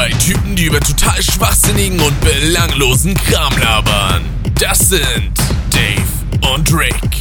[0.00, 4.24] Zwei Typen, die über total schwachsinnigen und belanglosen Kram labern.
[4.58, 5.38] Das sind
[5.70, 7.19] Dave und Rick.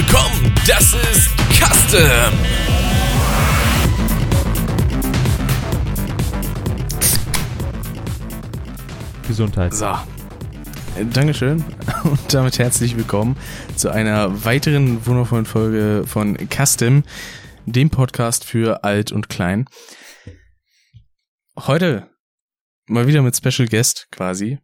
[0.00, 2.32] Willkommen, das ist Custom.
[9.28, 9.74] Gesundheit.
[9.74, 9.94] So.
[11.12, 11.62] Dankeschön
[12.04, 13.36] und damit herzlich willkommen
[13.76, 17.04] zu einer weiteren wundervollen Folge von Custom,
[17.66, 19.66] dem Podcast für alt und klein.
[21.58, 22.08] Heute
[22.86, 24.60] mal wieder mit Special Guest quasi.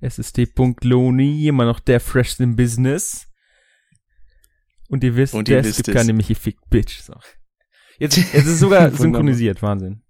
[0.00, 0.36] Es ist
[0.82, 3.25] Loni, immer noch der Fresh im Business.
[4.88, 7.00] Und ihr wisst, Und ihr es gibt keine Michi Fick Bitch.
[7.00, 7.14] So.
[7.98, 10.02] Jetzt, jetzt ist es sogar synchronisiert, Wahnsinn.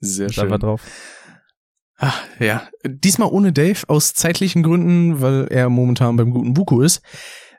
[0.00, 0.50] Sehr Da schön.
[0.58, 0.82] drauf.
[1.98, 7.00] Ah, ja, diesmal ohne Dave aus zeitlichen Gründen, weil er momentan beim guten Buko ist.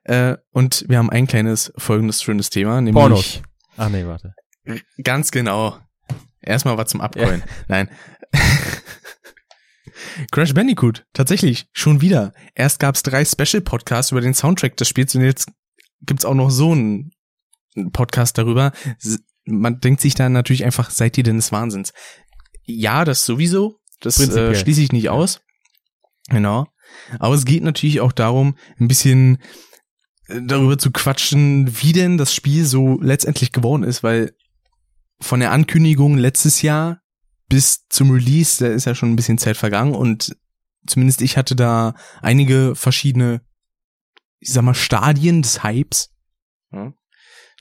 [0.04, 3.42] Äh, und wir haben ein kleines folgendes schönes Thema, nämlich Pornos.
[3.78, 4.36] Ach nee, warte.
[5.02, 5.78] Ganz genau.
[6.42, 7.42] Erstmal was zum Abkeulen.
[7.70, 7.90] Nein.
[10.32, 12.34] Crash Bandicoot, tatsächlich, schon wieder.
[12.56, 15.50] Erst gab's drei Special-Podcasts über den Soundtrack des Spiels und jetzt
[16.06, 17.12] gibt's auch noch so einen
[17.92, 18.72] Podcast darüber.
[19.46, 21.94] Man denkt sich dann natürlich einfach, seid ihr denn des Wahnsinns?
[22.66, 23.80] Ja, das sowieso.
[24.00, 25.42] Das äh, schließe ich nicht aus.
[26.30, 26.68] Genau.
[27.20, 29.40] Aber es geht natürlich auch darum, ein bisschen
[30.28, 34.36] äh, darüber zu quatschen, wie denn das Spiel so letztendlich geworden ist, weil
[35.20, 37.02] von der Ankündigung letztes Jahr
[37.50, 40.36] bis zum Release, da ist ja schon ein bisschen Zeit vergangen und
[40.86, 43.42] zumindest ich hatte da einige verschiedene,
[44.44, 46.14] ich sag mal, Stadien des Hypes.
[46.72, 46.94] Ja.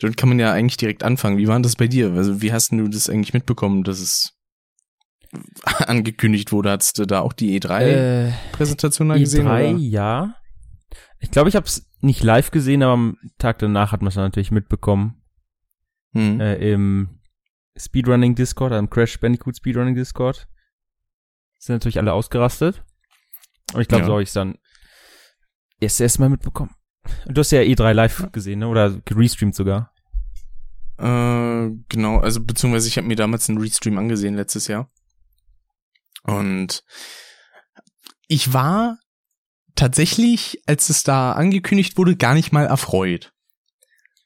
[0.01, 1.39] Dort kann man ja eigentlich direkt anfangen.
[1.39, 2.13] Wie war denn das bei dir?
[2.13, 4.33] Also wie hast denn du das eigentlich mitbekommen, dass es
[5.87, 6.71] angekündigt wurde?
[6.71, 9.47] Hattest du da auch die E3-Präsentation Äh, da gesehen?
[9.47, 9.79] E3, oder?
[9.79, 10.35] ja.
[11.21, 14.17] Ich glaube, ich habe es nicht live gesehen, aber am Tag danach hat man es
[14.17, 15.23] natürlich mitbekommen.
[16.15, 16.41] Hm.
[16.41, 17.21] Äh, Im
[17.79, 20.49] Speedrunning Discord, im Crash Bandicoot Speedrunning Discord.
[21.59, 22.85] Sind natürlich alle ausgerastet.
[23.73, 24.07] Und ich glaube, Ja.
[24.07, 24.59] so habe ich es dann
[25.83, 26.75] erst erstmal mitbekommen.
[27.27, 28.69] Und du hast ja E3 live gesehen, ne?
[28.69, 29.93] Oder gerestreamt sogar.
[30.99, 34.89] Äh, genau, also beziehungsweise ich habe mir damals einen Restream angesehen letztes Jahr.
[36.23, 36.85] Und
[38.29, 38.99] ich war
[39.75, 43.33] tatsächlich, als es da angekündigt wurde, gar nicht mal erfreut.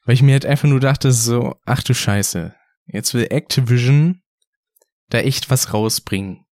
[0.05, 2.53] Weil ich mir halt einfach nur dachte, so, ach du Scheiße,
[2.85, 4.21] jetzt will Activision
[5.09, 6.45] da echt was rausbringen.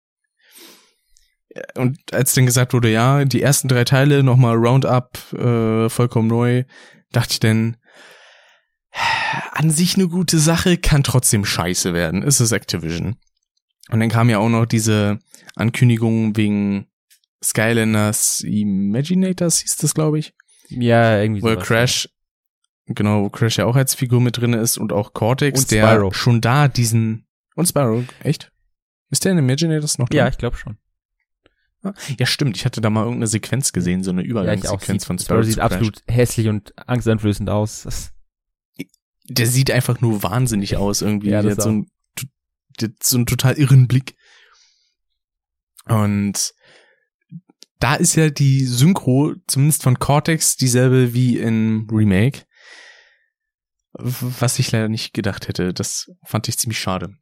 [1.74, 6.64] Und als dann gesagt wurde, ja, die ersten drei Teile nochmal Roundup, äh, vollkommen neu,
[7.12, 7.76] dachte ich dann,
[9.52, 12.22] an sich eine gute Sache, kann trotzdem scheiße werden.
[12.22, 13.16] Es ist Activision.
[13.90, 15.18] Und dann kam ja auch noch diese
[15.56, 16.86] Ankündigung wegen
[17.42, 20.34] Skylanders Imaginators, hieß das, glaube ich.
[20.68, 21.66] Ja, irgendwie Wo sowas.
[21.66, 22.08] Crash,
[22.86, 26.08] genau, wo Crash ja auch als Figur mit drin ist und auch Cortex, Und der
[26.12, 28.50] schon da diesen, und Spyro, echt?
[29.10, 30.18] Ist der in Imaginators noch drin?
[30.18, 30.78] Ja, ich glaube schon.
[32.18, 32.56] Ja, stimmt.
[32.56, 34.28] Ich hatte da mal irgendeine Sequenz gesehen, so eine Ja.
[34.28, 37.82] Übergangssequenz Sieht, von Spyro sieht absolut hässlich und angsteinflößend aus.
[37.82, 38.12] Das,
[39.24, 41.30] der sieht einfach nur wahnsinnig aus irgendwie.
[41.30, 41.90] Ja, der hat so einen,
[42.80, 44.16] der hat so einen total irren Blick.
[45.86, 46.54] Und
[47.80, 52.46] da ist ja die Synchro, zumindest von Cortex, dieselbe wie im Remake.
[53.92, 55.74] Was ich leider nicht gedacht hätte.
[55.74, 57.14] Das fand ich ziemlich schade.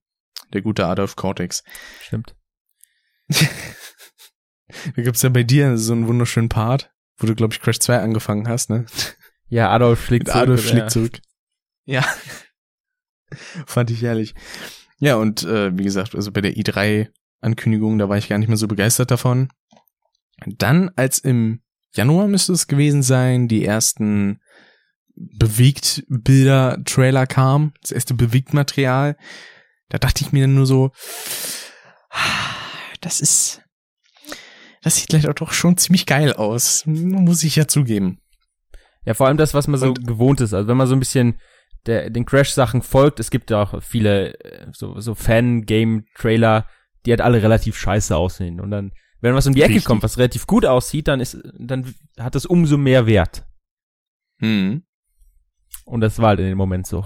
[0.53, 1.65] Der gute Adolf Cortex.
[2.03, 2.37] stimmt.
[4.97, 7.99] Da gibt's ja bei dir so einen wunderschönen Part, wo du, glaube ich, Crash 2
[7.99, 8.87] angefangen hast, ne?
[9.49, 10.89] Ja, Adolf schlägt Mit Adolf zurück, schlägt ja.
[10.89, 11.21] zurück.
[11.85, 12.05] Ja.
[13.67, 14.35] Fand ich herrlich.
[14.99, 18.57] Ja, und äh, wie gesagt, also bei der i3-Ankündigung, da war ich gar nicht mehr
[18.57, 19.49] so begeistert davon.
[20.47, 21.61] Dann, als im
[21.95, 24.41] Januar müsste es gewesen sein, die ersten
[25.15, 29.19] Bewegtbilder-Trailer kamen, das erste Bewegtmaterial,
[29.89, 30.93] da dachte ich mir dann nur so,
[33.01, 33.62] das ist,
[34.83, 38.19] das sieht leider doch schon ziemlich geil aus, muss ich ja zugeben.
[39.05, 40.55] Ja, vor allem das, was man so Und- gewohnt ist.
[40.55, 41.39] Also wenn man so ein bisschen
[41.87, 46.69] der, den Crash-Sachen folgt, es gibt ja auch viele äh, so, so Fan-Game-Trailer,
[47.05, 48.61] die halt alle relativ scheiße aussehen.
[48.61, 49.87] Und dann, wenn was um die Ecke Richtig.
[49.87, 53.45] kommt, was relativ gut aussieht, dann ist, dann hat das umso mehr Wert.
[54.39, 54.85] Hm.
[55.85, 57.05] Und das war halt in dem Moment so.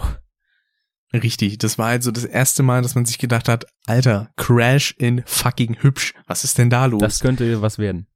[1.22, 4.94] Richtig, das war halt so das erste Mal, dass man sich gedacht hat, Alter, Crash
[4.98, 6.14] in fucking hübsch.
[6.26, 7.00] Was ist denn da los?
[7.00, 8.06] Das könnte was werden.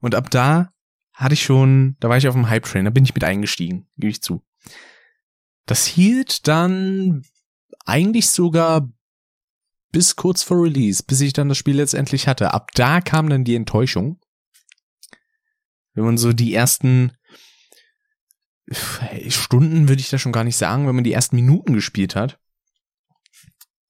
[0.00, 0.72] Und ab da
[1.12, 4.10] hatte ich schon, da war ich auf dem Hype-Train, da bin ich mit eingestiegen, gebe
[4.10, 4.44] ich zu.
[5.64, 7.24] Das hielt dann
[7.84, 8.88] eigentlich sogar
[9.92, 12.52] bis kurz vor Release, bis ich dann das Spiel letztendlich hatte.
[12.52, 14.20] Ab da kam dann die Enttäuschung.
[15.94, 17.15] Wenn man so die ersten
[18.70, 22.38] Stunden würde ich da schon gar nicht sagen, wenn man die ersten Minuten gespielt hat.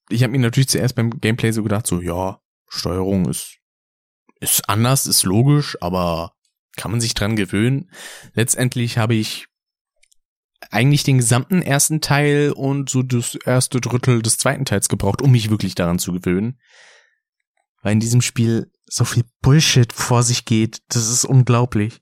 [0.08, 3.58] Ich habe mir natürlich zuerst beim Gameplay so gedacht, so ja, Steuerung ist
[4.40, 6.32] ist anders, ist logisch, aber
[6.76, 7.90] kann man sich dran gewöhnen.
[8.34, 9.46] Letztendlich habe ich
[10.70, 15.32] eigentlich den gesamten ersten Teil und so das erste Drittel des zweiten Teils gebraucht, um
[15.32, 16.58] mich wirklich daran zu gewöhnen.
[17.82, 22.00] Weil in diesem Spiel so viel Bullshit vor sich geht, das ist unglaublich.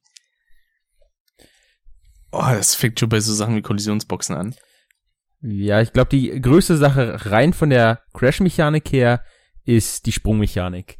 [2.37, 4.55] Oh, das fängt schon bei so Sachen wie Kollisionsboxen an.
[5.41, 9.23] Ja, ich glaube, die größte Sache rein von der Crash-Mechanik her
[9.65, 10.99] ist die Sprungmechanik.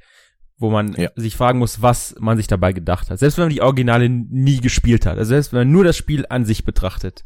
[0.57, 1.11] Wo man Ja.
[1.17, 3.19] sich fragen muss, was man sich dabei gedacht hat.
[3.19, 5.19] Selbst wenn man die Originale nie gespielt hat.
[5.19, 7.25] Also selbst wenn man nur das Spiel an sich betrachtet.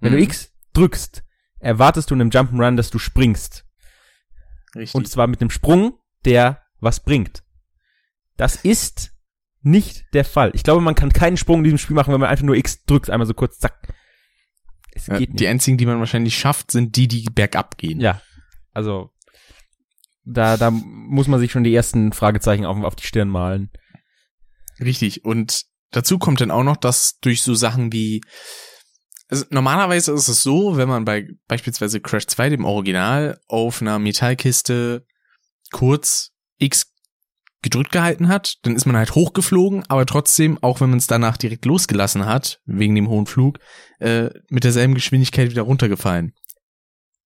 [0.00, 0.16] Wenn Mhm.
[0.16, 1.22] du X drückst,
[1.60, 3.64] erwartest du in einem Jump'n'Run, dass du springst.
[4.74, 4.94] Richtig.
[4.94, 7.44] Und zwar mit einem Sprung, der was bringt.
[8.36, 9.12] Das ist
[9.64, 10.50] nicht der Fall.
[10.54, 12.84] Ich glaube, man kann keinen Sprung in diesem Spiel machen, wenn man einfach nur X
[12.84, 13.94] drückt, einmal so kurz, zack.
[14.92, 15.40] Es ja, geht nicht.
[15.40, 18.00] die einzigen, die man wahrscheinlich schafft, sind die, die bergab gehen.
[18.00, 18.20] Ja,
[18.72, 19.10] also
[20.24, 23.70] da, da muss man sich schon die ersten Fragezeichen auf, auf die Stirn malen.
[24.80, 25.24] Richtig.
[25.24, 28.22] Und dazu kommt dann auch noch, dass durch so Sachen wie
[29.28, 33.98] also normalerweise ist es so, wenn man bei beispielsweise Crash 2, dem Original, auf einer
[33.98, 35.06] Metallkiste
[35.72, 36.93] kurz X
[37.64, 41.36] gedrückt gehalten hat, dann ist man halt hochgeflogen, aber trotzdem, auch wenn man es danach
[41.38, 43.58] direkt losgelassen hat, wegen dem hohen Flug,
[43.98, 46.34] äh, mit derselben Geschwindigkeit wieder runtergefallen.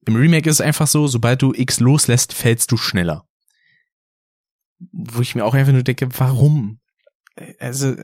[0.07, 3.27] Im Remake ist es einfach so, sobald du X loslässt, fällst du schneller.
[4.93, 6.79] Wo ich mir auch einfach nur denke, warum?
[7.59, 7.97] Also,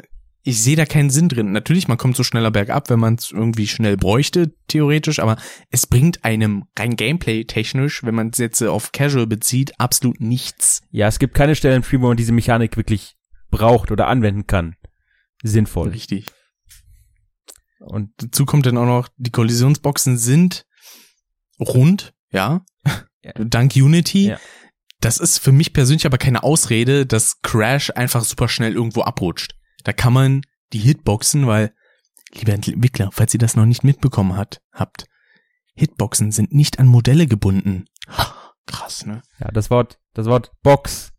[0.47, 1.53] ich sehe da keinen Sinn drin.
[1.53, 5.37] Natürlich, man kommt so schneller bergab, wenn man es irgendwie schnell bräuchte, theoretisch, aber
[5.71, 10.83] es bringt einem rein Gameplay-technisch, wenn man es jetzt auf Casual bezieht, absolut nichts.
[10.91, 13.17] Ja, es gibt keine Stellen im Spiel, wo man diese Mechanik wirklich
[13.51, 14.77] braucht oder anwenden kann.
[15.43, 15.89] Sinnvoll.
[15.89, 16.27] Richtig.
[17.81, 20.67] Und Dazu kommt dann auch noch, die Kollisionsboxen sind
[21.59, 22.65] rund, ja,
[23.25, 23.33] Ja.
[23.39, 24.29] dank Unity.
[24.29, 24.41] Ja.
[25.01, 29.55] Das ist für mich persönlich aber keine Ausrede, dass Crash einfach super schnell irgendwo abrutscht.
[29.85, 30.43] Da kann man
[30.73, 31.75] die Hitboxen, weil,
[32.33, 35.07] liebe Entwickler, falls ihr das noch nicht mitbekommen hat, habt,
[35.75, 37.87] Hitboxen sind nicht an Modelle gebunden.
[38.67, 39.23] Krass, ne?
[39.39, 41.13] ja, das Wort, das Wort Box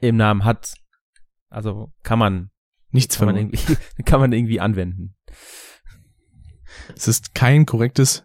[0.00, 0.74] im Namen hat,
[1.50, 2.50] also kann man,
[2.90, 5.14] Nichts kann man irgendwie, kann man irgendwie anwenden.
[6.94, 8.24] Es ist kein korrektes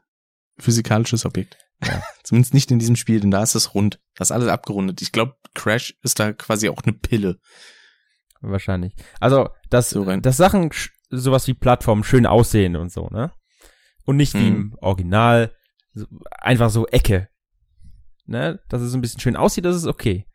[0.58, 1.58] physikalisches Objekt.
[1.84, 2.02] Ja.
[2.24, 4.00] Zumindest nicht in diesem Spiel, denn da ist es rund.
[4.16, 5.02] Das ist alles abgerundet.
[5.02, 7.40] Ich glaube, Crash ist da quasi auch eine Pille.
[8.44, 8.94] Wahrscheinlich.
[9.20, 10.70] Also, dass, So dass Sachen,
[11.10, 13.32] sowas wie Plattformen schön aussehen und so, ne?
[14.06, 14.56] Und nicht wie Mhm.
[14.56, 15.54] im Original,
[15.94, 17.30] so, einfach so Ecke.
[18.26, 18.60] Ne?
[18.70, 20.28] Dass es ein bisschen schön aussieht, das ist okay.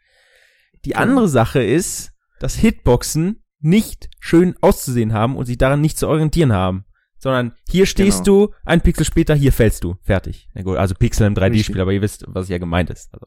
[0.84, 1.02] Die Genau.
[1.02, 6.52] andere Sache ist, dass Hitboxen nicht schön auszusehen haben und sich daran nicht zu orientieren
[6.52, 6.84] haben.
[7.18, 9.96] Sondern hier stehst du, ein Pixel später, hier fällst du.
[10.02, 10.48] Fertig.
[10.54, 11.80] Na gut, also Pixel im 3D-Spiel, Richtig.
[11.80, 13.12] aber ihr wisst, was ja gemeint ist.
[13.12, 13.26] Also.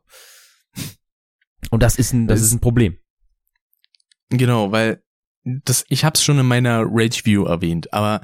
[1.71, 2.97] Und das ist ein, das Das ist ein Problem.
[4.31, 5.03] Genau, weil
[5.43, 8.21] das, ich hab's schon in meiner Rage View erwähnt, aber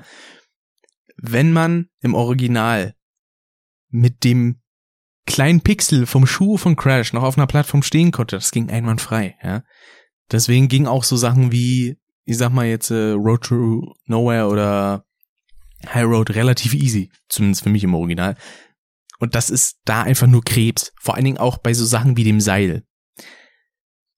[1.18, 2.96] wenn man im Original
[3.90, 4.62] mit dem
[5.26, 9.36] kleinen Pixel vom Schuh von Crash noch auf einer Plattform stehen konnte, das ging einwandfrei,
[9.44, 9.64] ja.
[10.32, 15.06] Deswegen ging auch so Sachen wie, ich sag mal jetzt äh, Road to Nowhere oder
[15.86, 18.36] High Road relativ easy, zumindest für mich im Original.
[19.20, 22.24] Und das ist da einfach nur Krebs, vor allen Dingen auch bei so Sachen wie
[22.24, 22.84] dem Seil.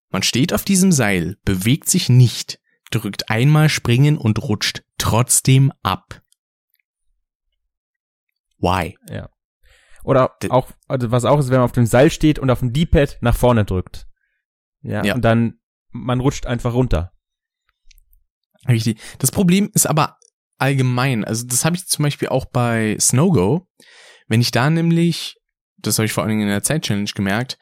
[0.10, 2.60] Man steht auf diesem Seil, bewegt sich nicht,
[2.92, 6.22] drückt einmal springen und rutscht trotzdem ab.
[8.60, 8.98] Why?
[10.04, 12.60] Oder D- auch, also was auch ist, wenn man auf dem Seil steht und auf
[12.60, 14.08] dem D-Pad nach vorne drückt.
[14.82, 15.14] Ja, Ja.
[15.16, 15.60] und dann,
[15.92, 17.12] man rutscht einfach runter.
[18.68, 19.00] Richtig.
[19.20, 20.18] Das Problem ist aber
[20.58, 21.24] allgemein.
[21.24, 23.68] Also das habe ich zum Beispiel auch bei Snowgo.
[24.28, 25.38] Wenn ich da nämlich,
[25.78, 27.58] das habe ich vor allen Dingen in der Zeit-Challenge gemerkt,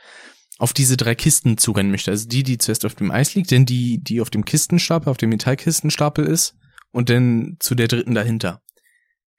[0.57, 2.11] auf diese drei Kisten zurennen möchte.
[2.11, 5.17] Also die, die zuerst auf dem Eis liegt, dann die, die auf dem Kistenstapel, auf
[5.17, 6.55] dem Metallkistenstapel ist
[6.91, 8.61] und dann zu der dritten dahinter.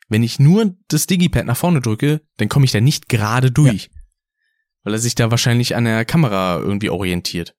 [0.08, 3.90] Wenn ich nur das Digipad nach vorne drücke, dann komme ich da nicht gerade durch.
[4.82, 7.54] Weil er sich da wahrscheinlich an der Kamera irgendwie orientiert.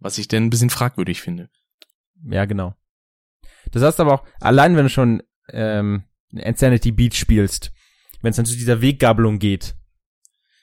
[0.00, 1.50] Was ich dann ein bisschen fragwürdig finde.
[2.24, 2.74] Ja, genau.
[3.70, 7.70] Das heißt aber auch, allein wenn du schon ähm, Insanity Beach spielst,
[8.22, 9.76] wenn es dann zu dieser Weggabelung geht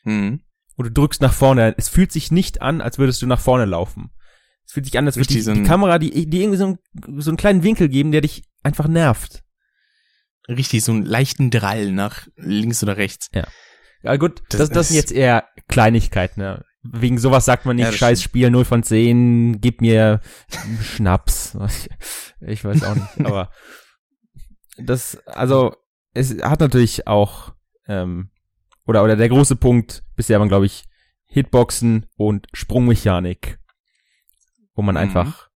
[0.04, 0.42] Mhm.
[0.79, 3.65] Und du drückst nach vorne, es fühlt sich nicht an, als würdest du nach vorne
[3.65, 4.12] laufen.
[4.65, 7.31] Es fühlt sich an, als würde die, die Kamera, die, die irgendwie so, einen, so
[7.31, 9.43] einen kleinen Winkel geben, der dich einfach nervt.
[10.48, 13.29] Richtig, so einen leichten Drall nach links oder rechts.
[14.03, 16.39] Ja gut, das, Das das, sind jetzt eher Kleinigkeiten.
[16.39, 16.63] Ne?
[16.81, 18.24] Wegen sowas sagt man nicht, Ja, scheiß.
[18.24, 20.21] Spiel, 0 von 10, gib mir
[20.81, 21.57] Schnaps.
[22.39, 23.51] Ich weiß auch nicht, aber
[24.77, 25.75] das, also,
[26.13, 27.53] es hat natürlich auch,
[27.86, 28.29] ähm,
[28.89, 30.86] oder, oder der große Punkt bisher waren, glaube ich,
[31.27, 33.60] Hitboxen und Sprungmechanik,
[34.74, 35.01] wo man Mhm.
[35.01, 35.50] einfach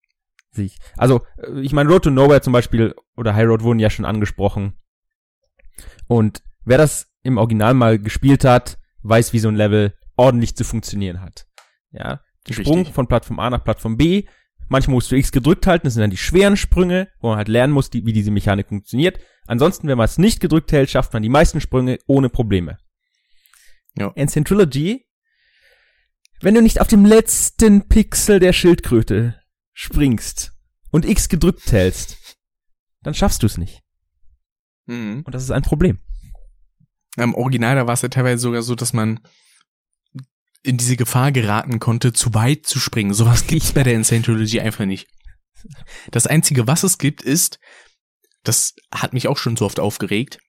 [0.51, 3.89] sich, also, äh, ich meine, Road to Nowhere zum Beispiel oder High Road wurden ja
[3.89, 4.73] schon angesprochen.
[6.07, 10.63] Und wer das im Original mal gespielt hat, weiß, wie so ein Level ordentlich zu
[10.63, 11.47] funktionieren hat.
[11.91, 12.93] Ja, der Sprung Richtig.
[12.93, 14.25] von Plattform A nach Plattform B.
[14.69, 17.47] Manchmal musst du X gedrückt halten, das sind dann die schweren Sprünge, wo man halt
[17.47, 19.19] lernen muss, die, wie diese Mechanik funktioniert.
[19.47, 22.77] Ansonsten, wenn man es nicht gedrückt hält, schafft man die meisten Sprünge ohne Probleme.
[23.97, 24.11] Ja.
[24.15, 25.05] In Centrilogy,
[26.41, 29.39] wenn du nicht auf dem letzten Pixel der Schildkröte
[29.73, 30.51] springst
[30.91, 32.37] und X gedrückt hältst,
[33.01, 33.81] dann schaffst du es nicht.
[34.85, 35.23] Mhm.
[35.25, 35.99] Und das ist ein Problem.
[37.17, 39.19] Im Original, da war es ja teilweise sogar so, dass man
[40.63, 43.13] in diese Gefahr geraten konnte, zu weit zu springen.
[43.13, 45.07] Sowas gibt's bei der Insane Trilogy einfach nicht.
[46.11, 47.59] Das einzige, was es gibt, ist,
[48.43, 50.39] das hat mich auch schon so oft aufgeregt,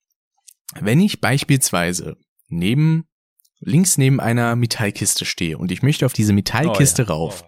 [0.81, 2.17] wenn ich beispielsweise
[2.49, 3.05] neben,
[3.65, 7.13] links neben einer Metallkiste stehe und ich möchte auf diese Metallkiste Oh ja.
[7.13, 7.45] rauf,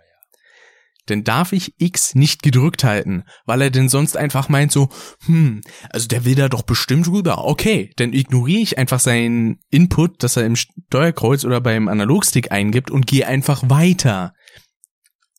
[1.07, 4.89] dann darf ich X nicht gedrückt halten, weil er denn sonst einfach meint so,
[5.27, 7.45] hm, also der will da doch bestimmt rüber.
[7.45, 12.91] Okay, dann ignoriere ich einfach seinen Input, das er im Steuerkreuz oder beim Analogstick eingibt
[12.91, 14.35] und gehe einfach weiter.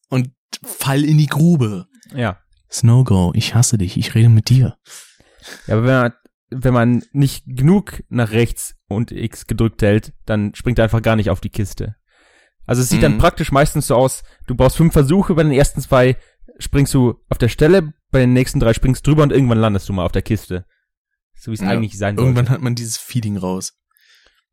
[0.10, 0.31] Und
[0.63, 1.88] fall in die Grube.
[2.15, 2.39] Ja.
[2.72, 4.77] Snowgo, ich hasse dich, ich rede mit dir.
[5.67, 6.13] Ja, aber wenn man,
[6.50, 11.16] wenn man nicht genug nach rechts und X gedrückt hält, dann springt er einfach gar
[11.16, 11.96] nicht auf die Kiste.
[12.66, 13.18] Also es sieht dann Mhm.
[13.20, 16.18] praktisch meistens so aus, du brauchst fünf Versuche, bei den ersten zwei
[16.60, 19.88] springst du auf der Stelle, bei den nächsten drei springst du drüber und irgendwann landest
[19.89, 20.66] du mal auf der Kiste.
[21.36, 22.51] So wie es Ja, eigentlich sein Irgendwann sollte.
[22.51, 23.77] hat man dieses Feeling raus.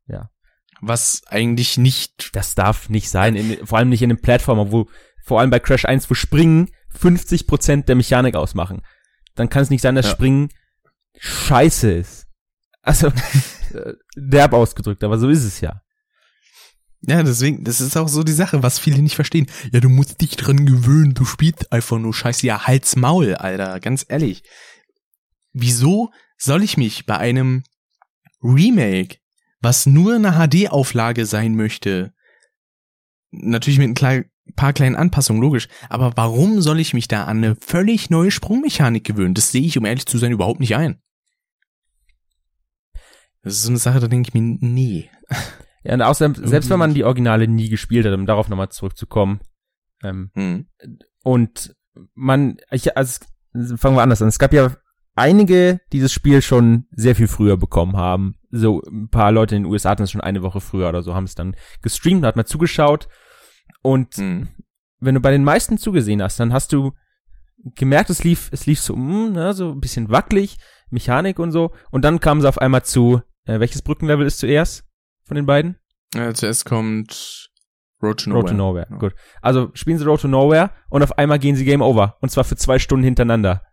[0.07, 0.29] Ja.
[0.81, 4.87] Was eigentlich nicht, Das darf nicht sein, in, vor allem nicht in einem Plattformer, wo
[5.23, 8.81] vor allem bei Crash 1, wo Springen 50% der Mechanik ausmachen.
[9.35, 10.11] Dann kann es nicht sein, dass Ja.
[10.11, 10.49] Springen
[11.19, 12.27] scheiße ist.
[12.81, 13.07] Also,
[13.73, 15.81] äh, derb ausgedrückt, aber so ist es ja.
[17.01, 19.47] ja, deswegen, das ist auch so die Sache, was viele nicht verstehen.
[19.71, 22.45] Ja, du musst dich dran gewöhnen, du spielst einfach nur scheiße.
[22.45, 24.43] Ja, halt's Maul, Alter, ganz ehrlich.
[25.53, 27.63] Wieso soll ich mich bei einem
[28.41, 29.17] Remake,
[29.61, 32.13] was nur eine HD-Auflage sein möchte,
[33.31, 37.37] natürlich mit ein klei- paar kleinen Anpassungen, logisch, aber warum soll ich mich da an
[37.37, 39.33] eine völlig neue Sprungmechanik gewöhnen?
[39.33, 41.01] Das sehe ich, um ehrlich zu sein, überhaupt nicht ein.
[43.41, 45.09] Das ist so eine Sache, da denke ich mir, nee.
[45.83, 49.39] Ja, und außerdem, selbst wenn man die Originale nie gespielt hat, um darauf nochmal zurückzukommen,
[50.03, 50.67] ähm, Hm.
[51.23, 51.75] und
[52.15, 53.23] man, ich, also,
[53.77, 54.27] fangen wir anders an.
[54.27, 54.75] Es gab ja
[55.15, 58.35] einige, die das Spiel schon sehr viel früher bekommen haben.
[58.51, 61.13] So ein paar Leute in den USA hatten es schon eine Woche früher oder so,
[61.13, 63.07] haben es dann gestreamt, hat mal zugeschaut.
[63.81, 64.47] Und Hm.
[64.99, 66.93] wenn du bei den meisten zugesehen hast, dann hast du
[67.75, 70.57] gemerkt, es lief, es lief so, mm, ne, so ein bisschen wackelig,
[70.89, 71.71] Mechanik und so.
[71.91, 74.83] Und dann kam es auf einmal zu, äh, welches Brückenlevel ist zuerst
[75.23, 75.77] von den beiden?
[76.13, 77.49] Ja, zuerst kommt
[78.01, 78.41] Road to Nowhere.
[78.43, 78.87] Road to Nowhere.
[78.91, 78.97] Ja.
[78.97, 79.15] Gut.
[79.41, 82.17] Also spielen sie Road to Nowhere und auf einmal gehen sie Game Over.
[82.21, 83.63] Und zwar für zwei Stunden hintereinander.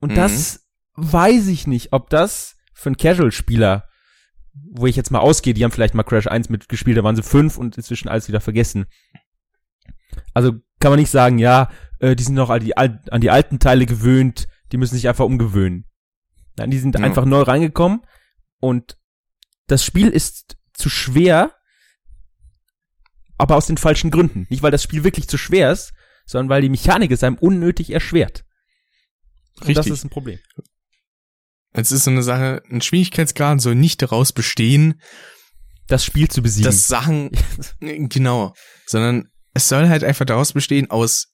[0.00, 0.16] Und Mhm.
[0.16, 3.86] das weiß ich nicht, ob das für einen Casual-Spieler,
[4.54, 7.22] wo ich jetzt mal ausgehe, die haben vielleicht mal Crash 1 mitgespielt, da waren sie
[7.22, 8.86] fünf und inzwischen alles wieder vergessen.
[10.34, 13.58] Also kann man nicht sagen, ja, äh, die sind noch an die, an die alten
[13.58, 15.86] Teile gewöhnt, die müssen sich einfach umgewöhnen.
[16.56, 17.04] Nein, die sind Ja.
[17.04, 18.02] einfach neu reingekommen
[18.60, 18.98] und
[19.68, 21.54] das Spiel ist zu schwer,
[23.38, 24.46] aber aus den falschen Gründen.
[24.50, 25.92] Nicht, weil das Spiel wirklich zu schwer ist,
[26.26, 28.44] sondern weil die Mechanik es einem unnötig erschwert.
[29.60, 29.92] Und das Richtig.
[29.94, 30.38] ist ein Problem.
[31.72, 35.00] Es ist so eine Sache, ein Schwierigkeitsgrad soll nicht daraus bestehen,
[35.86, 36.66] Das Spiel zu besiegen.
[36.66, 37.30] dass Sachen,
[37.80, 38.54] genau,
[38.86, 41.32] sondern es soll halt einfach daraus bestehen aus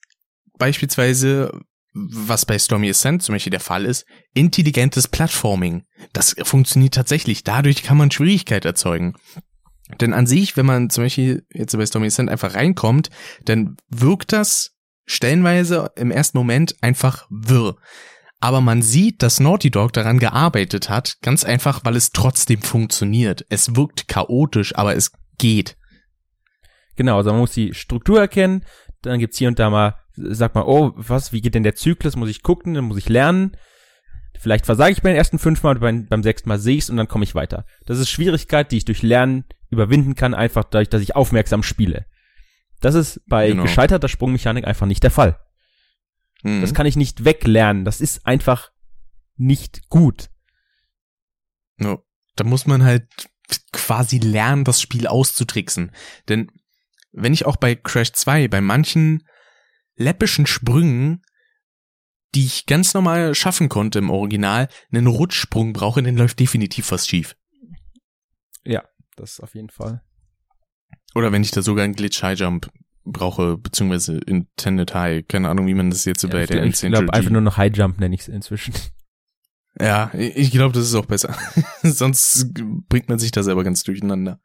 [0.59, 1.53] beispielsweise,
[1.95, 4.05] was bei Stormy Ascent zum Beispiel der Fall ist,
[4.35, 5.85] intelligentes Plattforming.
[6.13, 7.45] Das funktioniert tatsächlich.
[7.45, 9.15] Dadurch kann man Schwierigkeit erzeugen.
[10.01, 13.11] Denn an sich, wenn man zum Beispiel jetzt bei Stormy Ascent einfach reinkommt,
[13.45, 14.73] dann wirkt das
[15.07, 17.77] stellenweise im ersten Moment einfach wirr.
[18.41, 23.45] Aber man sieht, dass Naughty Dog daran gearbeitet hat, ganz einfach, weil es trotzdem funktioniert.
[23.49, 25.77] Es wirkt chaotisch, aber es geht.
[26.97, 28.65] Genau, also man muss die Struktur erkennen,
[29.03, 32.17] dann gibt's hier und da mal, sagt man, oh, was, wie geht denn der Zyklus,
[32.17, 33.57] muss ich gucken, dann muss ich lernen.
[34.39, 37.25] Vielleicht versage ich beim ersten fünfmal, beim, beim sechsten Mal sehe ich's und dann komme
[37.25, 37.65] ich weiter.
[37.87, 42.07] Das ist Schwierigkeit, die ich durch Lernen überwinden kann, einfach dadurch, dass ich aufmerksam spiele.
[42.81, 43.65] Das ist bei Genau.
[43.65, 45.39] gescheiterter Sprungmechanik einfach nicht der Fall.
[46.43, 46.61] Mhm.
[46.61, 47.85] Das kann ich nicht weglernen.
[47.85, 48.71] Das ist einfach
[49.37, 50.31] nicht gut.
[51.77, 52.05] No.
[52.37, 53.09] Da muss man halt
[53.73, 55.93] quasi lernen, das Spiel auszutricksen.
[56.29, 56.51] Denn
[57.13, 59.27] wenn ich auch bei Crash 2 bei manchen
[59.97, 61.23] läppischen Sprüngen,
[62.35, 67.09] die ich ganz normal schaffen konnte im Original, einen Rutschsprung brauche, dann läuft definitiv was
[67.09, 67.37] schief.
[69.19, 70.03] Das auf jeden Fall.
[71.15, 72.71] Oder wenn ich da sogar einen Glitch High Jump
[73.13, 76.81] brauche, beziehungsweise Intended High, keine Ahnung, wie man das jetzt so bei ich der ich
[76.81, 78.75] glaube einfach nur noch High Jump nenne ich es inzwischen.
[79.81, 81.37] Ja, ich glaube, das ist auch besser.
[81.83, 82.53] Sonst
[82.89, 84.41] bringt man sich da selber ganz durcheinander.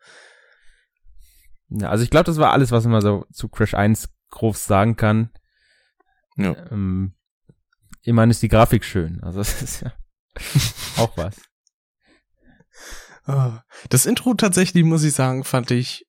[1.70, 4.96] Ja, also ich glaube, das war alles, was man so zu Crash 1 grob sagen
[4.96, 5.32] kann.
[6.38, 6.55] Ja.
[6.72, 7.15] Ähm,
[8.03, 9.24] immerhin ist die Grafik schön.
[9.24, 9.93] Also das ist ja
[10.98, 11.41] auch was.
[13.25, 13.63] Ah.
[13.89, 16.05] Das Intro tatsächlich, muss ich sagen, fand ich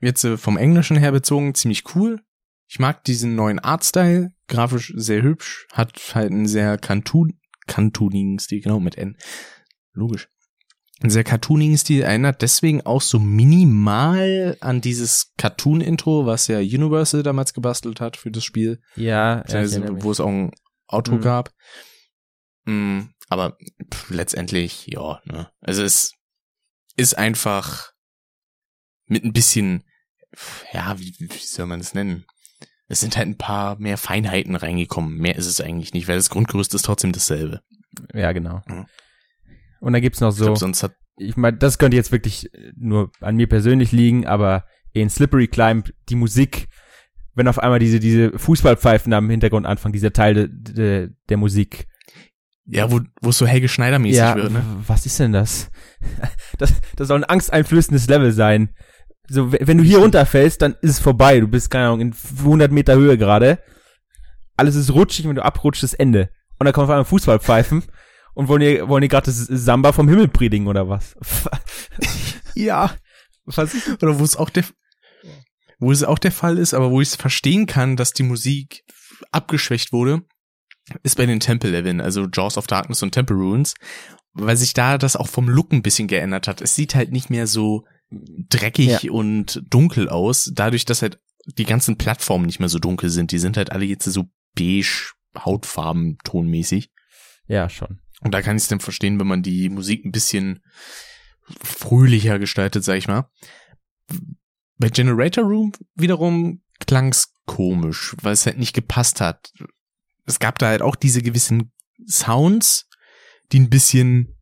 [0.00, 2.20] jetzt äh, vom Englischen her bezogen ziemlich cool.
[2.68, 8.60] Ich mag diesen neuen Artstyle, grafisch sehr hübsch, hat halt einen sehr Cartoon, cartoonigen Stil,
[8.60, 9.16] genau mit N.
[9.92, 10.28] Logisch.
[11.00, 17.22] Einen sehr cartoonigen Stil, erinnert deswegen auch so minimal an dieses Cartoon-Intro, was ja Universal
[17.22, 18.80] damals gebastelt hat für das Spiel.
[18.96, 20.50] Ja, Also, wo es auch ein
[20.88, 21.20] Auto Mhm.
[21.20, 21.52] gab.
[22.64, 23.56] Mm, aber
[23.92, 25.50] pff, letztendlich, ja, ne.
[25.60, 26.12] Also es
[26.96, 27.92] ist einfach
[29.08, 29.84] mit ein bisschen,
[30.72, 32.24] ja, wie, wie soll man es nennen?
[32.88, 35.18] Es sind halt ein paar mehr Feinheiten reingekommen.
[35.18, 37.60] Mehr ist es eigentlich nicht, weil das Grundgerüst ist trotzdem dasselbe.
[38.14, 38.62] ja, genau.
[38.66, 38.86] Mhm.
[39.80, 42.50] Und dann gibt's noch Ich so, glaube, sonst hat, ich meine, das könnte jetzt wirklich
[42.76, 46.68] nur an mir persönlich liegen, aber in Slippery Climb die Musik,
[47.34, 51.86] wenn auf einmal diese diese Fußballpfeifen am Hintergrund anfangen, dieser Teil de, de, der Musik.
[52.64, 54.64] ja, wo, wo es so Helge Schneider-mäßig ja, wird, ne?
[54.86, 55.70] was ist denn das?
[56.58, 56.74] das?
[56.96, 58.74] Das soll ein angsteinflößendes Level sein.
[59.28, 61.40] So, wenn du hier runterfällst, dann ist es vorbei.
[61.40, 63.58] Du bist, keine Ahnung, in 100 Meter Höhe gerade.
[64.56, 66.30] Alles ist rutschig, wenn du abrutschst, ist Ende.
[66.58, 67.84] Und dann kommen auf einmal Fußballpfeifen
[68.34, 71.16] und wollen dir, wollen dir gerade das Samba vom Himmel predigen oder was?
[72.54, 72.96] Ja.
[73.44, 74.64] was ist Oder wo es auch der,
[75.78, 78.82] wo es auch der Fall ist, aber wo ich es verstehen kann, dass die Musik
[79.30, 80.22] abgeschwächt wurde,
[81.04, 83.74] ist bei den Temple-Leveln, also Jaws of Darkness und Temple Ruins,
[84.32, 86.60] weil sich da das auch vom Look ein bisschen geändert hat.
[86.60, 89.10] Es sieht halt nicht mehr so dreckig Ja.
[89.10, 91.20] und dunkel aus, dadurch, dass halt
[91.56, 93.32] die ganzen Plattformen nicht mehr so dunkel sind.
[93.32, 96.90] Die sind halt alle jetzt so beige, Hautfarben, tonmäßig.
[97.46, 98.00] Ja, schon.
[98.20, 100.60] Und da kann ich es dann verstehen, wenn man die Musik ein bisschen
[101.62, 103.30] fröhlicher gestaltet, sag ich mal.
[104.78, 109.52] Bei Generator Room wiederum klang's komisch, weil es halt nicht gepasst hat.
[110.26, 111.72] Es gab da halt auch diese gewissen
[112.06, 112.88] Sounds,
[113.52, 114.36] die ein bisschen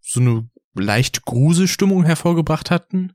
[0.00, 3.12] so eine leicht Gruselstimmung hervorgebracht hatten,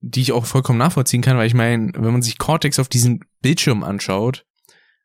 [0.00, 3.20] die ich auch vollkommen nachvollziehen kann, weil ich meine, wenn man sich Cortex auf diesem
[3.40, 4.44] Bildschirm anschaut,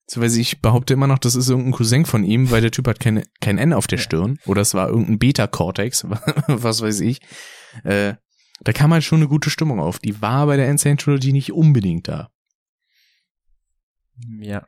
[0.10, 2.88] so weiß ich, behaupte immer noch, das ist irgendein Cousin von ihm, weil der Typ
[2.88, 3.98] hat keine, kein N auf der.
[3.98, 4.40] Stirn.
[4.46, 6.06] Oder es war irgendein Beta-Cortex,
[6.48, 7.20] was weiß ich.
[7.84, 8.14] Äh,
[8.62, 10.00] da kam halt schon eine gute Stimmung auf.
[10.00, 12.30] Die war bei der Insane Trilogy nicht unbedingt da.
[14.40, 14.66] Ja.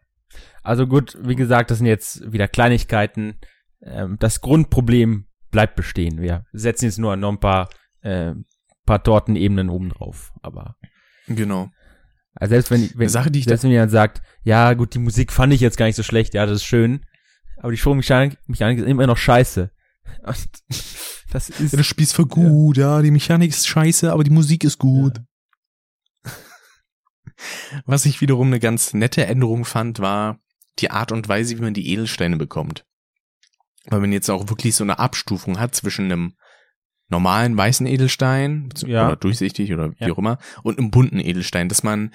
[0.62, 3.40] Also gut, wie gesagt, das sind jetzt wieder Kleinigkeiten.
[3.82, 6.22] Ähm, das Grundproblem bleibt bestehen.
[6.22, 7.70] Wir setzen jetzt nur noch ein paar,
[8.02, 8.34] äh,
[8.86, 10.32] paar Tortenebenen oben drauf.
[10.42, 10.76] Aber
[11.28, 11.70] Genau.
[12.34, 15.32] also selbst wenn, wenn Sache, die ich selbst wenn jemand sagt, ja gut, die Musik
[15.32, 17.06] fand ich jetzt gar nicht so schlecht, ja, das ist schön,
[17.58, 19.72] aber die Sprungmechanik Mechanik ist immer noch scheiße.
[20.24, 20.48] Und
[21.32, 23.02] das ist Ja, das Spiel ist voll gut, ja.
[23.02, 25.22] die Mechanik ist scheiße, aber die Musik ist gut.
[27.86, 30.40] Was ich wiederum eine ganz nette Änderung fand, war
[30.80, 32.86] die Art und Weise, wie man die Edelsteine bekommt.
[33.86, 36.34] Weil man jetzt auch wirklich so eine Abstufung hat zwischen einem
[37.10, 39.08] normalen weißen Edelstein Ja.
[39.08, 40.12] oder durchsichtig oder wie Ja.
[40.12, 42.14] auch immer und einem bunten Edelstein, dass man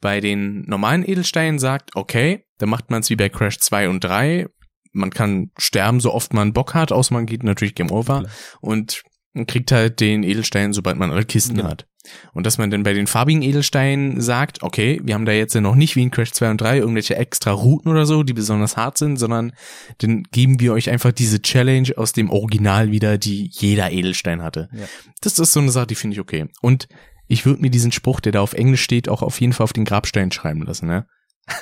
[0.00, 4.04] bei den normalen Edelsteinen sagt, okay, dann macht man es wie bei Crash 2 und
[4.04, 4.46] 3.
[4.92, 8.32] Man kann sterben, so oft man Bock hat, außer man geht natürlich Game Over Klar.
[8.60, 11.70] und man kriegt halt den Edelstein, sobald man alle Kisten Genau.
[11.70, 11.86] hat.
[12.32, 15.60] Und dass man dann bei den farbigen Edelsteinen sagt, okay, wir haben da jetzt ja
[15.60, 18.76] noch nicht wie in Crash 2 und 3 irgendwelche extra Routen oder so, die besonders
[18.76, 19.52] hart sind, sondern
[19.98, 24.68] dann geben wir euch einfach diese Challenge aus dem Original wieder, die jeder Edelstein hatte.
[24.72, 24.86] Ja.
[25.20, 26.46] Das ist so eine Sache, die finde ich okay.
[26.60, 26.88] Und
[27.26, 29.72] ich würde mir diesen Spruch, der da auf Englisch steht, auch auf jeden Fall auf
[29.72, 31.06] den Grabstein schreiben lassen, ne?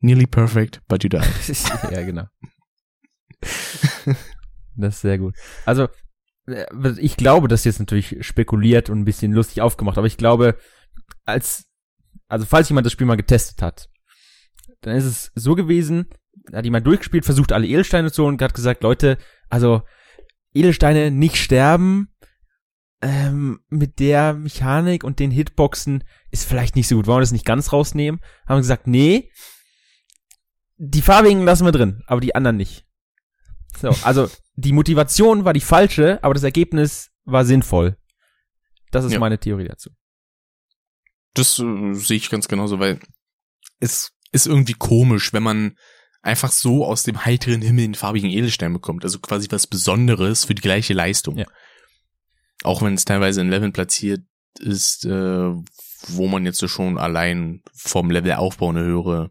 [0.00, 1.22] Nearly perfect, but you died.
[1.90, 2.24] ja, genau.
[4.74, 5.36] Das ist sehr gut.
[5.64, 5.88] Also,
[6.98, 10.56] ich glaube, das ist jetzt natürlich spekuliert und ein bisschen lustig aufgemacht, aber ich glaube,
[11.24, 11.66] als,
[12.28, 13.88] also falls jemand das Spiel mal getestet hat,
[14.80, 16.08] dann ist es so gewesen,
[16.52, 19.82] hat jemand durchgespielt, versucht alle Edelsteine zu holen und hat gesagt, Leute, also
[20.52, 22.08] Edelsteine nicht sterben,
[23.02, 27.06] ähm, mit der Mechanik und den Hitboxen ist vielleicht nicht so gut.
[27.06, 28.20] Wollen wir das nicht ganz rausnehmen?
[28.46, 29.30] Haben gesagt, nee,
[30.76, 32.86] die farbigen lassen wir drin, aber die anderen nicht.
[33.80, 37.96] So, also die Motivation war die falsche, aber das Ergebnis war sinnvoll.
[38.90, 39.18] Das ist Ja.
[39.18, 39.90] meine Theorie dazu.
[41.34, 43.00] Das äh, sehe ich ganz genauso, weil
[43.80, 45.76] es ist irgendwie komisch, wenn man
[46.20, 49.04] einfach so aus dem heiteren Himmel einen farbigen Edelstein bekommt.
[49.04, 51.38] Also quasi was Besonderes für die gleiche Leistung.
[51.38, 51.46] Ja.
[52.62, 54.22] Auch wenn es teilweise in Leveln platziert
[54.60, 55.50] ist, äh,
[56.08, 59.30] wo man jetzt so schon allein vom Levelaufbau eine höhere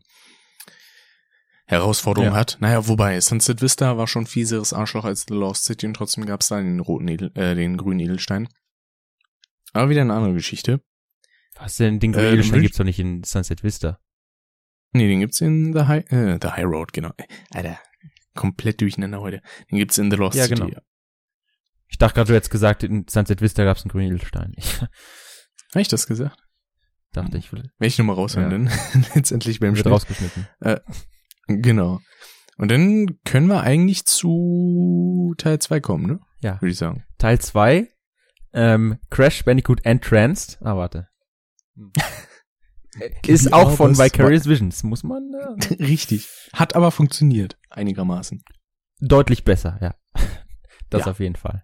[1.71, 2.35] Herausforderung Ja.
[2.35, 2.57] hat.
[2.59, 6.41] Naja, wobei Sunset Vista war schon fieseres Arschloch als The Lost City und trotzdem gab
[6.41, 8.47] es da den roten Edel, äh, den grünen Edelstein.
[9.73, 10.81] Aber wieder eine andere Geschichte.
[11.55, 13.99] Was denn, den Äh, Green dann Edelstein gibt's doch nicht in Sunset Vista.
[14.93, 17.11] Nee, den gibt's in The High, äh, The High Road, genau.
[17.51, 17.79] Alter,
[18.35, 19.41] komplett durcheinander heute.
[19.71, 20.61] Den gibt's in The Lost Ja, City.
[20.65, 20.79] genau.
[21.87, 24.53] Ich dachte gerade, du hättest gesagt, in Sunset Vista gab's einen grünen Edelstein.
[25.71, 26.37] Habe ich das gesagt?
[27.13, 28.71] dachte, ich will ich nochmal raushören, Ja.
[28.93, 29.87] dann letztendlich beim Schnitt.
[29.87, 30.47] rausgeschnitten.
[31.61, 31.99] Genau.
[32.57, 36.19] Und dann können wir eigentlich zu Teil 2 kommen, ne?
[36.41, 36.61] Ja.
[36.61, 37.03] Würde ich sagen.
[37.17, 37.87] Teil 2,
[38.53, 40.59] ähm, Crash Bandicoot Entranced.
[40.61, 41.07] Ah, warte.
[43.25, 46.27] Ist auch von Vicarious Visions, muss man äh, Richtig.
[46.53, 47.57] Hat aber funktioniert.
[47.69, 48.43] Einigermaßen.
[48.99, 49.95] deutlich besser, ja.
[50.89, 51.11] Das Ja.
[51.11, 51.63] auf jeden Fall.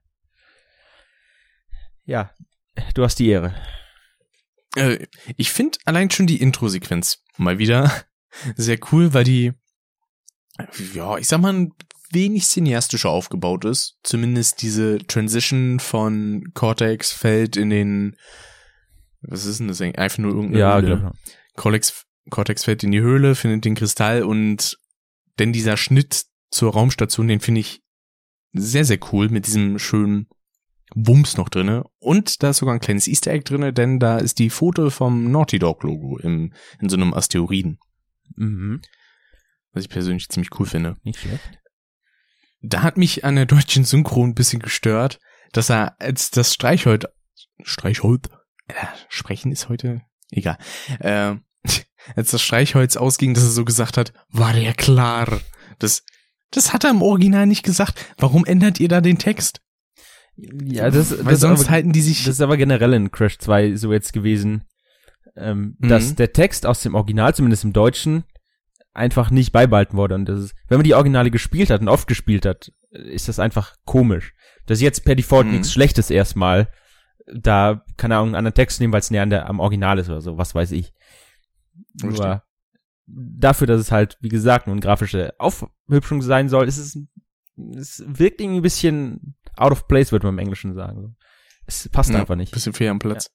[2.05, 2.31] Ja,
[2.93, 3.53] du hast die Ehre.
[4.77, 7.91] Äh, ich finde allein schon die Intro-Sequenz mal wieder
[8.55, 9.51] sehr cool, weil die,
[10.93, 11.71] ja, ich sag mal, ein
[12.11, 13.97] wenig cineastischer aufgebaut ist.
[14.03, 18.15] Zumindest diese Transition von Cortex fällt in den,
[19.21, 19.99] was ist denn das eigentlich?
[19.99, 20.97] Einfach nur irgendeine Ja, Höhle.
[20.97, 21.11] glaube
[21.55, 24.77] Cortex, Cortex fällt in die Höhle, findet den Kristall und
[25.39, 27.81] denn dieser Schnitt zur Raumstation, den finde ich
[28.53, 30.27] sehr, sehr cool mit diesem schönen
[30.95, 31.83] Wumms noch drinne.
[31.99, 35.29] Und da ist sogar ein kleines Easter Egg drinne, denn da ist die Foto vom
[35.31, 37.79] Naughty Dog Logo im, in so einem Asteroiden,
[38.35, 38.81] Mhm.
[39.77, 40.95] Was ich persönlich ziemlich cool finde.
[41.03, 41.59] Nicht schlecht.
[42.61, 45.19] Da hat mich an der deutschen Synchro ein bisschen gestört,
[45.53, 47.05] dass er als das Streichholz,
[47.63, 48.29] Streichholz,
[48.67, 48.73] äh,
[49.09, 50.57] sprechen ist heute, egal,
[50.99, 51.35] äh,
[52.15, 55.39] als das Streichholz ausging, dass er so gesagt hat, war der klar.
[55.79, 56.03] Das,
[56.51, 57.93] das hat er im Original nicht gesagt.
[58.17, 59.61] Warum ändert ihr da den Text?
[60.35, 63.11] Ja, das, Weil das, ist sonst aber, halten die sich, das ist aber generell in
[63.11, 64.65] Crash 2 so jetzt gewesen,
[65.35, 65.87] ähm, Mhm.
[65.87, 68.23] dass der Text aus dem Original, zumindest im Deutschen,
[68.97, 70.15] einfach nicht beibehalten wurde.
[70.15, 73.39] Und das ist, wenn man die Originale gespielt hat und oft gespielt hat, ist das
[73.39, 74.33] einfach komisch.
[74.65, 75.53] Das ist jetzt per Default Mhm.
[75.53, 76.69] nichts Schlechtes erstmal.
[77.33, 79.99] Da kann er auch einen anderen Text nehmen, weil es näher an der, am Original
[79.99, 80.93] ist oder so, was weiß ich.
[82.03, 82.19] Richtig.
[82.19, 82.43] Nur
[83.05, 86.99] dafür, dass es halt, wie gesagt, nur eine grafische Aufhübschung sein soll, ist es,
[87.77, 91.15] es wirkt irgendwie ein bisschen out of place, würde man im Englischen sagen.
[91.65, 92.51] Es passt Ja, einfach nicht.
[92.53, 93.29] Bisschen fehl am Platz.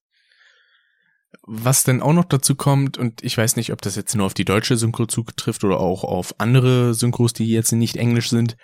[1.43, 4.35] Was denn auch noch dazu kommt, und ich weiß nicht, ob das jetzt nur auf
[4.35, 8.57] die deutsche Synchro zutrifft oder auch auf andere Synchros, die jetzt nicht englisch sind.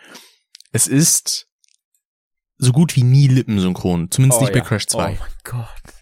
[0.72, 1.46] Es ist
[2.56, 4.64] so gut wie nie lippensynchron, zumindest Oh nicht bei ja.
[4.64, 4.98] Crash 2.
[4.98, 5.94] Oh mein Gott.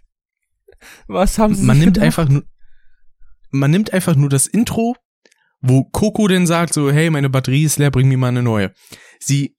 [1.06, 2.06] Was haben sie man nimmt gedacht?
[2.06, 2.44] einfach nur,
[3.50, 4.96] man nimmt einfach nur das Intro,
[5.60, 8.72] wo Coco denn sagt so, hey, meine Batterie ist leer, bring mir mal eine neue.
[9.20, 9.56] Sie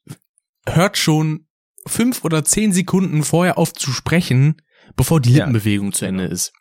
[0.68, 1.48] hört schon
[1.86, 4.62] fünf oder zehn Sekunden vorher auf zu sprechen,
[4.96, 5.46] bevor die Ja.
[5.46, 6.52] Lippenbewegung zu Ende ist.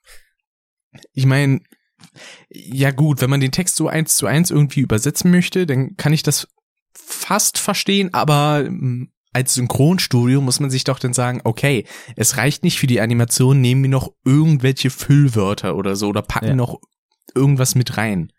[1.13, 1.61] Ich meine,
[2.49, 6.13] ja gut, wenn man den Text so eins zu eins irgendwie übersetzen möchte, dann kann
[6.13, 6.49] ich das
[6.95, 12.63] fast verstehen, aber ähm, als Synchronstudio muss man sich doch dann sagen, okay, es reicht
[12.65, 16.55] nicht für die Animation, nehmen wir noch irgendwelche Füllwörter oder so oder packen Ja.
[16.55, 16.81] noch
[17.35, 18.33] irgendwas mit rein.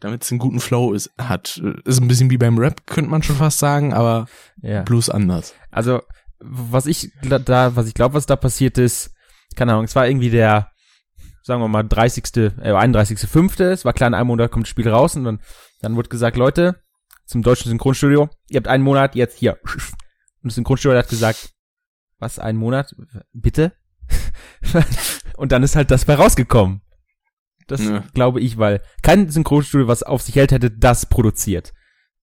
[0.00, 1.62] Damit es einen guten Flow ist, hat.
[1.84, 4.26] Ist ein bisschen wie beim Rap, könnte man schon fast sagen, aber
[4.60, 4.82] Ja.
[4.82, 5.54] bloß anders.
[5.70, 6.02] Also,
[6.40, 9.12] was ich da, was ich glaube, was da passiert ist,
[9.56, 10.70] keine Ahnung, es war irgendwie der,
[11.48, 14.88] sagen wir mal, 30., äh, 31.5., es war klar, in einem Monat kommt das Spiel
[14.88, 15.40] raus und dann,
[15.80, 16.80] dann wurde gesagt, Leute,
[17.24, 19.58] zum deutschen Synchronstudio, ihr habt einen Monat, jetzt hier.
[19.62, 21.54] Und das Synchronstudio hat gesagt,
[22.18, 22.94] was, einen Monat?
[23.32, 23.72] Bitte?
[25.36, 26.82] und dann ist halt das bei rausgekommen.
[27.66, 28.04] Das Ja.
[28.12, 31.72] glaube ich, weil kein Synchronstudio, was auf sich hält, hätte das produziert.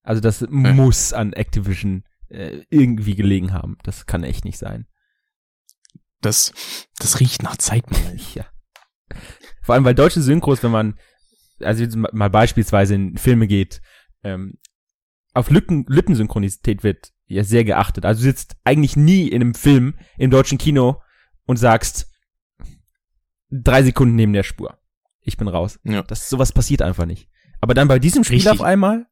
[0.03, 3.77] Also das muss an Activision äh, irgendwie gelegen haben.
[3.83, 4.85] Das kann echt nicht sein.
[6.21, 6.53] Das,
[6.99, 8.19] das riecht nach Zeitmangel.
[8.35, 8.45] Ja.
[9.65, 10.99] Vor allem, weil deutsche Synchros, wenn man,
[11.59, 13.81] also jetzt ma- mal beispielsweise in Filme geht,
[14.23, 14.59] ähm,
[15.33, 18.05] auf Lippen, Lippensynchronität wird ja sehr geachtet.
[18.05, 21.01] Also du sitzt eigentlich nie in einem Film im deutschen Kino
[21.45, 22.11] und sagst
[23.49, 24.77] drei Sekunden neben der Spur.
[25.21, 25.79] Ich bin raus.
[25.83, 26.03] Ja.
[26.03, 27.27] Das sowas passiert einfach nicht.
[27.59, 28.51] Aber dann bei diesem Spiel Richtig.
[28.51, 29.07] auf einmal?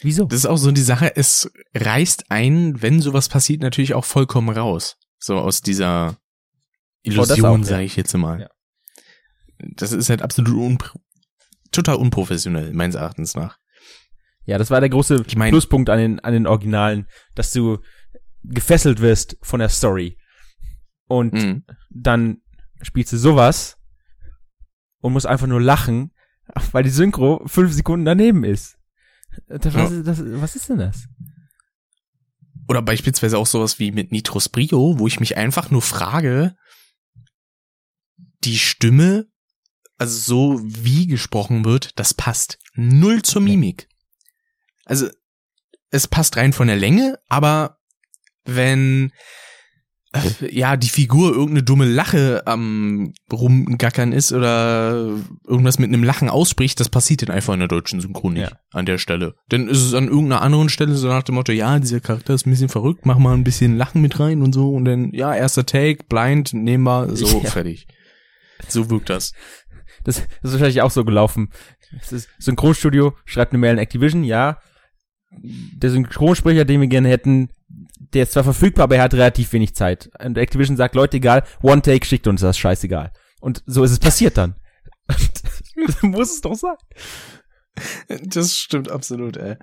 [0.00, 0.24] Wieso?
[0.26, 4.48] Das ist auch so die Sache, es reißt einen, wenn sowas passiert, natürlich auch vollkommen
[4.48, 4.96] raus.
[5.18, 6.16] So aus dieser
[7.06, 7.66] Oh, Illusion, ja.
[7.66, 8.40] sage ich jetzt mal.
[8.40, 8.50] Ja.
[9.58, 10.98] Das ist halt absolut unpro
[11.72, 13.58] total unprofessionell, meines Erachtens nach.
[14.46, 17.78] Ja, das war der große Ich mein- Pluspunkt an den, an den Originalen, dass du
[18.44, 20.16] gefesselt wirst von der Story.
[21.06, 21.64] Und Mhm.
[21.90, 22.42] dann
[22.82, 23.76] spielst du sowas
[25.00, 26.12] und musst einfach nur lachen,
[26.72, 28.78] weil die Synchro fünf Sekunden daneben ist.
[29.48, 29.98] Das, was, Ja.
[29.98, 31.08] ist- das, was ist denn das?
[32.68, 36.54] Oder beispielsweise auch sowas wie mit Nitros Brio, wo ich mich einfach nur frage,
[38.44, 39.26] die Stimme,
[39.98, 43.88] also so wie gesprochen wird, das passt null zur Mimik.
[44.84, 45.08] Also
[45.90, 47.78] es passt rein von der Länge, aber
[48.44, 49.12] wenn
[50.12, 56.28] äh, ja die Figur irgendeine dumme Lache am rumgackern ist oder irgendwas mit einem Lachen
[56.28, 58.58] ausspricht, das passiert dann einfach in der deutschen Synchron nicht Ja.
[58.72, 59.34] an der Stelle.
[59.48, 62.46] Dann ist es an irgendeiner anderen Stelle so nach dem Motto, ja, dieser Charakter ist
[62.46, 65.34] ein bisschen verrückt, mach mal ein bisschen Lachen mit rein und so und dann, ja,
[65.34, 67.50] erster Take, blind, nehmen wir, so, Ja.
[67.50, 67.86] fertig.
[68.68, 69.32] So wirkt das.
[70.04, 71.50] Das, das ist wahrscheinlich auch so gelaufen.
[71.98, 74.58] Das ist Synchronstudio, schreibt eine Mail an Activision, ja.
[75.30, 79.74] Der Synchronsprecher, den wir gerne hätten, der ist zwar verfügbar, aber er hat relativ wenig
[79.74, 80.10] Zeit.
[80.22, 83.12] Und Activision sagt, Leute, egal, One Take schickt uns das, scheißegal.
[83.40, 84.54] Und so ist es passiert dann.
[85.08, 86.76] so muss es doch sein.
[88.22, 89.56] Das stimmt absolut, ey.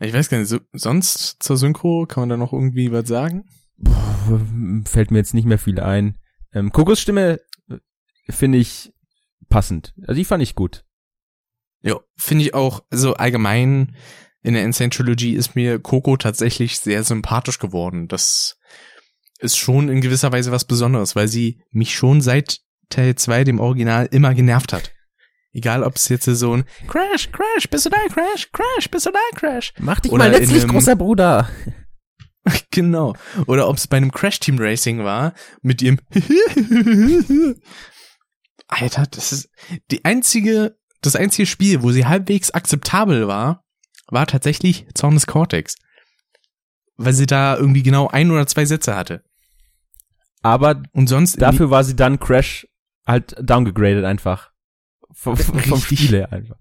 [0.00, 3.44] Ich weiß gar nicht, so, sonst zur Synchro kann man da noch irgendwie was sagen?
[3.82, 6.18] Puh, fällt mir jetzt nicht mehr viel ein.
[6.52, 7.76] Ähm, Kokos Stimme äh,
[8.28, 8.92] finde ich
[9.48, 9.94] passend.
[10.02, 10.84] Also die fand ich gut.
[11.82, 13.94] Ja, finde ich auch, also allgemein
[14.42, 18.08] in der Insane Trilogy ist mir Coco tatsächlich sehr sympathisch geworden.
[18.08, 18.58] Das
[19.38, 23.60] ist schon in gewisser Weise was Besonderes, weil sie mich schon seit Teil 2, dem
[23.60, 24.92] Original, immer genervt hat.
[25.52, 29.10] Egal, ob es jetzt so ein Crash, Crash, bist du da, Crash, Crash, bist du
[29.10, 29.72] da, Crash.
[29.78, 31.48] Mach dich Oder mal letztlich, großer Bruder.
[32.70, 33.14] Genau.
[33.46, 35.98] Oder ob es bei einem Crash Team Racing war, mit ihrem
[38.68, 39.50] Alter, das ist
[39.90, 43.64] die einzige, das einzige Spiel, wo sie halbwegs akzeptabel war,
[44.08, 45.76] war tatsächlich Zorn des Cortex.
[46.96, 49.22] Weil sie da irgendwie genau ein oder zwei Sätze hatte.
[50.42, 52.66] Aber Und sonst dafür war sie dann Crash
[53.06, 54.50] halt downgegradet einfach.
[55.12, 55.80] Vom, vom.
[55.80, 56.56] Spiele einfach.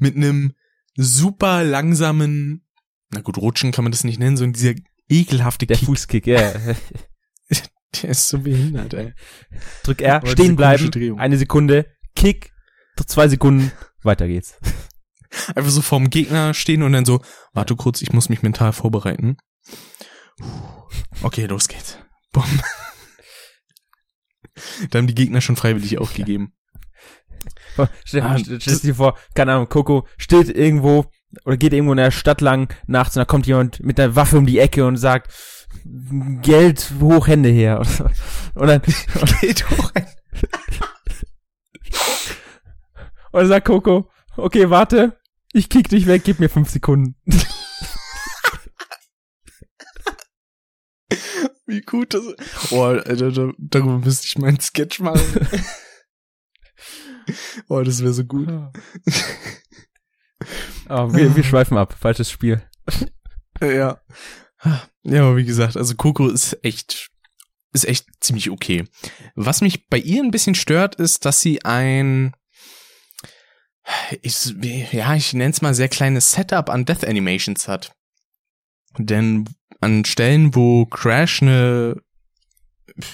[0.00, 0.54] mit einem
[0.96, 2.65] super langsamen,
[3.10, 4.74] na gut, Rutschen kann man das nicht nennen, sondern dieser
[5.08, 6.52] ekelhafte Der Kick, Fußkick, ja.
[8.02, 9.14] der ist so behindert, ey.
[9.84, 11.18] Drück R, Aber stehen bleiben, Drehung.
[11.20, 12.52] eine Sekunde, Kick,
[13.06, 13.70] zwei Sekunden,
[14.02, 14.58] weiter geht's.
[15.54, 17.20] Einfach so vorm Gegner stehen und dann so,
[17.52, 19.36] warte kurz, ich muss mich mental vorbereiten.
[21.22, 21.98] Okay, los geht's.
[22.32, 22.44] Bumm.
[24.90, 26.54] Da haben die Gegner schon freiwillig aufgegeben.
[28.04, 31.10] Stell, Ah, stell, stell dir vor, keine Ahnung, Coco steht irgendwo
[31.44, 34.38] oder geht irgendwo in der Stadt lang nachts und da kommt jemand mit einer Waffe
[34.38, 35.32] um die Ecke und sagt,
[36.42, 37.82] Geld hoch, Hände her.
[38.54, 38.80] Und dann,
[39.40, 39.92] Geht hoch
[43.36, 45.20] und dann sagt Coco, okay, warte,
[45.52, 47.16] ich kick dich weg, gib mir fünf Sekunden.
[51.66, 52.22] Wie gut das
[52.70, 55.20] Oh, Alter, da, darüber müsste ich meinen Sketch machen.
[57.68, 58.48] oh, das wäre so gut.
[60.88, 62.62] Oh, wir, wir schweifen ab, falsches Spiel.
[63.60, 64.00] Ja.
[65.02, 67.10] Ja, aber wie gesagt, also Coco ist echt,
[67.72, 68.84] ist echt ziemlich okay.
[69.34, 72.34] Was mich bei ihr ein bisschen stört, ist, dass sie ein,
[74.22, 74.54] ich,
[74.92, 77.94] ja, ich nenne es mal sehr kleines Setup an Death Animations hat.
[78.98, 79.48] Denn
[79.80, 82.02] an Stellen, wo Crash eine,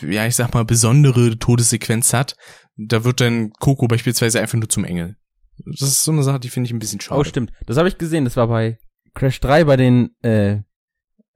[0.01, 2.37] ja, ich sag mal, besondere Todessequenz hat,
[2.77, 5.17] da wird dann Coco beispielsweise einfach nur zum Engel.
[5.67, 7.21] Das ist so eine Sache, die finde ich ein bisschen schade.
[7.21, 7.53] Oh, stimmt.
[7.67, 8.25] Das habe ich gesehen.
[8.25, 8.79] Das war bei
[9.15, 10.61] Crash 3 bei den, äh,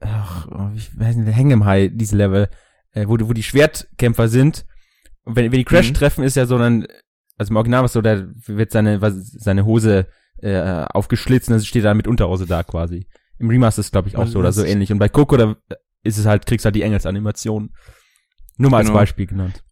[0.00, 2.48] ach, ich weiß nicht, Hang 'em High, diese Level,
[2.92, 4.64] äh, wo, die- wo die Schwertkämpfer sind.
[5.24, 5.94] Und wenn, wenn die Crash Mhm.
[5.94, 6.86] treffen, ist ja so dann,
[7.38, 10.06] also im Original was so, da wird seine, was, seine Hose
[10.42, 13.06] äh, aufgeschlitzt und dann steht er mit Unterhose da quasi.
[13.38, 14.92] Im Remaster ist glaube ich auch Oh, so oder so ähnlich.
[14.92, 15.56] Und bei Coco, da
[16.02, 17.74] ist es halt, kriegst halt die Engelsanimation.
[18.58, 18.98] Nur mal als Genau.
[18.98, 19.62] Beispiel genannt.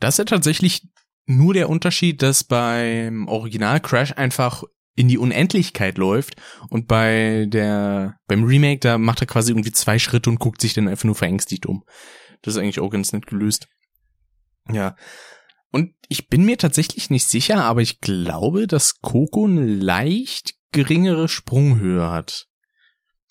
[0.00, 0.88] Das ist ja tatsächlich
[1.28, 4.64] nur der Unterschied, dass beim Original Crash einfach
[4.96, 6.34] in die Unendlichkeit läuft
[6.70, 10.74] und bei der beim Remake da macht er quasi irgendwie zwei Schritte und guckt sich
[10.74, 11.84] dann einfach nur verängstigt um.
[12.42, 13.68] Das ist eigentlich auch ganz nett gelöst.
[14.72, 14.96] Ja.
[15.70, 21.28] Und ich bin mir tatsächlich nicht sicher, aber ich glaube, dass Coco eine leicht geringere
[21.28, 22.46] Sprunghöhe hat.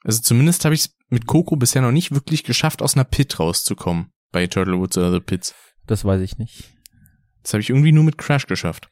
[0.03, 3.39] Also zumindest habe ich es mit Coco bisher noch nicht wirklich geschafft, aus einer Pit
[3.39, 5.55] rauszukommen bei Turtle Woods oder The Pits.
[5.85, 6.76] Das weiß ich nicht.
[7.47, 8.89] Das habe ich irgendwie nur mit Crash geschafft.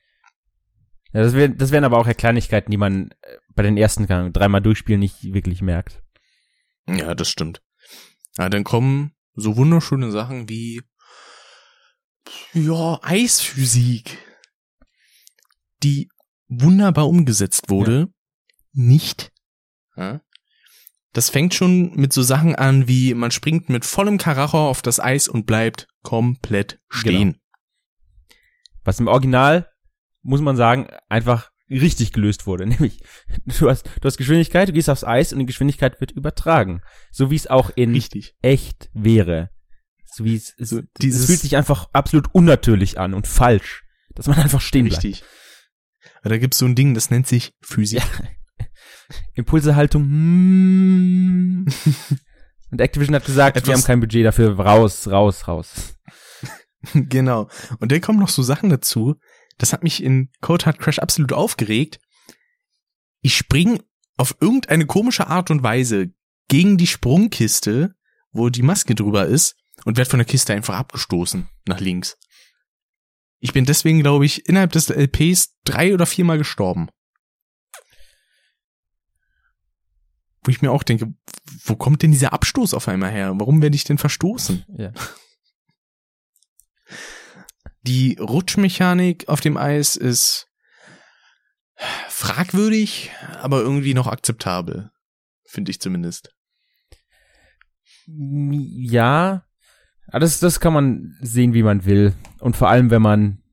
[1.11, 4.07] Ja, das, wär, das wären aber auch ja Kleinigkeiten, die man äh, bei den ersten
[4.07, 6.01] kann, dreimal durchspielen nicht wirklich merkt.
[6.87, 7.61] Ja, das stimmt.
[8.37, 10.83] Ja, dann kommen so wunderschöne Sachen wie
[12.53, 14.19] ja, Eisphysik,
[15.83, 16.07] die
[16.47, 18.07] wunderbar umgesetzt wurde,
[18.71, 19.33] nicht.
[19.97, 20.21] Ja.
[21.11, 25.01] Das fängt schon mit so Sachen an wie man springt mit vollem Karacho auf das
[25.01, 27.33] Eis und bleibt komplett stehen.
[27.33, 27.44] Genau.
[28.85, 29.69] Was im Original,
[30.21, 32.65] muss man sagen, einfach richtig gelöst wurde.
[32.67, 33.01] Nämlich,
[33.59, 36.81] du hast, du hast Geschwindigkeit, du gehst aufs Eis und die Geschwindigkeit wird übertragen.
[37.11, 38.35] So wie es auch in Richtig.
[38.41, 39.49] echt wäre.
[40.13, 43.83] So wie es, es, So es dieses- fühlt sich einfach absolut unnatürlich an und falsch.
[44.13, 45.03] Dass man einfach stehen bleibt.
[45.03, 45.23] Richtig.
[46.21, 48.01] Aber Da gibt's so ein Ding, das nennt sich Physik.
[49.33, 50.03] Impulsehaltung.
[50.07, 51.65] Mm.
[52.71, 54.57] Und Activision hat gesagt, wir Etwas- haben kein Budget dafür.
[54.59, 55.95] Raus, raus, raus.
[56.93, 57.49] genau.
[57.79, 59.15] Und dann kommen noch so Sachen dazu.
[59.57, 61.99] Das hat mich in Code Hard Crash absolut aufgeregt.
[63.21, 63.81] Ich spring
[64.17, 66.13] auf irgendeine komische Art und Weise
[66.47, 67.95] gegen die Sprungkiste,
[68.31, 72.17] wo die Maske drüber ist, und werd von der Kiste einfach abgestoßen nach links.
[73.39, 76.89] Ich bin deswegen, glaube ich, innerhalb des LPs drei oder viermal gestorben.
[80.43, 81.13] Wo ich mir auch denke,
[81.63, 83.33] wo kommt denn dieser Abstoß auf einmal her?
[83.37, 84.65] Warum werde ich denn verstoßen?
[84.77, 84.91] Ja.
[87.85, 90.47] Die Rutschmechanik auf dem Eis ist
[92.09, 94.91] fragwürdig, aber irgendwie noch akzeptabel.
[95.45, 96.33] Finde ich zumindest.
[98.07, 99.45] Ja,
[100.07, 102.13] aber das, das kann man sehen, wie man will.
[102.39, 103.43] Und vor allem, wenn man,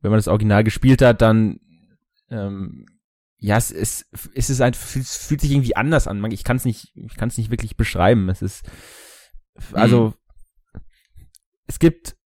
[0.00, 1.58] wenn man das Original gespielt hat, dann,
[2.30, 2.86] ähm,
[3.38, 6.24] ja, es ist, es ist ein, es fühlt sich irgendwie anders an.
[6.30, 8.28] Ich kann es nicht, ich kann es nicht wirklich beschreiben.
[8.28, 8.68] Es ist,
[9.72, 10.14] also,
[11.66, 12.17] es gibt,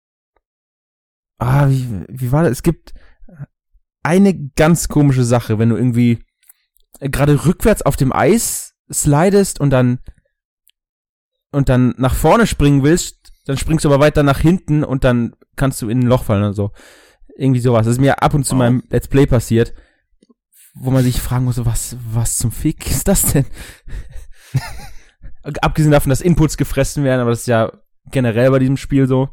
[1.47, 2.51] ah, wie, wie war das?
[2.53, 2.93] Es gibt
[4.03, 6.23] eine ganz komische Sache, wenn du irgendwie
[6.99, 9.99] gerade rückwärts auf dem Eis slidest und dann
[11.51, 15.35] und dann nach vorne springen willst, dann springst du aber weiter nach hinten und dann
[15.55, 16.71] kannst du in ein Loch fallen oder so.
[17.37, 17.85] Irgendwie sowas.
[17.85, 18.59] Das ist mir ab und zu Wow.
[18.59, 19.73] meinem Let's Play passiert,
[20.73, 23.45] wo man sich fragen muss, was, was zum Fick ist das denn?
[25.61, 27.71] Abgesehen davon, dass Inputs gefressen werden, aber das ist ja
[28.11, 29.29] generell bei diesem Spiel so.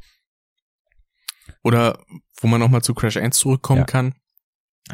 [1.63, 2.03] Oder
[2.41, 3.87] wo man nochmal zu Crash 1 zurückkommen Ja.
[3.87, 4.15] kann.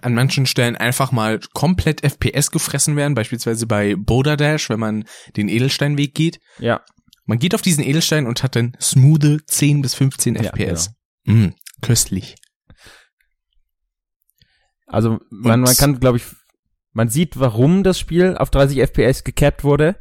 [0.02, 5.04] An manchen Stellen einfach mal komplett FPS gefressen werden, beispielsweise bei Boulder Dash, wenn man
[5.36, 6.38] den Edelsteinweg geht.
[6.58, 6.82] Ja.
[7.24, 10.90] Man geht auf diesen Edelstein und hat dann smoothe 10 bis 15 Ja, FPS.
[11.24, 11.48] Mm,
[11.80, 12.34] köstlich.
[14.86, 16.24] Also man, man kann, glaube ich,
[16.92, 19.98] man sieht, warum das Spiel auf 30 FPS gecapped wurde,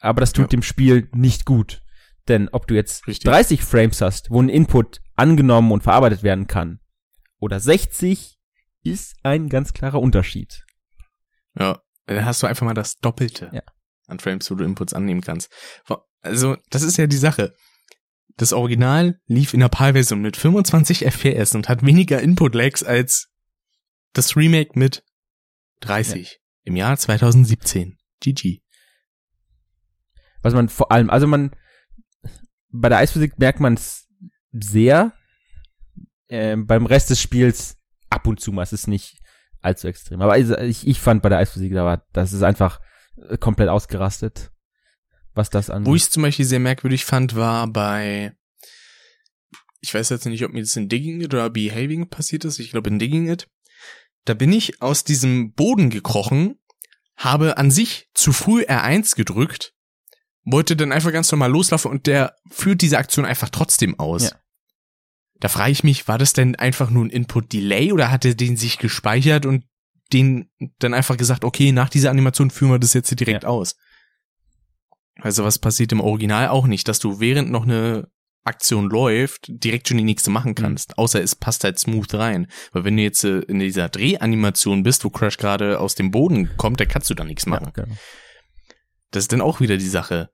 [0.00, 0.48] aber das tut Ja.
[0.48, 1.82] dem Spiel nicht gut.
[2.28, 3.24] Denn ob du jetzt Richtig.
[3.30, 6.80] 30 Frames hast, wo ein Input angenommen und verarbeitet werden kann,
[7.38, 8.38] oder 60,
[8.82, 10.64] ist ein ganz klarer Unterschied.
[11.58, 13.62] Ja, dann hast du einfach mal das Doppelte Ja.
[14.06, 15.50] an Frames, wo du Inputs annehmen kannst.
[16.20, 17.54] Also, das ist ja die Sache.
[18.36, 23.28] Das Original lief in der PAL-Version mit 25 FPS und hat weniger Input-Lags als
[24.12, 25.04] das Remake mit
[25.80, 27.98] 30 im Jahr 2017.
[28.20, 28.60] GG.
[30.42, 31.54] Was man vor allem, also man,
[32.70, 34.03] bei der Eisphysik merkt man es
[34.62, 35.12] sehr,
[36.28, 37.76] ähm, beim Rest des Spiels
[38.10, 39.20] ab und zu mal, es ist nicht
[39.60, 40.22] allzu extrem.
[40.22, 42.80] Aber ich, ich fand bei der Eisphysik, da war, das ist einfach
[43.28, 44.52] äh, komplett ausgerastet,
[45.34, 45.88] was das angeht.
[45.88, 48.36] Wo ich es zum Beispiel sehr merkwürdig fand, war bei,
[49.80, 52.58] ich weiß jetzt nicht, ob mir das in Digging It oder Behaving passiert ist.
[52.58, 53.48] Ich glaube in Digging It.
[54.24, 56.58] Da bin ich aus diesem Boden gekrochen,
[57.16, 59.74] habe an sich zu früh R1 gedrückt,
[60.44, 64.30] wollte dann einfach ganz normal loslaufen und der führt diese Aktion einfach trotzdem aus.
[64.30, 64.43] Ja.
[65.44, 68.56] Da frage ich mich, war das denn einfach nur ein Input-Delay oder hat er den
[68.56, 69.66] sich gespeichert und
[70.10, 73.50] den dann einfach gesagt, okay, nach dieser Animation führen wir das jetzt hier direkt Ja.
[73.50, 73.76] aus?
[75.20, 78.08] Also was passiert im Original auch nicht, dass du während noch eine
[78.44, 80.96] Aktion läuft, direkt schon die nächste machen kannst.
[80.96, 82.46] Außer es passt halt smooth rein.
[82.72, 86.56] Weil wenn du jetzt äh, in dieser Drehanimation bist, wo Crash gerade aus dem Boden
[86.56, 87.70] kommt, da kannst du da nichts machen.
[87.76, 87.96] Ja, genau.
[89.10, 90.30] Das ist dann auch wieder die Sache.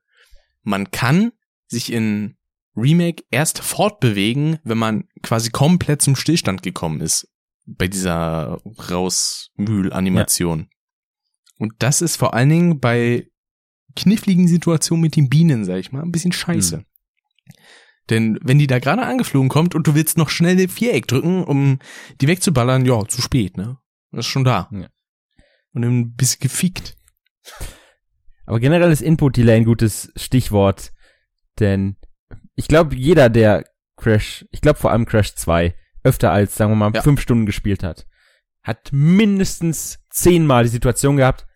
[0.63, 1.33] Man kann
[1.67, 2.37] sich in
[2.77, 7.29] Remake erst fortbewegen, wenn man quasi komplett zum Stillstand gekommen ist.
[7.67, 8.61] Bei dieser
[8.91, 10.69] Rausmühl-Animation.
[11.59, 13.29] Und das ist vor allen Dingen bei
[13.97, 16.79] kniffligen Situationen mit den Bienen, sag ich mal, ein bisschen scheiße.
[16.79, 16.85] Hm.
[18.09, 21.45] Denn wenn die da gerade angeflogen kommt und du willst noch schnell den Viereck drücken,
[21.45, 21.79] um
[22.21, 23.79] die wegzuballern, ja, zu spät, ne?
[24.11, 24.69] Das ist schon da.
[24.73, 24.89] Ja.
[25.73, 26.97] Und dann bist du gefickt.
[28.47, 30.93] Aber generell ist Input Delay ein gutes Stichwort,
[31.61, 31.97] denn
[32.61, 33.65] ich glaube, jeder, der
[33.97, 37.03] Crash, ich glaube vor allem Crash 2, öfter als, sagen wir mal, Ja.
[37.03, 38.07] fünf Stunden gespielt hat,
[38.63, 41.47] hat mindestens zehnmal die Situation gehabt,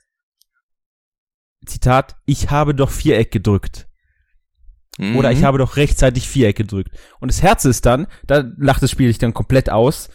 [1.66, 3.86] Zitat, ich habe doch Viereck gedrückt.
[5.16, 5.44] Oder ich Mhm.
[5.44, 6.90] habe doch rechtzeitig Viereck gedrückt.
[7.20, 10.08] Und das Herz ist dann, da lacht das Spiel dich dann komplett aus.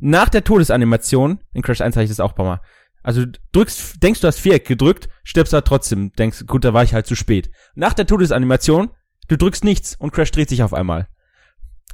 [0.00, 2.60] Nach der Todesanimation, in Crash 1 hatte ich das auch ein paar Mal.
[3.02, 6.82] Also du drückst, denkst du hast Viereck gedrückt, stirbst aber trotzdem, denkst, gut, da war
[6.82, 7.48] ich halt zu spät.
[7.76, 8.90] Nach der Todesanimation,
[9.28, 11.08] du drückst nichts und Crash dreht sich auf einmal.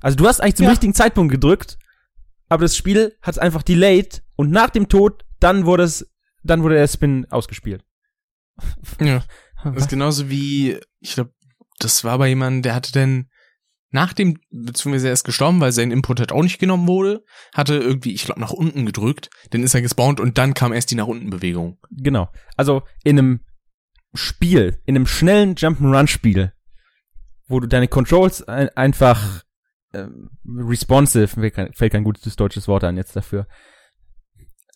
[0.00, 0.70] Also du hast eigentlich zum Ja.
[0.70, 1.78] richtigen Zeitpunkt gedrückt,
[2.48, 6.10] aber das Spiel hat es einfach delayed und nach dem Tod, dann wurde es,
[6.42, 7.84] dann wurde der Spin ausgespielt.
[9.00, 9.24] Ja.
[9.64, 11.32] Das ist genauso wie, ich glaube,
[11.78, 13.28] das war bei jemandem, der hatte denn
[13.90, 17.24] nach dem, beziehungsweise er ist gestorben, weil sein Input halt auch nicht genommen wurde,
[17.54, 20.90] hatte irgendwie, ich glaube, nach unten gedrückt, dann ist er gespawnt und dann kam erst
[20.90, 21.78] die nach unten Bewegung.
[21.90, 22.30] Genau.
[22.56, 23.40] Also in einem
[24.14, 26.52] Spiel, in einem schnellen Jump'n'Run-Spiel,
[27.52, 29.42] wo du deine Controls ein, einfach
[29.94, 33.46] ähm, responsive, mir kein- fällt kein gutes deutsches Wort an jetzt dafür.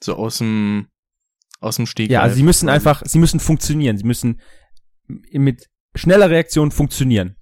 [0.01, 0.89] So aus dem,
[1.61, 2.11] aus dem Steg.
[2.11, 4.41] Ja, also sie müssen einfach, sie müssen funktionieren, sie müssen
[5.33, 7.37] mit schneller Reaktion funktionieren.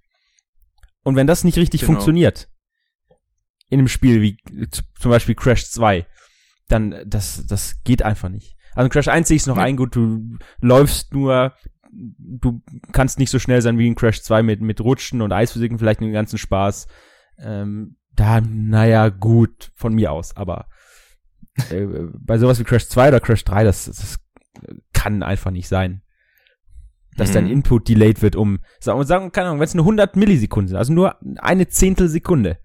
[1.02, 1.92] Und wenn das nicht richtig Genau.
[1.94, 2.48] funktioniert,
[3.68, 4.36] in einem Spiel wie
[5.00, 6.06] zum Beispiel Crash 2,
[6.68, 8.54] dann äh, das, das geht einfach nicht.
[8.74, 9.62] Also in Crash 1 sehe ich es noch Nee.
[9.62, 11.54] ein, gut, du läufst nur,
[12.18, 15.78] du kannst nicht so schnell sein wie in Crash 2 mit, mit Rutschen und Eisphysiken,
[15.78, 16.86] vielleicht den ganzen Spaß.
[17.38, 20.68] Ähm, da, naja, gut, von mir aus, aber
[21.70, 21.86] äh,
[22.18, 24.18] bei sowas wie Crash 2 oder Crash 3, das, das
[24.92, 26.02] kann einfach nicht sein.
[27.16, 27.50] Dass dein Mhm.
[27.52, 31.16] Input delayed wird um, sagen keine Ahnung, wenn es nur 100 Millisekunden sind, also nur
[31.38, 32.58] eine Zehntelsekunde,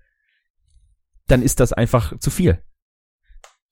[1.27, 2.63] dann ist das einfach zu viel.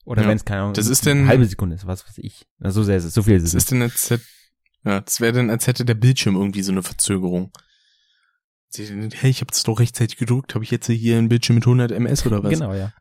[0.06, 0.30] Oder Ja.
[0.30, 2.48] wenn es, keine Ahnung, Das ist eine denn- halbe Sekunde ist, was weiß ich.
[2.60, 3.52] Na, so sehr ist es, so viel ist es.
[3.54, 4.24] Das ist denn als hätte,
[4.88, 7.52] ja, das wäre dann, als hätte der Bildschirm irgendwie so eine Verzögerung.
[8.76, 10.54] Hey, ich habe es doch rechtzeitig gedruckt.
[10.54, 12.52] Habe ich jetzt hier einen Bildschirm mit 100 ms oder was?
[12.52, 12.94] Genau, ja.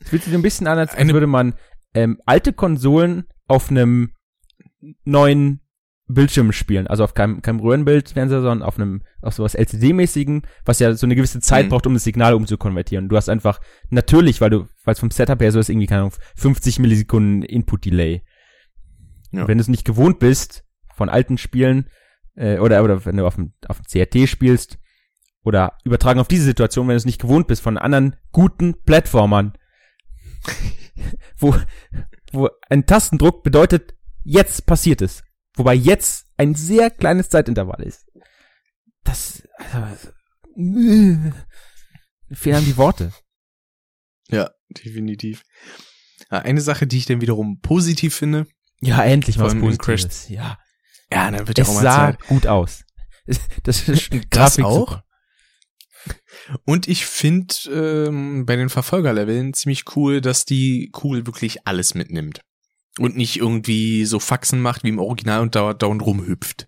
[0.00, 1.54] Es fühlt sich ein bisschen an, als, als Eine- würde man
[1.94, 4.12] ähm, alte Konsolen auf einem
[5.04, 5.60] neuen
[6.06, 6.86] Bildschirm spielen.
[6.86, 11.14] Also auf keinem, keinem Röhrenbildfernseher, sondern auf einem, auf sowas LCD-mäßigen, was ja so eine
[11.16, 11.70] gewisse Zeit Mhm.
[11.70, 13.08] braucht, um das Signal umzukonvertieren.
[13.08, 13.60] Du hast einfach,
[13.90, 17.42] natürlich, weil du, weil es vom Setup her so ist, irgendwie, keine Ahnung, 50 Millisekunden
[17.42, 18.22] Input-Delay.
[19.32, 19.46] Ja.
[19.46, 20.64] Wenn du es nicht gewohnt bist
[20.94, 21.88] von alten Spielen,
[22.34, 24.78] äh, oder, oder wenn du auf dem, auf dem CRT spielst,
[25.42, 29.54] oder übertragen auf diese Situation, wenn du es nicht gewohnt bist von anderen guten Plattformern,
[31.38, 31.56] wo,
[32.32, 35.22] wo ein Tastendruck bedeutet, jetzt passiert es.
[35.54, 38.06] Wobei jetzt ein sehr kleines Zeitintervall ist.
[39.04, 40.08] Das, also,
[40.56, 41.32] äh,
[42.34, 43.12] fehlen die Worte.
[44.28, 45.42] Ja, definitiv.
[46.28, 48.46] Eine Sache, die ich dann wiederum positiv finde,
[48.80, 50.28] Ja, endlich mal was Positives.
[50.28, 50.58] Ja.
[51.12, 52.20] ja, dann wird ja Es auch mal sah Zeit.
[52.28, 52.84] gut aus.
[53.62, 54.78] Das ist Das Grafik auch?
[54.90, 55.04] super.
[56.64, 62.40] Und ich finde ähm, bei den Verfolgerleveln ziemlich cool, dass die Kugel wirklich alles mitnimmt.
[62.98, 66.66] Und nicht irgendwie so Faxen macht wie im Original und dauernd dauernd rumhüpft.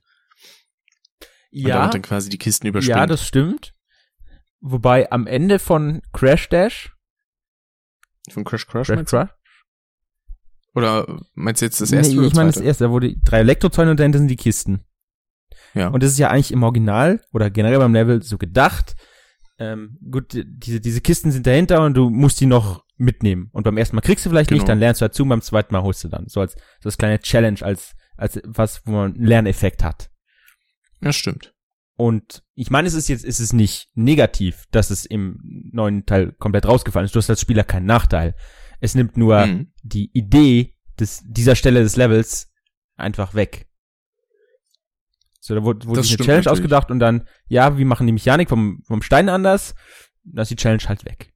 [1.20, 2.96] Und Ja, damit dann quasi die Kisten überspringt.
[2.96, 3.74] ja, das stimmt.
[4.60, 6.92] Wobei am Ende von Crash Dash,
[8.30, 9.04] Von Crash Crash, Crash?
[9.08, 9.28] Crash,
[10.74, 13.90] Oder meinst du jetzt das erste nee, ich meine das erste, da wurde drei Elektrozäune
[13.90, 14.84] und dahinter sind die Kisten.
[15.74, 15.88] Ja.
[15.88, 18.94] Und das ist ja eigentlich im Original oder generell beim Level so gedacht.
[19.58, 23.48] Ähm, gut, die- diese, diese Kisten sind dahinter und du musst die noch mitnehmen.
[23.52, 24.68] Und beim ersten Mal kriegst du vielleicht nicht, Genau.
[24.72, 26.26] dann lernst du dazu, und beim zweiten Mal holst du dann.
[26.28, 30.10] So als, so als kleine Challenge, als, als was, wo man einen Lerneffekt hat.
[31.00, 31.54] ja, stimmt.
[31.96, 35.38] Und ich meine, es ist jetzt, ist es nicht negativ, dass es im
[35.72, 37.14] neuen Teil komplett rausgefallen ist.
[37.14, 38.34] Du hast als Spieler keinen Nachteil.
[38.82, 39.72] Es nimmt nur Mhm.
[39.82, 42.50] die Idee des, dieser Stelle des Levels
[42.96, 43.68] einfach weg.
[45.40, 46.48] So, da wurde, wurde eine Challenge natürlich.
[46.48, 49.74] ausgedacht und dann, ja, wir machen die Mechanik vom, vom Stein anders,
[50.24, 51.32] dann ist die Challenge halt weg.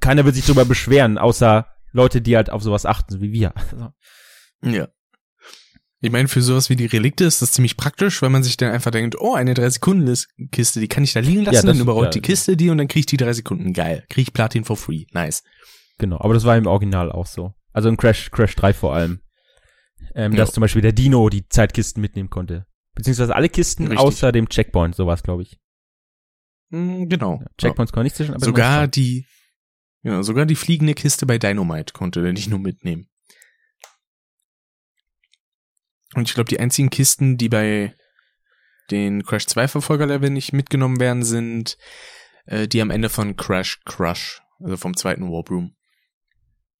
[0.00, 3.52] Keiner wird sich darüber beschweren, außer Leute, die halt auf sowas achten, so wie wir.
[4.62, 4.88] Ja.
[6.00, 8.72] Ich meine, für sowas wie die Relikte ist das ziemlich praktisch, weil man sich dann
[8.72, 12.06] einfach denkt, oh, eine 3-Sekunden-Kiste, die kann ich da liegen lassen, Ja, das- dann überrollt
[12.14, 12.20] ja.
[12.20, 13.72] die Kiste die und dann krieg ich die drei Sekunden.
[13.74, 14.04] Geil.
[14.08, 15.04] Krieg ich Platin for free.
[15.12, 15.42] Nice.
[15.98, 17.54] Genau, aber das war im Original auch so.
[17.72, 19.20] Also in Crash, Crash 3 vor allem.
[20.14, 20.38] Ähm, Ja.
[20.38, 22.66] Dass zum Beispiel der Dino die Zeitkisten mitnehmen konnte.
[22.94, 24.00] Beziehungsweise alle Kisten Richtig.
[24.00, 25.58] außer dem Checkpoint, sowas glaube ich.
[26.70, 27.40] Mm, genau.
[27.40, 29.26] Ja, Checkpoints kann man nicht zwischen, aber sogar die,
[30.02, 33.08] genau, sogar die fliegende Kiste bei Dynamite konnte der nur mitnehmen.
[36.14, 37.94] Und ich glaube, die einzigen Kisten, die bei
[38.90, 41.76] den Crash 2 Verfolgerlevel nicht mitgenommen werden, sind
[42.46, 45.74] äh, die am Ende von Crash Crush, also vom zweiten Warp Room.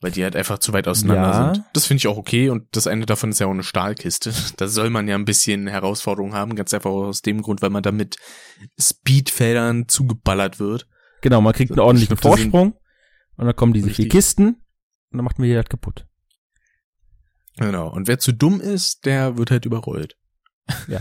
[0.07, 1.54] Weil die halt einfach zu weit auseinander Ja.
[1.54, 1.64] sind.
[1.72, 4.32] Das finde ich auch okay und das eine davon ist ja auch eine Stahlkiste.
[4.57, 7.82] Da soll man ja ein bisschen Herausforderung haben, ganz einfach aus dem Grund, weil man
[7.82, 8.16] da mit
[8.78, 10.86] Speedfeldern zugeballert wird.
[11.22, 12.74] Genau, man kriegt einen ordentlichen Ich glaub, Vorsprung
[13.36, 14.12] und dann kommen diese vier Richtig.
[14.12, 16.07] Kisten und dann macht man die halt kaputt.
[17.57, 17.88] Genau.
[17.92, 20.16] Und wer zu dumm ist, der wird halt überrollt.
[20.86, 21.00] Ja.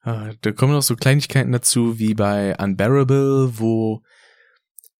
[0.00, 4.02] Ah, Da kommen noch so Kleinigkeiten dazu, wie bei Unbearable, wo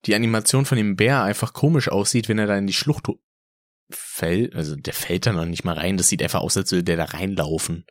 [0.06, 3.08] die Animation von dem Bär einfach komisch aussieht, wenn er da in die Schlucht
[3.90, 4.54] fällt.
[4.54, 5.96] Also der fällt da noch nicht mal rein.
[5.96, 7.84] Das sieht einfach aus, als würde der da reinlaufen.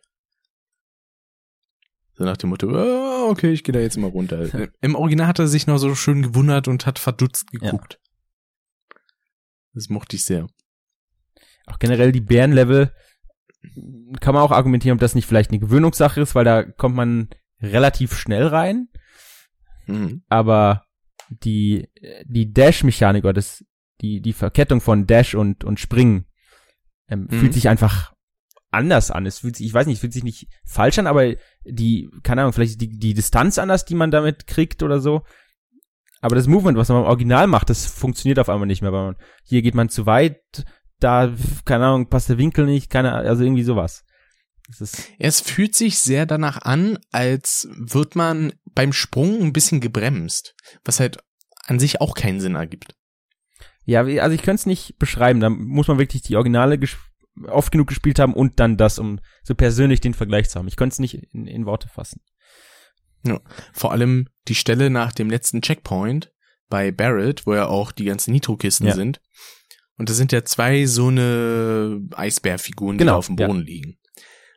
[2.16, 4.70] So nach dem Motto, ah, okay, ich gehe da jetzt mal runter.
[4.82, 8.00] Im Original hat er sich noch so schön gewundert und hat verdutzt geguckt.
[9.74, 10.48] Das mochte ich sehr.
[11.66, 12.94] Auch generell die Bärenlevel
[14.20, 17.30] kann man auch argumentieren, ob das nicht vielleicht eine Gewöhnungssache ist, weil da kommt man
[17.62, 18.90] relativ schnell rein,
[19.88, 20.24] Mhm.
[20.28, 20.86] aber
[21.42, 21.88] die,
[22.26, 23.64] die Dash-Mechanik oder das,
[24.02, 26.26] die, die Verkettung von Dash und, und Springen
[27.10, 27.40] ähm, Mhm.
[27.40, 28.14] fühlt sich einfach
[28.72, 29.26] anders an.
[29.26, 32.42] Es fühlt sich, ich weiß nicht, es fühlt sich nicht falsch an, aber die, keine
[32.42, 35.24] Ahnung, vielleicht die, die Distanz anders, die man damit kriegt oder so.
[36.22, 39.08] Aber das Movement, was man im Original macht, das funktioniert auf einmal nicht mehr, weil
[39.08, 40.40] man, hier geht man zu weit,
[41.00, 41.34] da,
[41.66, 44.06] keine Ahnung, passt der Winkel nicht, keine, also irgendwie sowas.
[45.20, 50.56] Es fühlt sich sehr danach an, als wird man beim Sprung ein bisschen gebremst,
[50.86, 51.18] was halt
[51.66, 52.96] an sich auch keinen Sinn ergibt.
[53.86, 56.80] ja, also ich könnte es nicht beschreiben, da muss man wirklich die Originale
[57.48, 60.68] oft genug gespielt haben und dann das, um so persönlich den Vergleich zu haben.
[60.68, 62.22] Ich könnte es nicht in, in Worte fassen.
[63.72, 66.32] Vor allem die Stelle nach dem letzten Checkpoint
[66.70, 68.96] bei Barrett, wo ja auch die ganzen Nitro-Kisten Ja.
[68.96, 69.22] sind.
[69.98, 73.48] Und da sind ja zwei so eine Eisbärfiguren, die Genau, da auf dem ja.
[73.48, 73.98] Boden liegen.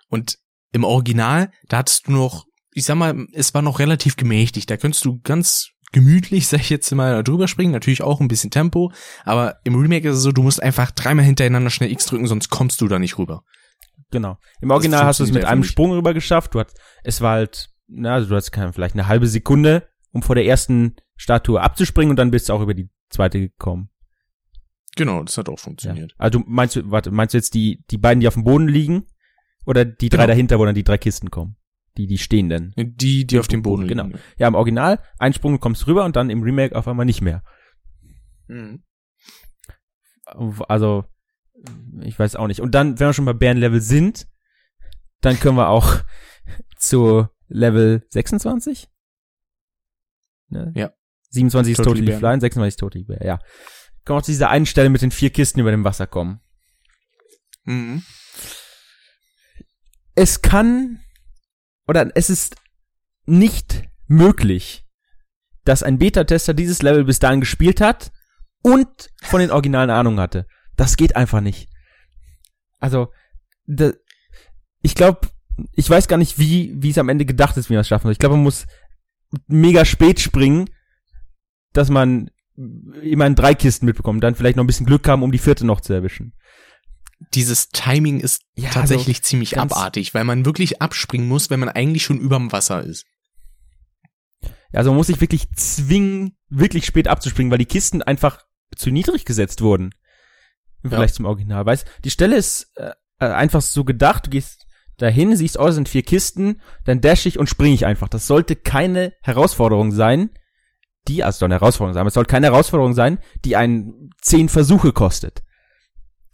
[0.08, 0.38] Und
[0.72, 4.66] im Original, da hattest du noch, ich sag mal, es war noch relativ gemächtig.
[4.66, 7.72] Da könntest du ganz gemütlich, sag ich jetzt mal, drüber springen.
[7.72, 8.92] Natürlich auch ein bisschen Tempo.
[9.24, 12.50] Aber im Remake ist es so, du musst einfach dreimal hintereinander schnell X drücken, sonst
[12.50, 13.42] kommst du da nicht rüber.
[14.10, 14.38] Genau.
[14.60, 15.64] Im Original hast du es mit einem.
[15.64, 16.54] Sprung rüber geschafft.
[16.54, 20.22] Du hast, es war halt, na, also du hast keine, vielleicht eine halbe Sekunde, um
[20.22, 23.90] vor der ersten Statue abzuspringen und dann bist du auch über die zweite gekommen.
[24.96, 25.62] Genau, das hat auch Ja.
[25.64, 26.14] funktioniert.
[26.18, 29.06] Also meinst du, warte, meinst du jetzt die, die beiden, die auf dem Boden liegen?
[29.66, 30.26] Oder die drei Genau.
[30.28, 31.56] dahinter, wo dann die drei Kisten kommen?
[31.96, 32.72] Die, die stehenden.
[32.76, 34.04] Die, die auf dem Boden Genau.
[34.04, 34.18] liegen.
[34.38, 37.20] Ja, im Original, ein Sprung, du kommst rüber und dann im Remake auf einmal nicht
[37.22, 37.42] mehr.
[38.48, 38.82] Mhm.
[40.68, 41.04] Also,
[42.02, 42.60] ich weiß auch nicht.
[42.60, 44.26] Und dann, wenn wir schon bei Bärenlevel sind,
[45.20, 46.00] dann können wir auch
[46.78, 48.88] zu Level 26?
[50.48, 50.72] Ne?
[50.76, 50.92] Ja.
[51.30, 52.20] 27 ist Totally Totally Bären.
[52.20, 53.38] Fly, 26 ist Totally Bear, ja.
[54.04, 56.40] Können wir auch zu dieser einen Stelle mit den vier Kisten über dem Wasser kommen.
[57.64, 58.02] Mhm.
[60.16, 60.98] Es kann,
[61.86, 62.56] oder es ist
[63.26, 64.84] nicht möglich,
[65.64, 68.12] dass ein Beta-Tester dieses Level bis dahin gespielt hat
[68.62, 70.46] und von den Originalen Ahnung hatte.
[70.76, 71.68] Das geht einfach nicht.
[72.78, 73.12] Also,
[73.66, 73.92] da,
[74.82, 75.28] ich glaube,
[75.72, 78.04] ich weiß gar nicht, wie wie es am Ende gedacht ist, wie man es schaffen
[78.04, 78.12] soll.
[78.12, 78.66] Ich glaube, man muss
[79.46, 80.68] mega spät springen,
[81.72, 82.30] dass man
[83.02, 85.66] immer in drei Kisten mitbekommt, dann vielleicht noch ein bisschen Glück haben, um die vierte
[85.66, 86.32] noch zu erwischen.
[87.34, 91.68] Dieses Timing ist Ja, tatsächlich ziemlich ganz- abartig, weil man wirklich abspringen muss, wenn man
[91.70, 93.04] eigentlich schon überm Wasser ist.
[94.72, 98.40] Also man muss sich wirklich zwingen, wirklich spät abzuspringen, weil die Kisten einfach
[98.76, 99.86] zu niedrig gesetzt wurden.
[100.82, 100.90] Im Ja.
[100.90, 101.64] Vergleich zum Original.
[101.64, 102.90] Weißt, die Stelle ist äh,
[103.20, 104.66] äh, einfach so gedacht, du gehst
[104.98, 108.08] dahin, siehst, oh, es sind vier Kisten, dann dash ich und springe ich einfach.
[108.08, 110.30] Das sollte keine Herausforderung sein,
[111.08, 114.48] die, also soll eine Herausforderung sein, aber es soll keine Herausforderung sein, die einen zehn
[114.48, 115.42] Versuche kostet.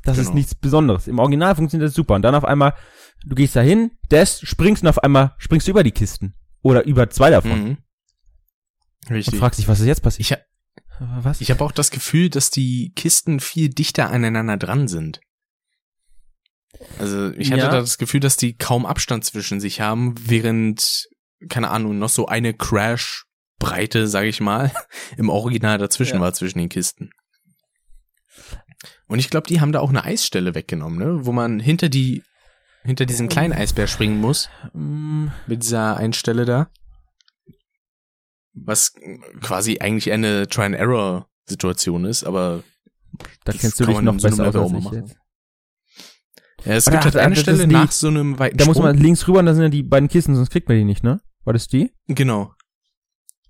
[0.04, 0.36] Das ist Genau.
[0.36, 1.06] nichts Besonderes.
[1.08, 2.14] Im Original funktioniert das super.
[2.14, 2.74] Und dann auf einmal,
[3.24, 6.34] du gehst dahin, dash, springst und auf einmal springst du über die Kisten.
[6.62, 7.64] Oder über zwei davon.
[7.64, 7.76] Mhm.
[9.08, 9.38] Und Richtig.
[9.38, 10.20] fragst dich, was ist jetzt passiert?
[10.20, 10.42] Ich, ha-
[11.22, 11.40] Was?
[11.40, 15.20] ich habe auch das Gefühl, dass die Kisten viel dichter aneinander dran sind.
[16.98, 17.70] Also ich hatte Ja.
[17.70, 21.08] da das Gefühl, dass die kaum Abstand zwischen sich haben, während,
[21.48, 24.72] keine Ahnung, noch so eine Crash-Breite, sage ich mal,
[25.16, 26.20] im Original dazwischen Ja.
[26.20, 27.10] war zwischen den Kisten.
[29.12, 31.26] Und ich glaube, die haben da auch eine Eisstelle weggenommen, ne?
[31.26, 32.22] Wo man hinter die,
[32.82, 34.48] hinter diesen kleinen Eisbär springen muss.
[34.72, 36.70] Mm, mit dieser einen Stelle da.
[38.54, 38.94] Was
[39.40, 42.62] quasi eigentlich eine Try-and-Error-Situation ist, aber
[43.44, 45.16] da Das kennst du dich noch so besser aus als ich jetzt.
[46.64, 48.96] ja, es Oder gibt halt eine Stelle die- nach so einem weiten Da muss man
[48.96, 51.20] links rüber und da sind ja die beiden Kisten, sonst kriegt man die nicht, ne?
[51.44, 51.92] War das die?
[52.08, 52.52] genau.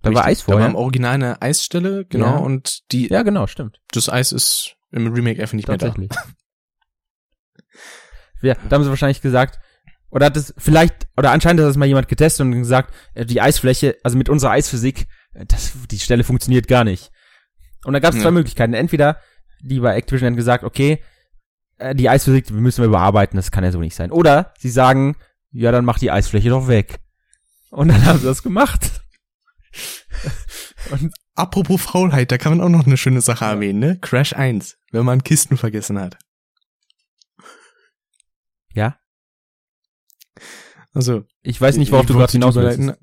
[0.03, 0.31] Da war Richtig.
[0.31, 0.69] Eis Da war vorher.
[0.71, 2.37] im Original eine Eisstelle, genau, Ja.
[2.39, 3.81] und die, Ja, genau, stimmt.
[3.93, 5.95] das Eis ist im Remake einfach nicht mehr da.
[8.43, 9.61] Ja, da haben sie wahrscheinlich gesagt,
[10.11, 13.41] oder hat es vielleicht, oder anscheinend hat das mal jemand getestet und gesagt, äh, die
[13.41, 17.13] Eisfläche, also mit unserer Eisphysik, äh, das, die Stelle funktioniert gar nicht.
[17.85, 18.23] Und da gab es Ja.
[18.25, 18.75] zwei Möglichkeiten.
[18.75, 19.21] Entweder,
[19.61, 21.03] die bei Activision haben gesagt, okay,
[21.79, 24.11] äh, die Eisphysik müssen wir überarbeiten, das kann ja so nicht sein.
[24.11, 25.17] Oder sie sagen,
[25.53, 26.99] ja, dann mach die Eisfläche doch weg.
[27.71, 29.02] Und dann haben sie das gemacht.
[30.91, 33.99] Und Apropos Faulheit, da kann man auch noch eine schöne Sache erwähnen, ne?
[34.01, 36.19] Crash 1, wenn man Kisten vergessen hat.
[38.75, 38.99] ja,
[40.93, 42.95] Also, ich weiß nicht, worauf du gerade hinaus willst.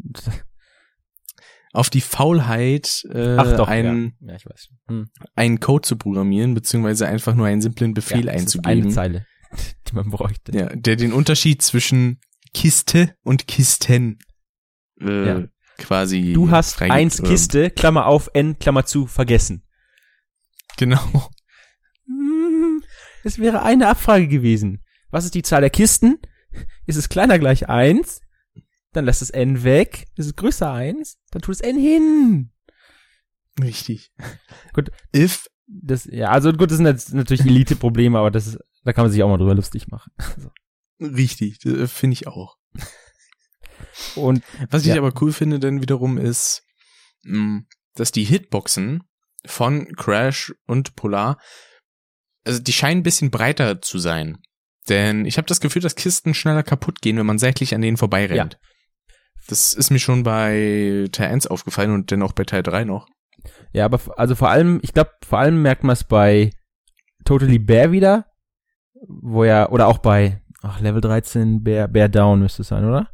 [1.74, 4.30] auf die Faulheit, äh, Ach doch, einen, ja.
[4.30, 4.70] ja, ich weiß.
[4.88, 5.10] Hm.
[5.36, 8.84] einen Code zu programmieren, beziehungsweise einfach nur einen simplen Befehl ja, einzugeben.
[8.84, 9.26] eine Zeile,
[9.88, 10.56] die man bräuchte.
[10.56, 12.20] Ja, der den Unterschied zwischen
[12.54, 14.20] Kiste und Kisten
[15.02, 15.48] äh.
[15.80, 16.34] Quasi.
[16.34, 19.64] Du hast eins äh, Kiste, Klammer auf, N, Klammer zu, vergessen.
[20.78, 21.30] Genau.
[22.06, 22.84] Hm,
[23.24, 24.84] Es wäre eine Abfrage gewesen.
[25.12, 26.20] Was ist die Zahl der Kisten?
[26.86, 28.22] Ist es kleiner gleich eins?
[28.94, 30.08] Dann lässt es n weg.
[30.16, 31.18] Ist es größer eins?
[31.32, 32.52] Dann tut es n hin.
[33.62, 34.12] Richtig.
[34.74, 34.90] Gut.
[35.16, 39.04] If Das, ja, also gut, das sind jetzt natürlich Elite-Probleme, aber das ist, da kann
[39.06, 40.12] man sich auch mal drüber lustig machen.
[41.00, 42.58] richtig, äh, finde ich auch.
[44.16, 44.98] Und Was ich Ja.
[44.98, 46.64] aber cool finde dann wiederum ist,
[47.24, 47.62] mh,
[47.96, 49.04] dass die Hitboxen
[49.46, 51.38] von Crash und Polar,
[52.46, 54.38] also die scheinen ein bisschen breiter zu sein.
[54.88, 57.98] Denn ich habe das Gefühl, dass Kisten schneller kaputt gehen, wenn man seitlich an denen
[57.98, 58.58] vorbeirennt.
[59.48, 63.08] Das ist mir schon bei Teil 1 aufgefallen und dann auch bei Teil 3 noch.
[63.72, 66.52] ja, aber also vor allem, ich glaube, vor allem merkt man es bei
[67.26, 68.26] Totally Bear wieder,
[69.08, 73.10] wo ja, oder auch bei ach, Level 13 Bear, Bear Down müsste es sein, oder?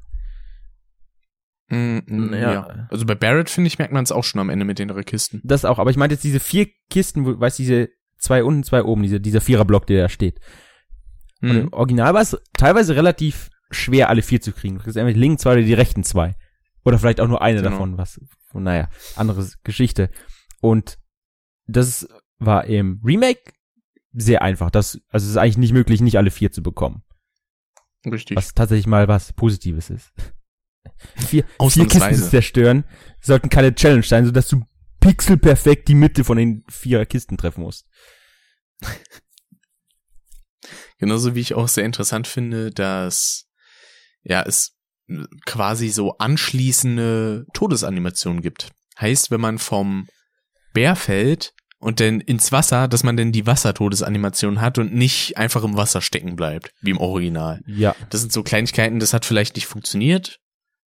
[1.69, 2.53] Mm, mm, Ja.
[2.53, 2.87] ja.
[2.91, 5.03] Also bei Barrett, finde ich, merkt man es auch schon am Ende mit den drei
[5.03, 5.41] Kisten.
[5.43, 8.63] Das auch, aber ich meinte jetzt diese vier Kisten, wo, weißt du, diese zwei unten,
[8.63, 10.39] zwei oben, diese, dieser Viererblock, der da steht.
[11.41, 11.57] Und Mhm.
[11.57, 14.77] im Original war es teilweise relativ schwer, alle vier zu kriegen.
[14.77, 16.35] Das ist entweder die linken zwei oder die rechten zwei.
[16.83, 17.71] Oder vielleicht auch nur eine Genau.
[17.71, 18.19] davon, was,
[18.53, 20.11] naja, andere Geschichte.
[20.61, 20.97] Und
[21.67, 22.07] das
[22.37, 23.53] war im Remake
[24.13, 24.69] sehr einfach.
[24.69, 27.01] Das, also es ist eigentlich nicht möglich, nicht alle vier zu bekommen.
[28.05, 28.37] Richtig.
[28.37, 30.11] Was tatsächlich mal was Positives ist.
[31.15, 31.87] Vier, vier.
[31.87, 32.83] Kisten zu zerstören
[33.21, 34.63] sollten keine Challenge sein, sodass du
[34.99, 37.85] pixelperfekt die Mitte von den vier Kisten treffen musst.
[40.97, 43.45] Genauso wie ich auch sehr interessant finde, dass
[44.23, 44.75] ja es
[45.45, 48.71] quasi so anschließende Todesanimationen gibt.
[48.99, 50.07] Heißt, wenn man vom
[50.73, 55.63] Bär fällt und dann ins Wasser, dass man dann die Wassertodesanimation hat und nicht einfach
[55.63, 57.61] im Wasser stecken bleibt, wie im Original.
[57.67, 57.95] Ja.
[58.09, 60.39] Das sind so Kleinigkeiten, das hat vielleicht nicht funktioniert,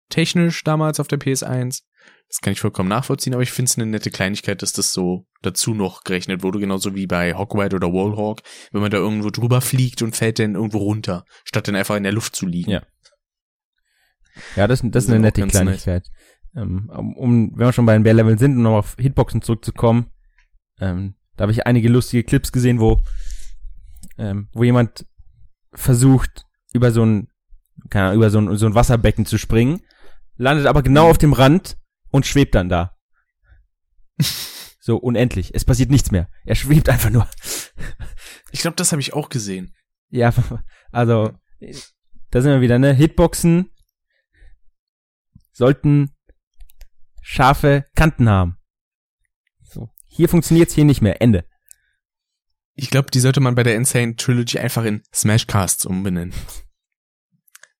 [0.10, 1.84] technisch damals auf der PS1.
[2.30, 5.26] Das kann ich vollkommen nachvollziehen, aber ich finde es eine nette Kleinigkeit, dass das so
[5.42, 8.42] dazu noch gerechnet wurde, genauso wie bei Hawkeye oder Wallhawk,
[8.72, 12.04] wenn man da irgendwo drüber fliegt und fällt dann irgendwo runter, statt dann einfach in
[12.04, 12.72] der Luft zu liegen.
[12.72, 12.82] Ja.
[14.56, 16.08] Ja, das, das Das ist eine nette Kleinigkeit.
[16.56, 20.12] Ähm, um, wenn wir schon bei den Bär-Leveln sind, um noch auf Hitboxen zurückzukommen,
[20.80, 23.02] ähm, da habe ich einige lustige Clips gesehen, wo,
[24.18, 25.06] ähm, wo jemand
[25.74, 27.28] versucht, über so ein,
[27.90, 29.82] keine Ahnung, über so ein, so ein Wasserbecken zu springen,
[30.38, 31.78] landet aber genau auf dem Rand
[32.10, 32.96] und schwebt dann da.
[34.80, 35.54] So unendlich.
[35.54, 36.30] Es passiert nichts mehr.
[36.46, 37.28] Er schwebt einfach nur.
[38.52, 39.76] Ich glaube, das habe ich auch gesehen.
[40.08, 40.34] Ja,
[40.94, 41.34] also,
[42.32, 42.94] da sind wir wieder, ne?
[42.94, 43.70] Hitboxen
[45.52, 46.16] sollten
[47.22, 48.58] scharfe Kanten haben.
[49.62, 49.90] So.
[50.06, 51.22] Hier funktioniert's hier nicht mehr.
[51.22, 51.44] Ende.
[52.74, 56.34] Ich glaube, die sollte man bei der Insane Trilogy einfach in Smashcasts umbenennen.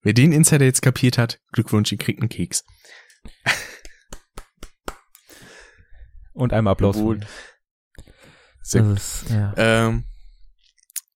[0.08, 2.64] Wer den Insider jetzt kapiert hat, Glückwunsch, ihr kriegt einen Keks.
[6.32, 6.96] Und einmal Applaus.
[6.96, 7.20] Für
[8.62, 8.84] Sehr.
[8.84, 9.54] Das ist, ja.
[9.58, 10.06] Ähm,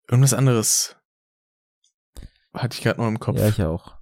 [0.09, 0.97] irgendwas anderes
[2.53, 3.37] hatte ich gerade noch im Kopf.
[3.39, 3.95] ja, ich auch.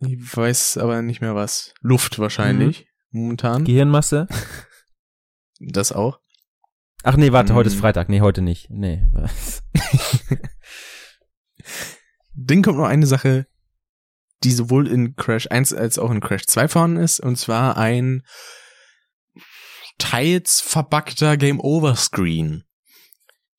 [0.00, 1.72] Ich weiß aber nicht mehr was.
[1.80, 2.86] Luft wahrscheinlich.
[3.12, 3.20] Mhm.
[3.20, 3.64] Momentan.
[3.64, 4.28] Gehirnmasse.
[5.58, 6.20] Das auch.
[7.02, 7.80] Ach nee, warte, heute ist Mhm.
[7.80, 8.10] Freitag.
[8.10, 8.68] Nee, heute nicht.
[8.68, 9.06] Nee.
[12.34, 13.46] Dann kommt noch eine Sache,
[14.42, 18.22] die sowohl in Crash 1 als auch in Crash 2 vorhanden ist, und zwar ein
[19.98, 22.64] teils verbackter Game Over Screen.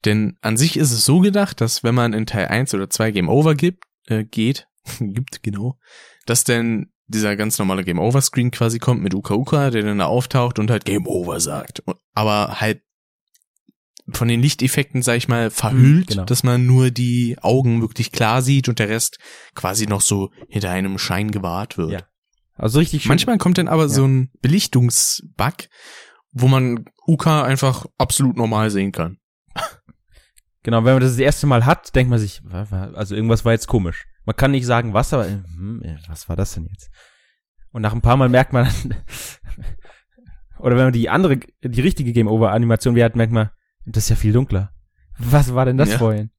[0.06, 3.12] Denn an sich ist es so gedacht, dass wenn man in Teil 1 oder 2
[3.12, 4.68] Game Over gibt, äh, geht,
[5.00, 5.78] gibt, genau,
[6.26, 10.00] dass dann dieser ganz normale Game Over Screen quasi kommt mit Uka Uka, der dann
[10.00, 11.84] da auftaucht und halt Game Over sagt.
[12.14, 12.82] Aber halt
[14.18, 16.26] von den Lichteffekten, sag ich mal, verhüllt, genau.
[16.26, 19.20] dass man nur die Augen wirklich klar sieht und der Rest
[19.56, 21.92] quasi noch so hinter einem Schein gewahrt wird.
[21.92, 22.00] Ja.
[22.56, 23.10] Also richtig schön.
[23.10, 25.70] Manchmal kommt dann aber so ein Belichtungsbug,
[26.32, 29.18] wo man Uka einfach absolut normal sehen kann.
[30.64, 32.40] Genau, wenn man das das erste Mal hat, denkt man sich,
[32.94, 34.06] also irgendwas war jetzt komisch.
[34.26, 36.92] Man kann nicht sagen, was, aber hm, äh, was war das denn jetzt?
[37.72, 38.68] Und nach ein paar Mal merkt man,
[40.60, 43.50] oder wenn man die andere, die richtige Game Over Animation wie hat, merkt man,
[43.86, 44.72] das ist ja viel dunkler.
[45.18, 45.98] Was war denn das Ja.
[45.98, 46.32] vorhin?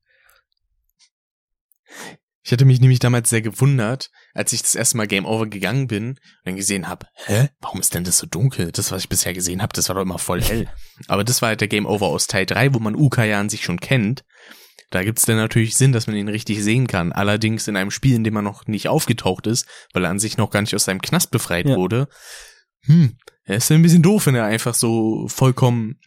[2.44, 5.86] Ich hatte mich nämlich damals sehr gewundert, als ich das erste Mal Game Over gegangen
[5.86, 8.72] bin und dann gesehen habe, hä, warum ist denn das so dunkel?
[8.72, 10.68] Das, was ich bisher gesehen habe, das war doch immer voll hell.
[11.06, 13.48] Aber das war halt der Game Over aus Teil 3, wo man Uka ja an
[13.48, 14.24] sich schon kennt.
[14.90, 17.12] Da gibt's dann natürlich Sinn, dass man ihn richtig sehen kann.
[17.12, 20.36] Allerdings in einem Spiel, in dem er noch nicht aufgetaucht ist, weil er an sich
[20.36, 21.76] noch gar nicht aus seinem Knast befreit Ja.
[21.76, 22.08] wurde.
[22.86, 25.98] Hm, er ist ja ein bisschen doof, wenn er einfach so vollkommen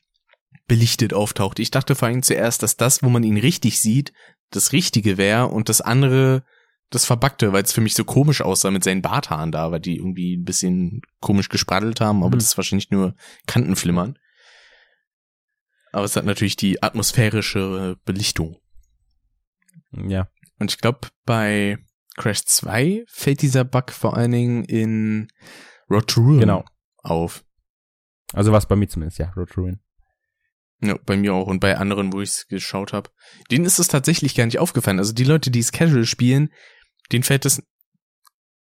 [0.67, 1.59] belichtet auftaucht.
[1.59, 4.13] Ich dachte vor allem zuerst, dass das, wo man ihn richtig sieht,
[4.51, 6.43] das Richtige wäre und das andere
[6.91, 9.97] das Verbackte, weil es für mich so komisch aussah mit seinen Barthaaren da, weil die
[9.97, 12.39] irgendwie ein bisschen komisch gespraddelt haben, aber Mhm.
[12.39, 13.15] das ist wahrscheinlich nur
[13.47, 14.17] Kantenflimmern.
[15.91, 18.57] Aber es hat natürlich die atmosphärische Belichtung.
[19.91, 20.27] Ja.
[20.59, 21.77] Und ich glaube, bei
[22.17, 25.27] Crash 2 fällt dieser Bug vor allen Dingen in
[25.89, 26.65] Road to Ruin Genau.
[26.97, 27.43] auf.
[28.33, 29.79] Also was bei mir zumindest, ja, Road to Ruin.
[30.81, 33.09] Ja, bei mir auch und bei anderen, wo ich es geschaut habe.
[33.49, 34.99] Denen ist es tatsächlich gar nicht aufgefallen.
[34.99, 36.49] Also die Leute, die es casual spielen,
[37.11, 37.63] denen fällt es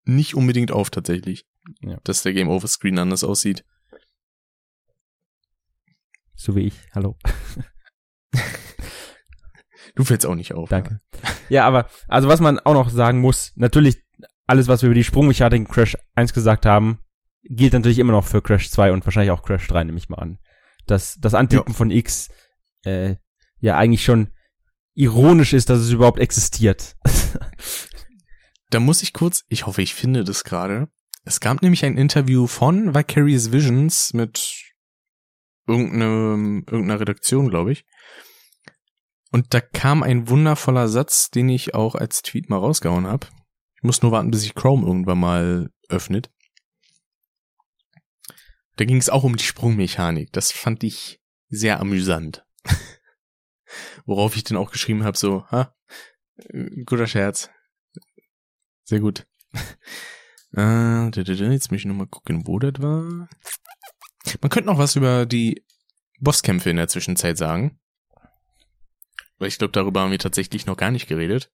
[0.03, 1.45] nicht unbedingt auf tatsächlich,
[1.81, 1.97] Ja.
[2.03, 3.65] dass der Game Over Screen anders aussieht.
[6.35, 6.75] So wie ich.
[6.93, 7.17] Hallo.
[9.95, 10.69] Du fällst auch nicht auf.
[10.69, 10.99] Danke.
[11.49, 14.03] Ja, aber, also was man auch noch sagen muss, natürlich,
[14.45, 16.99] alles, was wir über die Sprungmechanik in Crash 1 gesagt haben,
[17.43, 20.17] gilt natürlich immer noch für Crash 2 und wahrscheinlich auch Crash 3, nehme ich mal
[20.17, 20.37] an.
[20.85, 22.29] Dass das Antippen von X,
[22.83, 23.15] äh,
[23.59, 24.29] ja eigentlich schon
[24.93, 26.95] ironisch ist, dass es überhaupt existiert.
[28.71, 30.89] Da muss ich kurz, ich hoffe, ich finde das gerade.
[31.23, 34.65] Es gab nämlich ein Interview von Vicarious Visions mit
[35.67, 37.85] irgendeinem, irgendeiner Redaktion, glaube ich.
[39.31, 43.27] Und da kam ein wundervoller Satz, den ich auch als Tweet mal rausgehauen habe.
[43.77, 46.31] Ich muss nur warten, bis sich Chrome irgendwann mal öffnet.
[48.77, 50.31] Da ging es auch um die Sprungmechanik.
[50.33, 52.45] Das fand ich sehr amüsant.
[54.05, 55.73] Worauf ich dann auch geschrieben habe, so, ha,
[56.37, 57.49] äh, guter Scherz.
[58.83, 59.27] Sehr gut.
[60.57, 63.27] Äh, da, jetzt muss ich noch mal gucken, wo das war.
[64.39, 65.65] Man könnte noch was über die
[66.21, 67.77] Bosskämpfe in der Zwischenzeit sagen.
[69.37, 71.51] Weil ich glaube, darüber haben wir tatsächlich noch gar nicht geredet.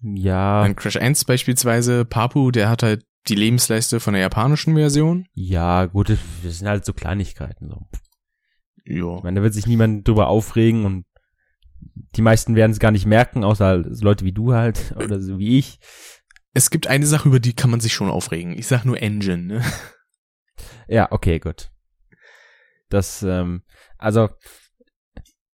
[0.00, 5.26] ja, An Crash 1 beispielsweise, Papu, der hat halt die Lebensleiste von der japanischen Version.
[5.34, 7.86] ja, gut, das sind halt so Kleinigkeiten, so.
[8.84, 9.16] Ja.
[9.16, 11.04] Ich meine, da wird sich niemand drüber aufregen und
[12.16, 15.38] die meisten werden es gar nicht merken, außer so Leute wie du halt, oder so
[15.38, 15.78] wie ich.
[16.54, 18.56] Es gibt eine Sache, über die kann man sich schon aufregen.
[18.58, 19.64] Ich sag nur Engine, ne?
[20.88, 21.70] Ja, okay, gut.
[22.88, 23.62] Das, ähm,
[23.98, 24.30] also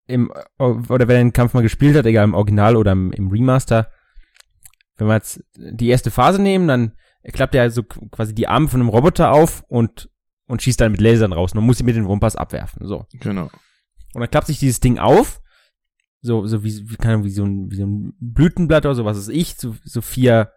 [0.06, 3.90] im oder wer den Kampf mal gespielt hat, egal im Original oder im, im Remaster,
[4.96, 6.92] wenn wir jetzt die erste Phase nehmen, dann
[7.30, 10.10] klappt er also quasi die Arme von einem Roboter auf und
[10.46, 11.54] und schießt dann mit Lasern raus.
[11.54, 12.86] Man muss sie mit den Wumpas abwerfen.
[12.86, 13.06] So.
[13.12, 13.50] Genau.
[14.12, 15.40] Und dann klappt sich dieses Ding auf,
[16.20, 19.18] so so wie wie, Ahnung, wie so ein wie so ein Blütenblatt oder so was
[19.18, 20.52] ist ich, so, so vier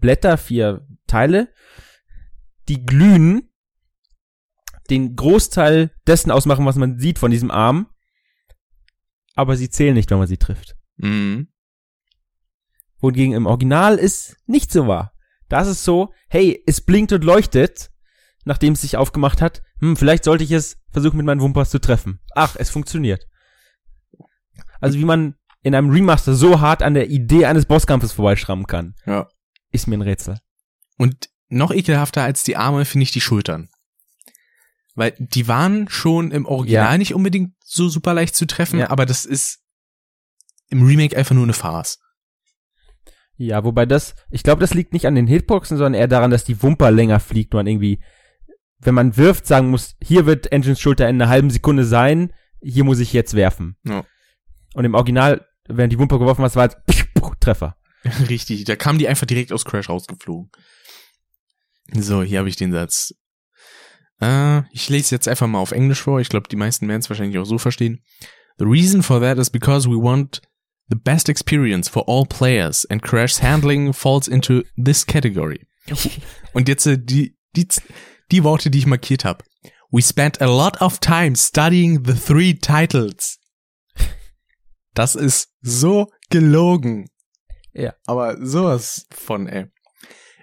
[0.00, 1.52] Blätter, vier Teile,
[2.68, 3.50] die glühen,
[4.88, 7.88] den Großteil dessen ausmachen, was man sieht von diesem Arm,
[9.34, 10.76] aber sie zählen nicht, wenn man sie trifft.
[10.96, 11.48] Mhm.
[13.00, 15.12] Wohingegen im Original ist nicht so wahr.
[15.48, 17.90] Das ist so, hey, es blinkt und leuchtet,
[18.44, 19.62] nachdem es sich aufgemacht hat.
[19.80, 22.20] Hm, vielleicht sollte ich es versuchen, mit meinen Wumpas zu treffen.
[22.34, 23.26] Ach, es funktioniert.
[24.80, 28.94] Also wie man in einem Remaster so hart an der Idee eines Bosskampfes vorbeischrammen kann,
[29.06, 29.28] Ja.
[29.70, 30.38] ist mir ein Rätsel.
[30.96, 33.68] Und noch ekelhafter als die Arme finde ich die Schultern.
[34.94, 36.98] Weil die waren schon im Original Ja.
[36.98, 38.90] nicht unbedingt so super leicht zu treffen, Ja.
[38.90, 39.60] aber das ist
[40.68, 41.98] im Remake einfach nur eine Farce.
[43.38, 46.44] Ja, wobei das, ich glaube, das liegt nicht an den Hitboxen, sondern eher daran, dass
[46.44, 48.02] die Wumper länger fliegt und man irgendwie,
[48.80, 52.82] wenn man wirft, sagen muss, hier wird Engines Schulter in einer halben Sekunde sein, hier
[52.82, 53.76] muss ich jetzt werfen.
[53.84, 54.04] Ja.
[54.74, 56.76] Und im Original, wenn die Wumper geworfen hast, war es
[57.40, 57.76] Treffer.
[58.28, 60.50] Richtig, da kam die einfach direkt aus Crash rausgeflogen.
[61.92, 63.14] So, hier habe ich den Satz.
[64.20, 66.20] Äh, ich lese jetzt einfach mal auf Englisch vor.
[66.20, 68.02] Ich glaube, die meisten werden es wahrscheinlich auch so verstehen.
[68.58, 70.42] The reason for that is because we want
[70.88, 75.66] the best experience for all players and Crash's handling falls into this category.
[76.54, 77.66] Und jetzt äh, die, die,
[78.30, 79.44] die Worte, die ich markiert habe.
[79.90, 83.38] We spent a lot of time studying the three titles.
[84.94, 87.08] Das ist so gelogen.
[87.72, 87.94] Ja.
[88.06, 89.66] Aber sowas von, ey.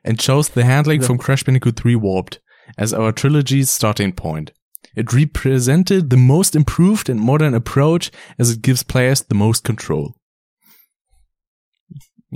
[0.03, 1.07] And chose the handling Ja.
[1.07, 2.41] from Crash Bandicoot 3 Warped
[2.77, 4.53] as our trilogy's starting point.
[4.95, 10.15] It represented the most improved and modern approach as it gives players the most control.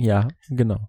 [0.00, 0.88] Ja, genau.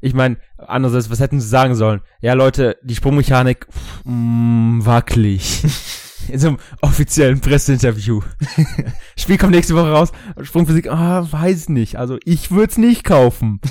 [0.00, 2.00] Ich meine, andererseits, was hätten sie sagen sollen?
[2.20, 5.62] Ja, Leute, die Sprungmechanik, pff, mm, wackelig.
[6.28, 8.22] In so einem offiziellen Presseinterview.
[9.16, 10.12] Spiel kommt nächste Woche raus.
[10.40, 11.96] Sprungphysik, ah, weiß nicht.
[11.96, 13.60] Also ich würde es nicht kaufen.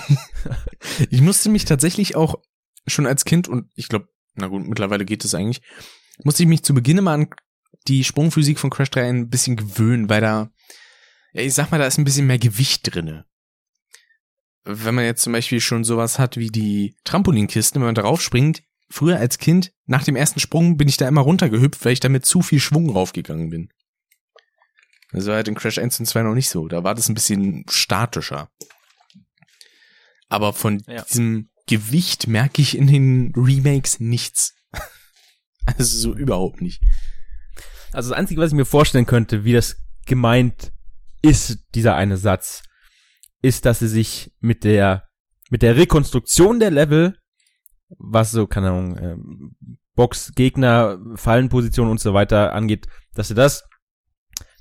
[1.12, 2.36] Ich musste mich tatsächlich auch
[2.88, 5.62] schon als Kind und ich glaube, na gut, mittlerweile geht es eigentlich,
[6.24, 7.28] musste ich mich zu Beginn immer an
[7.88, 10.50] die Sprungphysik von Crash 3 ein bisschen gewöhnen, weil da,
[11.34, 13.26] ja, ich sag mal, da ist ein bisschen mehr Gewicht drinne.
[14.64, 18.62] Wenn man jetzt zum Beispiel schon sowas hat wie die Trampolinkisten, wenn man darauf springt,
[18.90, 22.10] früher als Kind, nach dem ersten Sprung bin ich da immer runtergehüpft, weil ich da
[22.10, 23.70] mit zu viel Schwung raufgegangen bin.
[25.14, 26.68] Das war halt in Crash 1 und 2 noch nicht so.
[26.68, 28.50] Da war das ein bisschen statischer.
[30.30, 31.02] Aber von Ja.
[31.04, 34.56] diesem Gewicht merke ich in den Remakes nichts.
[35.78, 36.82] Also so überhaupt nicht.
[37.92, 39.76] Also das Einzige, was ich mir vorstellen könnte, wie das
[40.08, 40.72] gemeint
[41.22, 42.64] ist, dieser eine Satz,
[43.42, 45.08] ist, dass sie sich mit der,
[45.50, 47.18] mit der Rekonstruktion der Level,
[47.98, 49.56] was so, keine Ahnung, ähm,
[49.96, 53.68] Box, Gegner, Fallenposition und so weiter angeht, dass sie das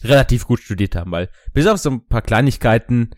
[0.02, 3.10] relativ gut studiert haben, weil bis auf so ein paar Kleinigkeiten,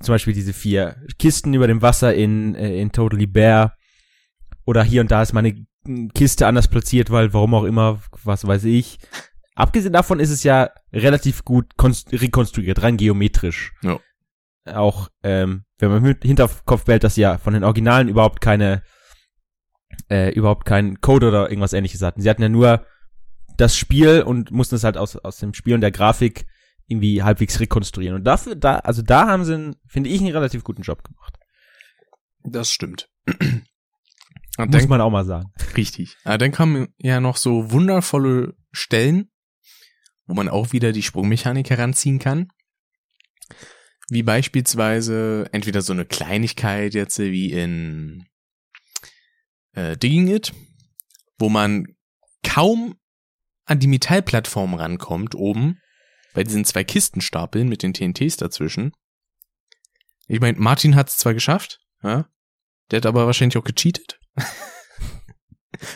[0.00, 3.76] zum Beispiel diese vier Kisten über dem Wasser in, äh, in Totally Bear,
[4.66, 5.66] oder hier und da ist meine
[6.14, 8.98] Kiste anders platziert, weil warum auch immer, was weiß ich.
[9.54, 13.72] Abgesehen davon ist es ja relativ gut konst- rekonstruiert, rein geometrisch.
[13.82, 13.98] Ja.
[14.66, 18.82] Auch, ähm, wenn man im Hinterkopf behält, dass sie ja von den Originalen überhaupt keine,
[20.10, 22.20] äh, überhaupt keinen Code oder irgendwas ähnliches hatten.
[22.20, 22.84] Sie hatten ja nur
[23.56, 26.46] das Spiel und mussten es halt aus, aus dem Spiel und der Grafik
[26.86, 28.16] irgendwie halbwegs rekonstruieren.
[28.16, 31.38] Und dafür, da, also da haben sie, einen, finde ich, einen relativ guten Job gemacht.
[32.42, 33.08] Das stimmt.
[33.26, 33.38] Und
[34.58, 35.52] Muss dann, man auch mal sagen.
[35.76, 36.16] richtig.
[36.24, 39.30] Aber dann kamen ja noch so wundervolle Stellen,
[40.26, 42.48] wo man auch wieder die Sprungmechanik heranziehen kann.
[44.10, 48.26] Wie beispielsweise entweder so eine Kleinigkeit jetzt wie in
[49.72, 50.52] äh, Digging It,
[51.38, 51.86] wo man
[52.42, 52.96] kaum
[53.64, 55.80] an die Metallplattform rankommt oben,
[56.34, 58.92] bei diesen zwei Kistenstapeln mit den TNTs dazwischen.
[60.26, 62.28] Ich meine, Martin hat es zwar geschafft, ja,
[62.90, 64.18] der hat aber wahrscheinlich auch gecheatet.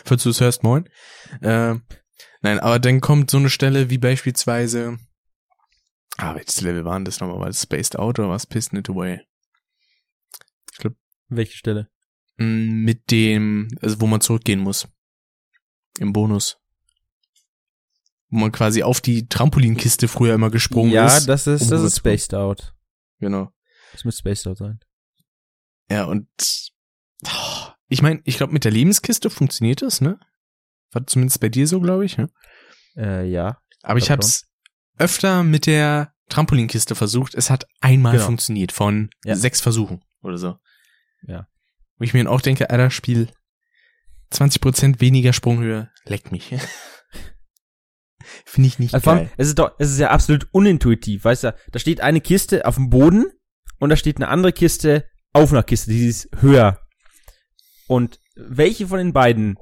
[0.05, 0.87] Falls du es hörst, moin.
[1.41, 1.75] Äh,
[2.41, 4.99] nein, aber dann kommt so eine Stelle wie beispielsweise,
[6.17, 7.39] ah, welches Level waren das nochmal?
[7.39, 8.45] War das Spaced Out oder was?
[8.45, 9.21] Pissing It Away?
[11.29, 11.89] Welche Stelle?
[12.37, 14.87] Mm, Mit dem, also wo man zurückgehen muss.
[15.99, 16.57] Im Bonus.
[18.29, 21.27] Wo man quasi auf die Trampolinkiste früher immer gesprungen ja, ist.
[21.27, 21.97] das ist, um das ist.
[21.97, 22.73] Spaced Out.
[23.19, 23.51] Genau.
[23.93, 24.79] Das müsste Spaced Out sein.
[25.89, 26.27] Ja, und
[27.25, 30.19] oh, ich meine, ich glaube, mit der Lebenskiste funktioniert das, ne?
[30.91, 32.29] War zumindest bei dir so, glaube ich, ne?
[32.97, 33.61] Äh, ja.
[33.83, 34.47] Aber ich hab's
[34.97, 37.35] öfter mit der Trampolinkiste versucht.
[37.35, 38.25] Es hat einmal Genau.
[38.25, 39.35] funktioniert von Ja.
[39.35, 40.57] sechs Versuchen oder so.
[41.27, 41.47] Ja.
[41.97, 43.29] Wo ich mir dann auch denke, Alter, Spiel
[44.31, 46.49] 20% weniger Sprunghöhe, leckt mich.
[48.45, 49.31] Finde ich nicht Also allem, geil.
[49.37, 52.75] es ist doch, es ist ja absolut unintuitiv, weißt du, da steht eine Kiste auf
[52.75, 53.25] dem Boden
[53.79, 56.79] und da steht eine andere Kiste auf einer Kiste, die ist höher.
[57.87, 59.57] Und welche von den beiden,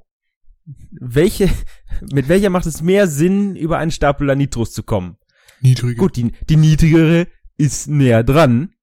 [0.92, 1.50] welche,
[2.14, 5.18] mit welcher macht es mehr Sinn, über einen Stapel Nitros zu kommen?
[5.64, 5.96] Niedrige.
[5.96, 8.74] Gut, die, die niedrigere ist näher dran,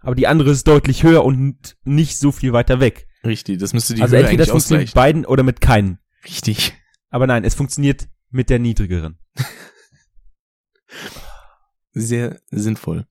[0.00, 3.08] aber die andere ist deutlich höher und nicht so viel weiter weg.
[3.24, 5.98] Richtig, das müsste die also Höhe entweder es funktioniert mit beiden oder mit keinen.
[6.24, 6.72] Richtig.
[7.10, 9.18] Aber nein, es funktioniert mit der niedrigeren.
[11.92, 13.06] Sehr sinnvoll.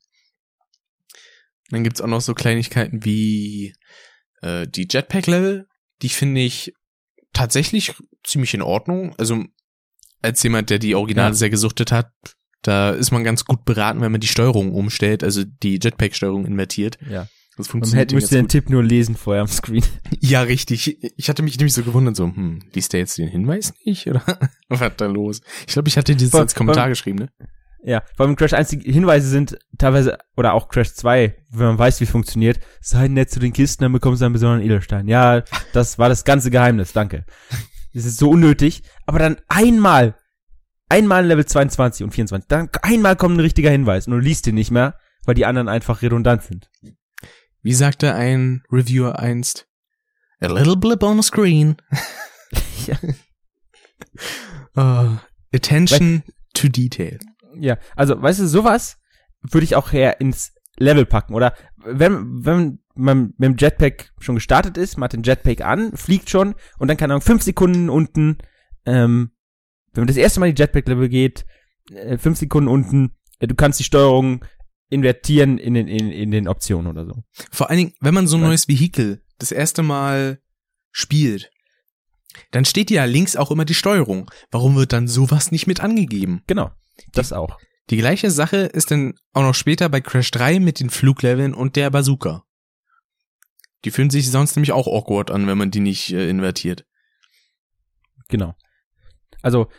[1.69, 3.75] Dann gibt's auch noch so Kleinigkeiten wie
[4.41, 5.67] äh, die Jetpack-Level.
[6.01, 6.73] Die finde ich
[7.33, 9.13] tatsächlich ziemlich in Ordnung.
[9.17, 9.43] Also
[10.21, 11.33] als jemand, der die Originale Ja.
[11.33, 12.13] sehr gesuchtet hat,
[12.61, 16.97] da ist man ganz gut beraten, wenn man die Steuerung umstellt, also die Jetpack-Steuerung invertiert.
[17.09, 17.27] Ja.
[17.57, 19.83] Das Man funktioniert hätte, müsste den Tipp nur lesen vorher am Screen.
[20.19, 20.97] Ja, richtig.
[21.17, 24.05] Ich hatte mich nämlich so gewundert, so, hm, liest der jetzt den Hinweis nicht?
[24.07, 24.21] Oder
[24.69, 25.41] was hat da los?
[25.67, 27.29] Ich glaube, ich hatte dieses Vor- als Kommentar vor- geschrieben, ne?
[27.83, 31.79] Ja, vor allem Crash 1 die Hinweise sind teilweise, oder auch Crash 2, wenn man
[31.79, 35.07] weiß, wie es funktioniert, sei nett zu den Kisten, dann bekommst du einen besonderen Edelstein.
[35.07, 35.43] Ja,
[35.73, 37.25] das war das ganze Geheimnis, danke.
[37.93, 40.15] Das ist so unnötig, aber dann einmal,
[40.89, 44.45] einmal in Level 22 und 24, dann einmal kommt ein richtiger Hinweis und du liest
[44.45, 46.69] den nicht mehr, weil die anderen einfach redundant sind.
[47.61, 49.67] Wie sagte ein Reviewer einst?
[50.39, 51.77] A little blip on the screen.
[52.85, 52.97] Ja.
[54.77, 55.17] Uh,
[55.53, 56.23] attention
[56.53, 57.19] to detail.
[57.59, 58.97] Ja, also, weißt du, sowas
[59.41, 61.33] würde ich auch her ins Level packen.
[61.33, 65.95] Oder wenn, wenn man mit dem Jetpack schon gestartet ist, man hat den Jetpack an,
[65.95, 68.37] fliegt schon und dann, keine Ahnung, fünf Sekunden unten,
[68.85, 69.31] ähm,
[69.97, 71.45] wenn man das erste Mal in die Jetpack-Level geht,
[71.91, 74.45] äh, fünf Sekunden unten, äh, du kannst die Steuerung
[74.89, 77.23] invertieren in den, in, in den Optionen oder so.
[77.51, 80.39] Vor allen Dingen, wenn man so ein neues Vehikel das erste Mal
[80.91, 81.51] spielt,
[82.51, 84.29] Dann steht ja links auch immer die Steuerung.
[84.51, 86.43] Warum wird dann sowas nicht mit angegeben?
[86.45, 86.71] Genau.
[87.13, 87.57] Das auch.
[87.89, 91.75] Die gleiche Sache ist dann auch noch später bei Crash 3 mit den Flugleveln und
[91.75, 92.43] der Bazooka.
[93.85, 96.85] Die fühlen sich sonst nämlich auch awkward an, wenn man die nicht äh, invertiert.
[98.27, 98.55] Genau.
[99.47, 99.69] Also,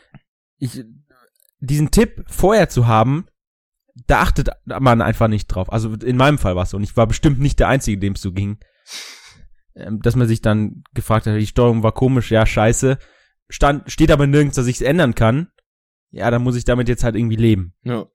[0.58, 0.84] ich,
[1.60, 3.26] diesen Tipp vorher zu haben,
[4.06, 5.72] da achtet man einfach nicht drauf.
[5.72, 6.76] Also in meinem Fall war es so.
[6.76, 8.58] Und ich war bestimmt nicht der Einzige, dem es so ging.
[9.74, 12.98] Ähm, dass man sich dann gefragt hat, die Steuerung war komisch, ja, scheiße.
[13.48, 15.48] Stand, steht aber nirgends, dass ich es ändern kann.
[16.10, 17.74] Ja, dann muss ich damit jetzt halt irgendwie leben.
[17.82, 18.06] Ja.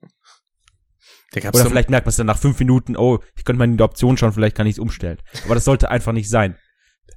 [1.35, 3.83] Oder vielleicht merkt man es dann nach fünf Minuten, oh, ich könnte mal in die
[3.83, 5.17] Option schauen, vielleicht kann ich es umstellen.
[5.45, 6.57] Aber das sollte einfach nicht sein.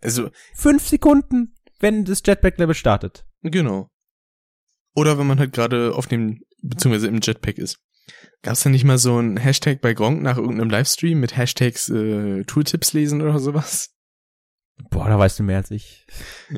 [0.02, 3.26] also, Fünf Sekunden, wenn das Jetpack-Level startet.
[3.42, 3.90] genau.
[4.96, 7.78] Oder wenn man halt gerade auf dem, beziehungsweise im Jetpack ist.
[8.42, 12.44] Gab's da nicht mal so ein Hashtag bei Gronk nach irgendeinem Livestream mit Hashtags äh,
[12.44, 13.90] Tooltips lesen oder sowas?
[14.90, 16.06] Boah, da weißt du mehr als ich.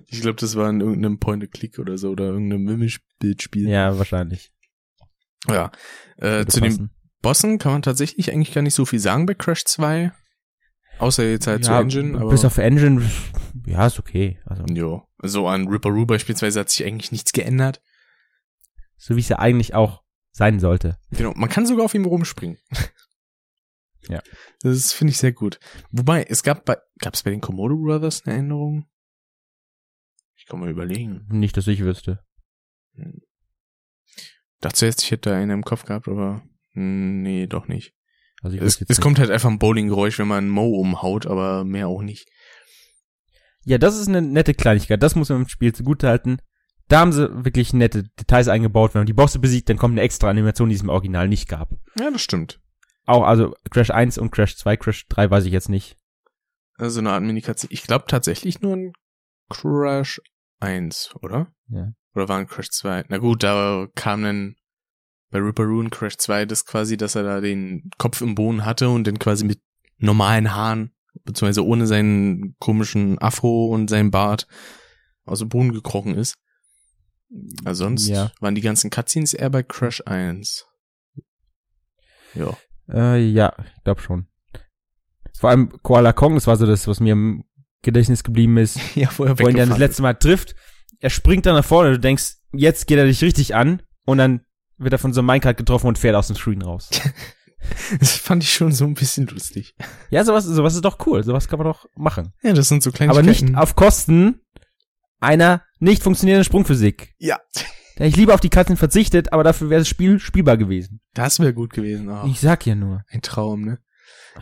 [0.07, 3.68] Ich glaube, das war in irgendeinem Point-and-Click oder so oder irgendeinem Mimisch-Bildspiel.
[3.68, 4.53] Ja, wahrscheinlich.
[5.49, 5.70] ja.
[6.16, 6.91] Äh, zu den passen.
[7.22, 10.12] Bossen kann man tatsächlich eigentlich gar nicht so viel sagen bei Crash 2.
[10.99, 12.30] Außer jetzt halt zu Ja, Engine, aber.
[12.30, 13.09] Bis auf Engine,
[13.66, 14.39] ja, ist okay.
[14.45, 15.07] Also, jo.
[15.22, 17.80] So an Ripperoo beispielsweise hat sich eigentlich nichts geändert.
[18.99, 20.99] So wie es ja eigentlich auch sein sollte.
[21.11, 21.32] Genau.
[21.34, 22.59] Man kann sogar auf ihm rumspringen.
[24.09, 24.22] Ja.
[24.62, 25.61] Das finde ich sehr gut.
[25.90, 28.86] Wobei, es gab bei, gab es bei den Komodo Brothers eine Änderung?
[30.36, 31.26] Ich kann mal überlegen.
[31.28, 32.24] Nicht, dass ich wüsste.
[34.61, 36.42] Dachte zuerst, ich hätte da einen im Kopf gehabt, aber
[36.72, 37.92] hm, nee, doch nicht.
[38.40, 39.03] Also Es, jetzt es nicht.
[39.03, 42.28] kommt halt einfach ein Bowling-Geräusch, wenn man Mo umhaut, aber mehr auch nicht.
[43.64, 45.03] Ja, das ist eine nette Kleinigkeit.
[45.03, 46.40] Das muss man im Spiel zugutehalten.
[46.89, 48.95] Da haben sie wirklich nette Details eingebaut.
[48.95, 51.49] Wenn man die Bosse besiegt, dann kommt eine extra Animation, die es im Original nicht
[51.49, 51.70] gab.
[51.99, 52.61] Ja, das stimmt.
[53.05, 55.97] Auch, also Crash 1 und Crash 2, Crash 3 weiß ich jetzt nicht.
[56.76, 57.66] Also eine Art Minikatze.
[57.70, 58.93] Ich glaube tatsächlich nur ein
[59.51, 60.20] Crash
[60.61, 61.53] 1, oder?
[61.68, 61.93] Ja.
[62.14, 63.05] Oder war ein Crash 2?
[63.09, 64.57] Na gut, da kam dann
[65.30, 69.07] bei Ripperoon Crash 2 das quasi, dass er da den Kopf im Boden hatte und
[69.07, 69.61] dann quasi mit
[69.99, 74.47] normalen Haaren, beziehungsweise ohne seinen komischen Afro und seinen Bart
[75.24, 76.36] aus dem Boden gekrochen ist.
[77.64, 78.30] Also sonst Ja.
[78.40, 80.66] waren die ganzen Cutscenes eher bei Crash 1.
[82.34, 82.56] Ja.
[82.90, 84.28] Äh, ja, ich glaube schon.
[85.38, 87.44] Vor allem Koala Kong, das war so das, was mir im
[87.82, 88.78] Gedächtnis geblieben ist.
[88.96, 90.54] Ja, vorher Wo er ihn dann das letzte Mal trifft.
[91.00, 94.40] Er springt dann nach vorne, du denkst, jetzt geht er dich richtig an und dann
[94.78, 96.90] wird er von so einem Minecart getroffen und fährt aus dem Screen raus.
[97.98, 99.74] Das fand ich schon so ein bisschen lustig.
[100.10, 101.24] ja, sowas, sowas ist doch cool.
[101.24, 102.32] Sowas kann man doch machen.
[102.42, 103.46] Ja, das sind so Aber Kleinigkeiten.
[103.46, 104.40] nicht auf Kosten
[105.20, 107.14] einer nicht funktionierenden Sprungphysik.
[107.18, 107.38] Ja,
[107.96, 111.00] Da ich lieber auf die Cutscene verzichtet, aber dafür wäre das Spiel spielbar gewesen.
[111.14, 112.08] das wäre gut gewesen.
[112.08, 113.04] Oh, Ich sag ja nur.
[113.08, 113.78] ein Traum, ne?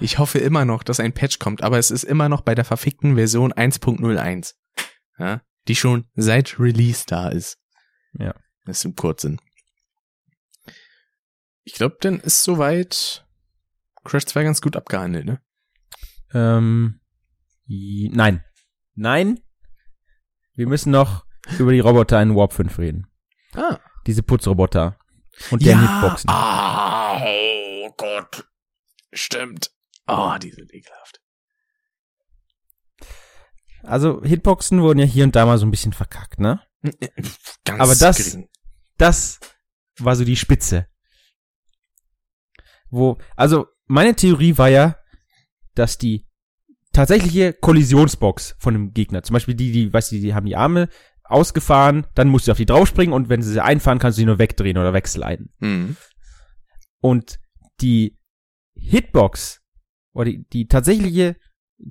[0.01, 2.65] Ich hoffe immer noch, dass ein Patch kommt, aber es ist immer noch bei der
[2.67, 4.53] verfickten Version 1.01.
[5.19, 7.59] Ja, die schon seit Release da ist.
[8.13, 8.35] Ja.
[8.67, 9.41] Das ist im Kurzsinn.
[11.65, 13.27] Ich glaube, dann ist soweit
[14.05, 15.41] Crash 2 ganz gut abgehandelt, ne?
[16.35, 17.01] Ähm,
[17.67, 18.45] nein.
[18.95, 19.41] Nein.
[20.57, 21.25] Wir müssen noch
[21.59, 23.07] über die Roboter in Warp 5 reden.
[23.55, 23.79] Ah.
[24.07, 24.99] Diese Putzroboter.
[25.51, 26.31] Und deren Hitboxen.
[26.31, 28.49] Ah, oh Gott.
[29.13, 29.71] Stimmt.
[30.07, 31.21] Oh, die sind ekelhaft.
[33.83, 36.61] Also Hitboxen wurden ja hier und da mal so ein bisschen verkackt, ne?
[37.65, 38.49] Ganz Aber das- gering.
[38.99, 39.39] Das
[39.99, 40.89] war so die Spitze.
[42.89, 44.97] Wo, also meine Theorie war ja,
[45.75, 46.26] dass die
[46.97, 50.89] tatsächliche Kollisionsbox von dem Gegner, zum Beispiel die, die, weißt du, die haben die Arme
[51.25, 54.27] ausgefahren, dann musst du auf die draufspringen und wenn sie sie einfahren, kannst du sie
[54.27, 55.53] nur wegdrehen oder wegsliden.
[55.59, 55.97] Mhm.
[57.01, 57.39] Und
[57.81, 58.19] die
[58.75, 59.63] Hitbox
[60.13, 61.37] oder die, die tatsächliche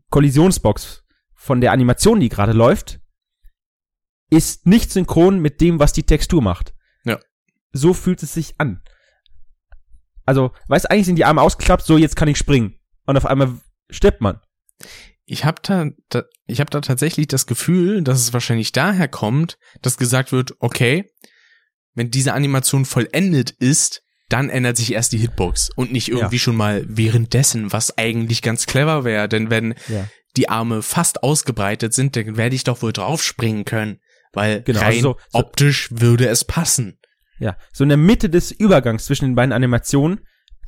[0.10, 1.04] Kollisionsbox
[1.36, 3.00] von der Animation, die gerade läuft,
[4.32, 6.74] ist nicht synchron mit dem, was die Textur macht.
[7.04, 7.20] Ja.
[7.72, 8.82] So fühlt es sich an.
[10.26, 12.80] Also, weißt du, eigentlich sind die Arme ausgeklappt, so jetzt kann ich springen.
[13.06, 13.60] Und auf einmal
[13.92, 14.40] stirbt man.
[15.26, 19.58] Ich habe da, da, ich habe da tatsächlich das Gefühl, dass es wahrscheinlich daher kommt,
[19.82, 21.12] dass gesagt wird, okay,
[21.96, 26.40] wenn diese Animation vollendet ist, dann ändert sich erst die Hitbox und nicht irgendwie Ja.
[26.42, 30.08] schon mal währenddessen, was eigentlich ganz clever wäre, denn wenn Ja.
[30.36, 34.00] die Arme fast ausgebreitet sind, dann werde ich doch wohl draufspringen können,
[34.34, 37.00] weil Genau, rein also so- so- optisch würde es passen.
[37.40, 37.58] Ja.
[37.74, 40.22] So in der Mitte des Übergangs zwischen den beiden Animationen,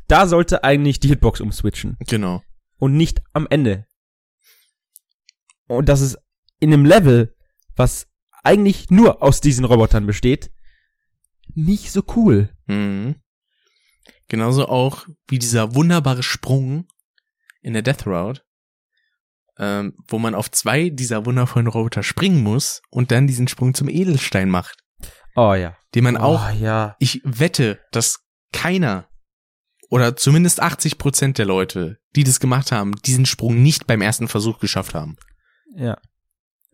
[0.08, 1.98] da sollte eigentlich die Hitbox umswitchen.
[2.08, 2.42] Genau.
[2.80, 3.86] und nicht am Ende.
[5.68, 6.18] Und das ist
[6.60, 7.36] in einem Level,
[7.76, 8.08] was
[8.44, 10.52] eigentlich nur aus diesen Robotern besteht,
[11.54, 12.50] nicht so cool.
[12.66, 13.16] Mhm.
[14.28, 16.88] Genauso auch wie dieser wunderbare Sprung
[17.62, 18.42] in der Death Route.
[19.60, 23.90] ähm, wo man auf zwei dieser wundervollen Roboter springen muss und dann diesen Sprung zum
[23.90, 24.84] Edelstein macht.
[25.36, 25.76] Oh ja.
[25.96, 26.96] Den man auch, oh, ja.
[27.00, 28.20] ich wette, dass
[28.54, 29.08] keiner
[29.90, 34.28] oder zumindest 80 Prozent der Leute, die das gemacht haben, diesen Sprung nicht beim ersten
[34.28, 35.16] Versuch geschafft haben.
[35.76, 35.98] Ja.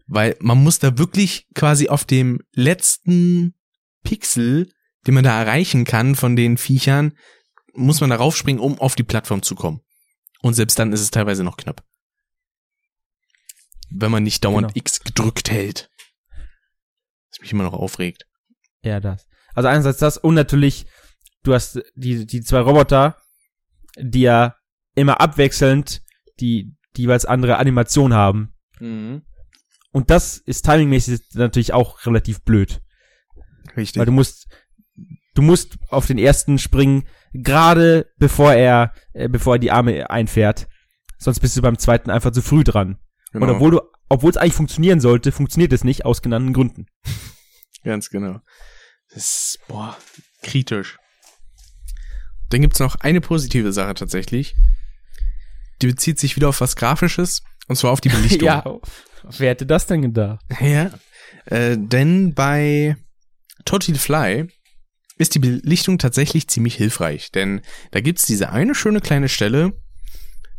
[0.08, 3.56] Weil man muss da wirklich quasi auf dem letzten
[4.04, 4.70] Pixel,
[5.08, 7.14] den man da erreichen kann von den Viechern,
[7.74, 9.82] muss man da raufspringen, um auf die Plattform zu kommen.
[10.42, 11.84] Und selbst dann ist es teilweise noch knapp.
[13.90, 14.78] Wenn man nicht dauernd Genau.
[14.78, 15.90] X gedrückt hält.
[17.30, 18.26] Was mich immer noch aufregt.
[18.82, 19.26] Ja, das.
[19.54, 20.86] Also einerseits das und natürlich,
[21.44, 23.18] du hast die, die zwei Roboter,
[23.98, 24.56] die ja
[24.96, 26.02] immer abwechselnd
[26.40, 28.53] die, die jeweils andere Animation haben.
[29.92, 32.82] Und das ist timingmäßig natürlich auch relativ blöd.
[33.78, 34.00] Richtig.
[34.00, 34.48] Weil du musst,
[35.36, 40.68] du musst auf den ersten springen, gerade bevor er, äh, bevor er die Arme einfährt.
[41.18, 42.98] Sonst bist du beim zweiten einfach zu früh dran.
[43.32, 43.46] Genau.
[43.46, 46.88] Und obwohl du, obwohl es eigentlich funktionieren sollte, funktioniert es nicht aus genannten Gründen.
[47.84, 48.40] Ganz genau.
[49.10, 49.98] Das ist, boah,
[50.42, 50.98] kritisch.
[52.50, 54.56] Dann gibt's noch eine positive Sache tatsächlich.
[55.82, 58.46] Die bezieht sich wieder auf was Grafisches, und zwar auf die Belichtung.
[58.48, 58.64] ja,
[59.38, 60.44] wer hätte das denn gedacht?
[60.60, 60.92] Ja.
[61.46, 62.96] Äh, denn bei
[63.66, 64.48] Total Fly
[65.18, 67.62] ist die Belichtung tatsächlich ziemlich hilfreich, denn
[67.92, 69.74] da gibt's diese eine schöne kleine Stelle,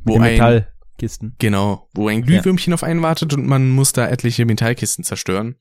[0.04, 1.34] wo ein Metallkisten.
[1.38, 5.56] Genau, wo ein Glühwürmchen auf einen wartet und man muss da etliche Metallkisten zerstören.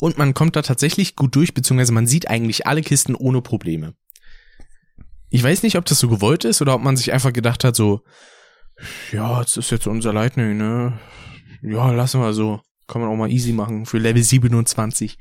[0.00, 3.94] Und man kommt da tatsächlich gut durch, beziehungsweise man sieht eigentlich alle Kisten ohne Probleme.
[5.30, 7.74] Ich weiß nicht, ob das so gewollt ist oder ob man sich einfach gedacht hat,
[7.74, 8.02] so,
[9.12, 10.98] ja, das ist jetzt unser Lightning, ne?
[11.62, 12.60] Ja, lassen wir so.
[12.86, 15.18] Kann man auch mal easy machen für Level 27.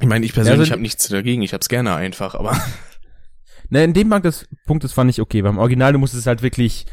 [0.00, 2.60] Ich meine, ich persönlich also- habe nichts dagegen, ich hab's gerne einfach, aber
[3.70, 5.42] Ne, in dem Punkt das, Punkt, das fand ich okay.
[5.42, 6.86] Beim Original, du musstest halt wirklich,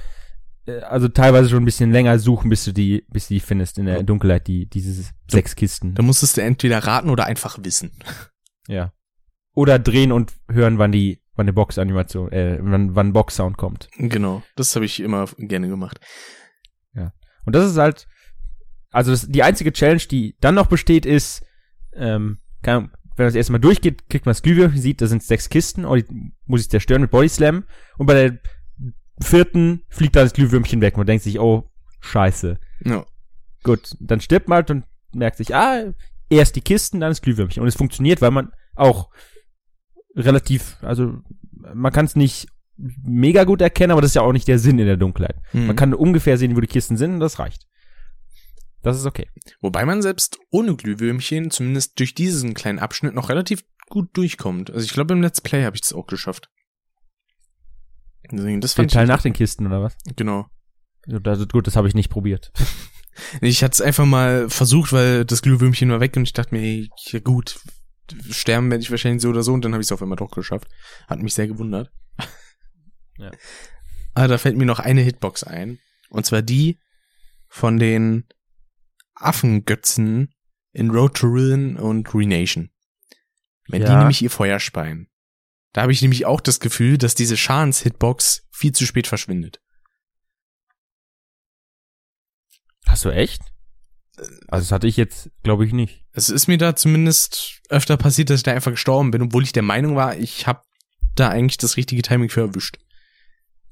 [0.67, 3.79] äh, also teilweise schon ein bisschen länger suchen, bis du die, bis du die findest
[3.79, 4.03] in der.
[4.03, 5.95] Dunkelheit, die, diese sechs Kisten.
[5.95, 7.91] da musstest du entweder raten oder einfach wissen.
[8.67, 8.93] Ja.
[9.53, 13.88] Oder drehen und hören, wann die, wann die Box-Animation, äh, wann, wann Box-Sound kommt.
[13.97, 15.99] Genau, das habe ich immer gerne gemacht.
[17.47, 18.07] Und das ist halt,
[18.91, 21.45] also das, die einzige Challenge, die dann noch besteht, ist,
[21.93, 25.23] ähm, Ahnung, wenn man das erste Mal durchgeht, kriegt man das Glühwürmchen, sieht, da sind
[25.23, 27.63] sechs Kisten, und die muss ich zerstören mit Body Slam.
[27.97, 28.39] Und bei der
[29.21, 30.97] vierten fliegt dann das Glühwürmchen weg.
[30.97, 31.71] Man denkt sich, oh,
[32.01, 32.59] scheiße.
[32.83, 33.05] Ja.
[33.63, 34.83] Gut, dann stirbt man halt und
[35.13, 35.93] merkt sich, ah,
[36.29, 37.61] erst die Kisten, dann das Glühwürmchen.
[37.61, 39.09] Und es funktioniert, weil man auch
[40.18, 41.20] relativ, also
[41.74, 42.47] man kann es nicht
[42.78, 45.38] mega gut erkennen, aber das ist ja auch nicht der Sinn in der Dunkelheit.
[45.53, 45.68] Mhm.
[45.68, 47.65] Man kann ungefähr sehen, wo die Kisten sind und das reicht.
[48.84, 49.30] Das ist okay.
[49.61, 54.70] Wobei man selbst ohne Glühwürmchen zumindest durch diesen kleinen Abschnitt noch relativ gut durchkommt.
[54.70, 56.49] Also ich glaube im Let's Play habe ich das auch geschafft.
[58.32, 59.97] Deswegen, das Den fand Teil ich nach den Kisten oder was?
[60.15, 60.47] genau.
[61.07, 62.51] Das, gut, das habe ich nicht probiert.
[63.41, 66.88] Ich hatte es einfach mal versucht, weil das Glühwürmchen war weg und ich dachte mir,
[67.07, 67.59] ja gut,
[68.32, 70.32] sterben werde ich wahrscheinlich so oder so und dann habe ich es auf einmal doch
[70.32, 70.68] geschafft.
[71.08, 71.91] Hat mich sehr gewundert.
[73.20, 73.32] Ja.
[74.14, 75.80] Aber da fällt mir noch eine Hitbox ein.
[76.10, 76.80] Und zwar die
[77.47, 78.28] von den
[79.16, 80.36] Affengötzen
[80.72, 82.70] in Road to Ruin und Renation.
[83.68, 83.97] Wenn die Ja.
[83.97, 85.10] nämlich ihr Feuer speien.
[85.74, 89.62] Da habe ich nämlich auch das Gefühl, dass diese Schadens-Hitbox viel zu spät verschwindet.
[92.86, 93.41] Hast du echt?
[94.47, 96.05] Also das hatte ich jetzt, glaube ich, nicht.
[96.11, 99.53] Es ist mir da zumindest öfter passiert, dass ich da einfach gestorben bin, obwohl ich
[99.53, 100.61] der Meinung war, ich habe
[101.15, 102.79] da eigentlich das richtige Timing für erwischt.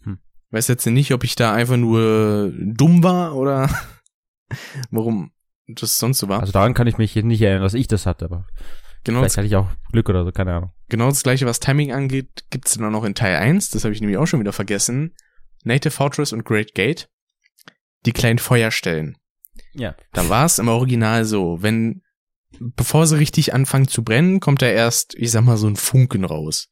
[0.04, 0.20] Hm.
[0.52, 3.70] Weiß jetzt nicht, ob ich da einfach nur dumm war oder
[4.92, 5.32] warum
[5.68, 6.42] das sonst so war.
[6.42, 8.46] Also daran kann ich mich jetzt nicht erinnern, dass ich das hatte, aber
[9.04, 10.72] genau, vielleicht hatte ich auch Glück oder so, keine Ahnung.
[10.90, 13.94] genau das gleiche, was Timing angeht, gibt's dann auch noch in Teil 1, das habe
[13.94, 15.16] ich nämlich auch schon wieder vergessen.
[15.64, 17.10] Native Fortress und Great Gate.
[18.06, 19.18] Die kleinen Feuerstellen.
[19.76, 19.96] Ja.
[20.14, 22.02] Da war es im Original so, wenn,
[22.60, 26.24] bevor sie richtig anfangen zu brennen, kommt da erst, ich sag mal, so ein Funken
[26.26, 26.70] raus.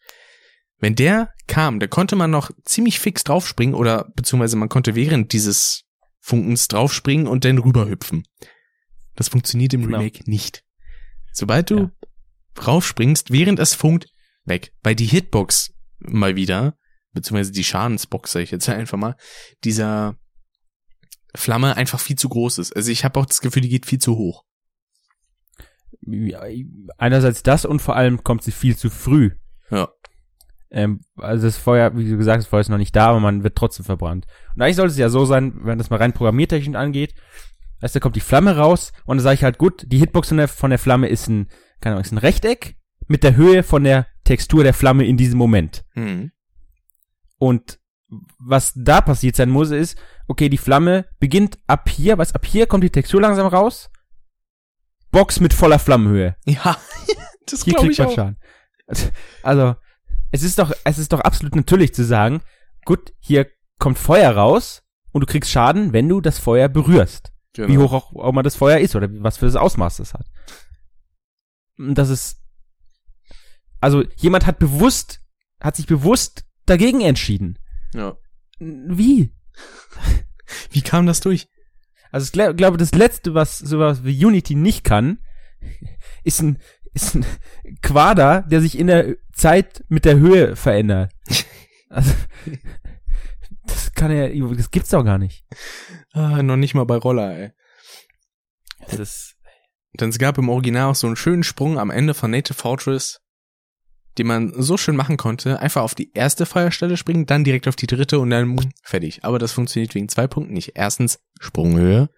[0.80, 5.31] Wenn der kam, da konnte man noch ziemlich fix draufspringen oder beziehungsweise man konnte während
[5.34, 5.84] dieses
[6.19, 8.23] Funkens draufspringen und dann rüberhüpfen.
[9.15, 9.97] Das funktioniert im Genau.
[9.99, 10.63] Remake nicht.
[11.31, 11.91] Sobald du Ja.
[12.65, 14.07] raufspringst, während es funkt,
[14.45, 14.73] weg.
[14.84, 16.77] Weil die Hitbox mal wieder,
[17.13, 19.15] beziehungsweise die Schadensbox, sag ich jetzt einfach mal,
[19.63, 20.17] dieser
[21.35, 22.76] Flamme einfach viel zu groß ist.
[22.76, 24.43] Also ich habe auch das Gefühl, die geht viel zu hoch.
[26.05, 26.41] Ja,
[26.97, 29.31] Einerseits das und vor allem kommt sie viel zu früh.
[29.69, 29.89] Ja.
[30.69, 33.19] Ähm, also das Feuer, wie du gesagt hast, das Feuer ist noch nicht da, aber
[33.19, 34.26] man wird trotzdem verbrannt.
[34.55, 37.14] Und eigentlich sollte es ja so sein, wenn das mal rein programmiertechnisch angeht,
[37.81, 40.38] heißt, da kommt die Flamme raus und dann sage ich halt, gut, die Hitbox von
[40.38, 41.47] der, von der Flamme ist ein,
[41.80, 42.76] keine Ahnung, ist ein Rechteck
[43.07, 45.85] mit der Höhe von der Textur der Flamme in diesem Moment.
[45.93, 46.31] Mhm.
[47.38, 47.80] Und
[48.40, 52.68] was da passiert sein muss, ist, okay, die Flamme beginnt ab hier, was ab hier
[52.68, 53.90] kommt die Textur langsam raus.
[55.11, 56.35] Box mit voller Flammenhöhe.
[56.45, 56.77] Ja,
[57.45, 58.15] das Hier glaube kriegt ich man auch.
[58.15, 58.38] Schaden.
[59.44, 59.76] Also,
[60.31, 62.41] es ist doch, es ist doch absolut natürlich zu sagen,
[62.85, 63.48] gut, hier
[63.80, 67.31] kommt Feuer raus und du kriegst Schaden, wenn du das Feuer berührst.
[67.53, 67.68] Genau.
[67.68, 70.26] Wie hoch auch, auch mal das Feuer ist oder was für das Ausmaß das hat.
[71.77, 72.41] Und das ist,
[73.80, 75.22] also jemand hat bewusst,
[75.60, 77.60] hat sich bewusst dagegen entschieden.
[77.94, 78.18] Ja.
[78.60, 79.34] Wie?
[80.72, 81.48] Wie kam das durch?
[82.11, 85.18] Also ich glaub, glaube, das Letzte, was sowas wie Unity nicht kann,
[86.24, 86.60] ist ein,
[86.94, 87.26] ist ein
[87.82, 91.11] Quader, der sich in der Zeit mit der Höhe verändert.
[91.90, 92.14] Also,
[93.65, 95.45] das kann ja, das gibt's doch gar nicht.
[96.11, 97.52] Ah, noch nicht mal bei Roller, ey.
[98.80, 99.36] Das ist,
[99.99, 103.22] Denn es gab im Original auch so einen schönen Sprung am Ende von Native Fortress,
[104.18, 105.60] den man so schön machen konnte.
[105.60, 109.23] Einfach auf die erste Feuerstelle springen, dann direkt auf die dritte und dann fertig.
[109.23, 110.73] Aber das funktioniert wegen zwei Punkten nicht.
[110.76, 112.10] Erstens Sprunghöhe.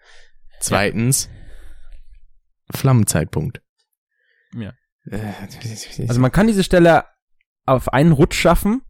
[0.60, 1.30] Zweitens
[2.72, 3.62] Flammenzeitpunkt.
[4.54, 4.74] Ja.
[5.10, 5.34] Äh,
[6.08, 7.06] also man kann diese Stelle
[7.66, 8.82] auf einen Rutsch schaffen,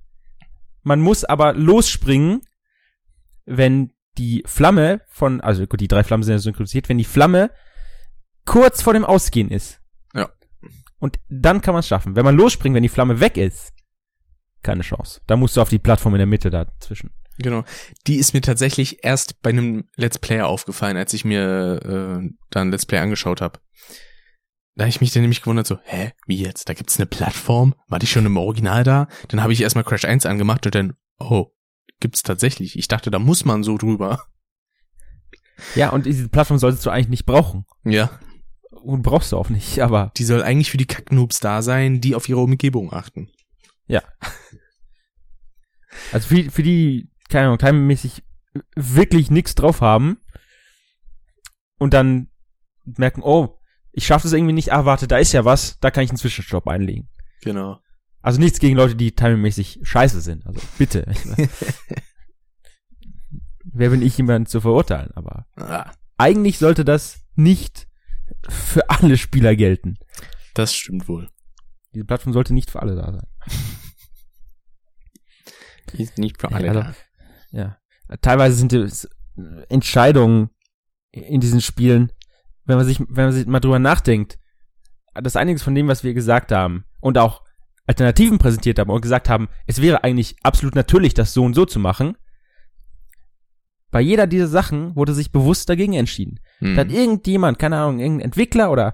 [0.83, 2.41] man muss aber losspringen,
[3.45, 7.51] wenn die Flamme von, also gut, die drei Flammen sind ja synchronisiert, wenn die Flamme
[8.45, 9.81] kurz vor dem Ausgehen ist.
[10.99, 12.15] Und dann kann man es schaffen.
[12.15, 13.73] Wenn man losspringt, wenn die Flamme weg ist,
[14.63, 15.21] keine Chance.
[15.27, 17.11] Da musst du auf die Plattform in der Mitte dazwischen.
[17.37, 17.63] Genau.
[18.07, 22.61] Die ist mir tatsächlich erst bei einem Let's Player aufgefallen, als ich mir äh, da
[22.61, 23.59] ein Let's Play angeschaut habe.
[24.75, 26.67] Da hab ich mich dann nämlich gewundert, so, hä, wie jetzt?
[26.67, 27.75] Da gibt's eine Plattform?
[27.87, 29.07] War die schon im Original da?
[29.29, 31.47] Dann habe ich erstmal Crash 1 angemacht und dann, oh,
[31.99, 32.77] gibt's tatsächlich.
[32.77, 34.25] Ich dachte, da muss man so drüber.
[35.75, 37.65] Ja, und diese Plattform solltest du eigentlich nicht brauchen.
[37.85, 38.09] Ja.
[38.85, 42.15] Und brauchst du auch nicht, aber Die soll eigentlich für die Kacknoobs da sein, die
[42.15, 43.29] auf ihre Umgebung achten.
[46.11, 48.23] also für, für die, keine Ahnung, timemäßig
[48.75, 50.17] wirklich nichts drauf haben
[51.77, 52.29] und dann
[52.85, 53.59] merken, oh,
[53.91, 56.17] ich schaffe das irgendwie nicht, ah, warte, da ist ja was, da kann ich einen
[56.17, 57.09] Zwischenstopp einlegen.
[57.41, 57.79] Genau.
[58.21, 60.45] Also nichts gegen Leute, die timemäßig scheiße sind.
[60.45, 61.05] Also bitte.
[63.63, 65.11] Wer bin ich, jemanden zu verurteilen?
[65.15, 67.87] Aber Ah, eigentlich sollte das nicht
[68.49, 69.97] für alle Spieler gelten.
[70.53, 71.29] das stimmt wohl.
[71.93, 73.27] Diese Plattform sollte nicht für alle da sein.
[75.93, 76.95] Ist nicht für Ja, alle also- da.
[77.51, 77.77] Ja.
[78.21, 79.09] Teilweise sind es
[79.69, 80.49] Entscheidungen
[81.11, 82.11] in diesen Spielen,
[82.65, 84.37] wenn man sich, wenn man sich mal drüber nachdenkt,
[85.13, 87.43] das einiges von dem, was wir gesagt haben und auch
[87.87, 91.65] Alternativen präsentiert haben und gesagt haben, es wäre eigentlich absolut natürlich, das so und so
[91.65, 92.17] zu machen.
[93.91, 96.39] Bei jeder dieser Sachen wurde sich bewusst dagegen entschieden.
[96.61, 96.95] Da hat Hm.
[96.95, 98.93] irgendjemand, keine Ahnung, irgendein Entwickler oder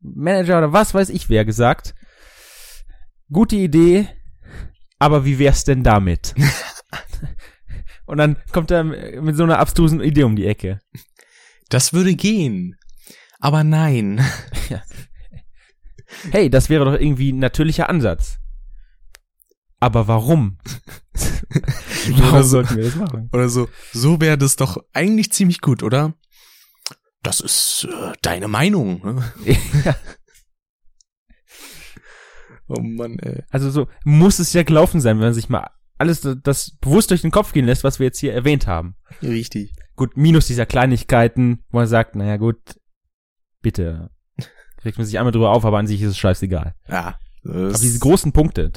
[0.00, 1.94] Manager oder was weiß ich wer gesagt,
[3.30, 4.08] gute Idee,
[4.98, 6.34] aber wie wär's denn damit?
[8.06, 10.78] Und dann kommt er mit so einer abstrusen Idee um die Ecke.
[11.70, 12.76] Das würde gehen.
[13.40, 14.24] Aber nein.
[16.30, 18.38] Hey, das wäre doch irgendwie ein natürlicher Ansatz.
[19.80, 20.58] Aber warum?
[22.08, 23.28] warum Oder so- sollten wir das machen?
[23.32, 23.68] Oder so.
[23.92, 26.14] So wäre das doch eigentlich ziemlich gut, oder?
[27.22, 29.00] Das ist äh, deine Meinung.
[29.04, 29.32] Ne?
[29.84, 29.96] Ja,
[32.68, 33.44] Oh Mann, ey.
[33.50, 37.22] also so muss es ja gelaufen sein, wenn man sich mal alles das- bewusst durch
[37.22, 38.96] den Kopf gehen lässt, was wir jetzt hier erwähnt haben.
[39.22, 39.72] Richtig.
[39.94, 42.58] Gut, minus dieser Kleinigkeiten, wo man sagt, naja gut,
[43.62, 44.10] bitte.
[44.84, 46.74] Regt man sich einmal drüber auf, aber an sich ist es scheißegal.
[46.88, 47.18] Ja.
[47.44, 48.72] Aber diese großen Punkte,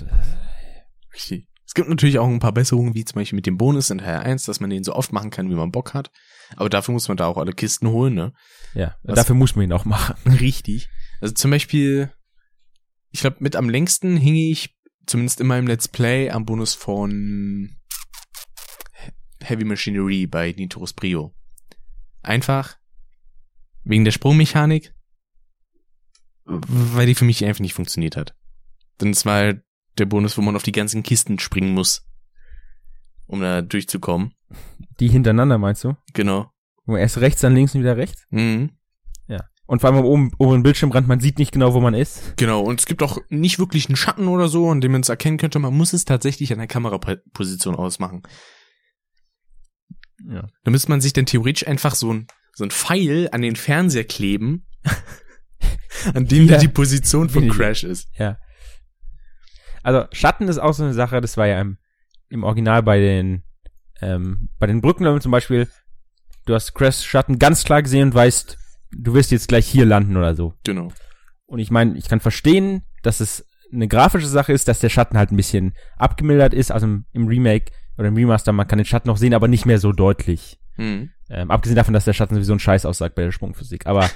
[1.14, 1.48] richtig.
[1.66, 4.20] Es gibt natürlich auch ein paar Besserungen, wie zum Beispiel mit dem Bonus in Teil
[4.20, 6.12] 1, dass man den so oft machen kann, wie man Bock hat.
[6.56, 8.34] Aber dafür muss man da auch alle Kisten holen, ne?
[8.74, 10.16] ja, Was- dafür muss man ihn auch machen.
[10.40, 10.90] Richtig.
[11.22, 12.12] Also zum Beispiel,
[13.12, 17.76] ich glaube, mit am längsten hing ich, zumindest in meinem Let's Play, am Bonus von
[19.42, 21.34] Heavy Machinery bei Nitrous Brio.
[22.22, 22.78] Einfach
[23.84, 24.94] wegen der Sprungmechanik,
[26.46, 28.36] weil die für mich einfach nicht funktioniert hat.
[29.00, 29.62] Denn es war halt
[29.98, 32.06] der Bonus, wo man auf die ganzen Kisten springen muss,
[33.28, 34.34] um da durchzukommen.
[35.00, 35.96] Die hintereinander, meinst du?
[36.14, 36.52] Genau.
[36.86, 38.26] Wo erst rechts, dann links und wieder rechts?
[38.32, 38.72] Mhm.
[39.28, 39.46] Ja.
[39.68, 42.36] Und vor allem am oben, oberen Bildschirmrand, man sieht nicht genau, wo man ist.
[42.38, 45.10] Genau, und es gibt auch nicht wirklich einen Schatten oder so, an dem man es
[45.10, 45.60] erkennen könnte.
[45.60, 48.24] Man muss es tatsächlich an der Kameraposition ausmachen.
[50.28, 50.48] Ja.
[50.64, 54.04] Da müsste man sich dann theoretisch einfach so ein, so ein Pfeil an den Fernseher
[54.04, 54.66] kleben,
[56.14, 56.58] an dem Ja.
[56.58, 57.48] die Position von.
[57.50, 58.08] Crash ist.
[58.18, 58.38] Ja.
[59.84, 61.78] Also Schatten ist auch so eine Sache, das war ja im,
[62.30, 63.44] im Original bei den
[64.02, 65.68] ähm, bei den Brückenläufen zum Beispiel,
[66.46, 68.58] du hast Crash Schatten ganz klar gesehen und weißt,
[68.92, 70.54] du wirst jetzt gleich hier landen oder so.
[70.64, 70.92] Genau.
[71.46, 75.18] Und ich meine, ich kann verstehen, dass es eine grafische Sache ist, dass der Schatten
[75.18, 76.72] halt ein bisschen abgemildert ist.
[76.72, 79.66] Also im, im Remake oder im Remaster, man kann den Schatten noch sehen, aber nicht
[79.66, 80.60] mehr so deutlich.
[80.78, 81.12] Mhm.
[81.30, 83.86] Ähm, abgesehen davon, dass der Schatten sowieso ein Scheiß aussagt bei der Sprungphysik.
[83.86, 84.10] Aber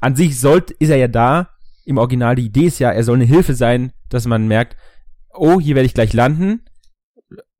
[0.00, 1.50] an sich sollte, ist er ja da.
[1.84, 4.76] Im Original, die Idee ist ja, er soll eine Hilfe sein, dass man merkt,
[5.30, 6.64] oh, hier werde ich gleich landen,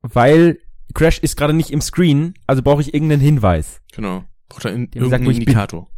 [0.01, 0.59] weil
[0.93, 3.81] Crash ist gerade nicht im Screen, also brauche ich irgendeinen Hinweis.
[3.93, 4.25] Genau.
[4.47, 5.37] Braucht er in, irgendeinen bin.
[5.37, 5.89] Indikator.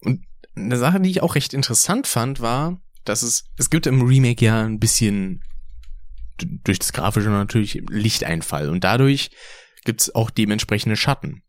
[0.00, 0.24] Und
[0.56, 4.44] eine Sache, die ich auch recht interessant fand, war, dass es, es gibt im Remake
[4.44, 5.42] ja ein bisschen
[6.38, 9.30] durch das Grafische natürlich Lichteinfall und dadurch
[9.84, 11.42] gibt's auch dementsprechende Schatten.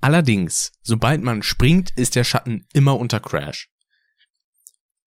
[0.00, 3.68] Allerdings, sobald man springt, ist der Schatten immer unter Crash.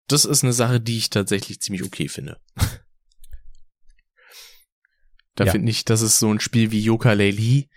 [0.06, 2.38] Das ist eine Sache, die ich tatsächlich ziemlich okay finde.
[5.34, 5.52] da Ja.
[5.52, 7.68] finde ich, dass es so ein Spiel wie Yooka-Laylee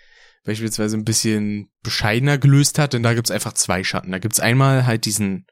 [0.43, 4.11] beispielsweise ein bisschen bescheidener gelöst hat, denn da gibt's einfach zwei Schatten.
[4.11, 5.45] Da gibt's einmal halt diesen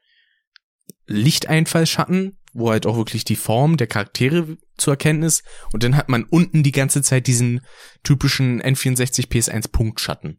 [1.06, 5.44] Lichteinfallschatten, wo halt auch wirklich die Form der Charaktere zu erkennen ist.
[5.72, 7.60] Und dann hat man unten die ganze Zeit diesen
[8.02, 10.38] typischen N64 PS1 Punktschatten.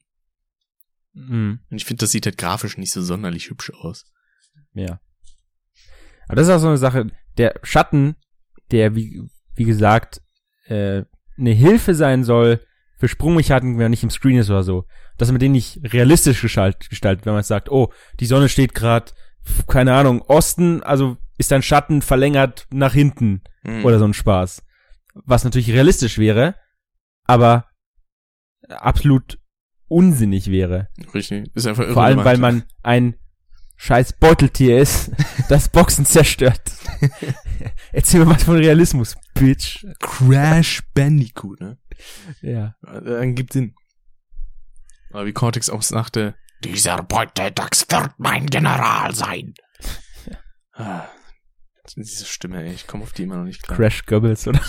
[1.14, 1.60] Mhm.
[1.70, 4.06] Und ich finde, das sieht halt grafisch nicht so sonderlich hübsch aus.
[4.74, 5.00] Ja.
[6.28, 7.08] Aber das ist auch so eine Sache,
[7.38, 8.16] der Schatten,
[8.72, 9.22] der, wie,
[9.56, 10.22] wie gesagt,
[10.66, 11.04] äh,
[11.38, 12.62] eine Hilfe sein soll
[12.98, 14.86] für Sprungmechaniken, wenn er nicht im Screen ist oder so.
[15.18, 19.12] Dass man den nicht realistisch gestaltet, wenn man sagt, oh, die Sonne steht gerade,
[19.68, 23.86] keine Ahnung, Osten, also ist dein Schatten verlängert nach hinten Mhm.
[23.86, 24.64] oder so ein Spaß.
[25.14, 26.56] Was natürlich realistisch wäre,
[27.26, 27.66] aber
[28.70, 29.40] absolut
[29.88, 30.90] unsinnig wäre.
[31.14, 31.50] Richtig.
[31.56, 33.16] Ist einfach Vor allem, weil man ein
[33.78, 35.12] scheiß Beuteltier ist,
[35.50, 36.62] das Boxen zerstört.
[37.92, 39.86] Erzähl mir was von Realismus, Bitch.
[40.00, 41.78] Crash Bandicoot, ne?
[42.42, 42.76] Ja.
[42.82, 43.74] Dann gibt Sinn.
[45.12, 49.54] Aber wie Cortex auch sagte, dieser Beutedachs wird mein General sein.
[50.80, 51.08] Ah,
[51.96, 53.76] diese Stimme, ey, ich komme auf die immer noch nicht klar.
[53.76, 54.62] Crash Goebbels oder?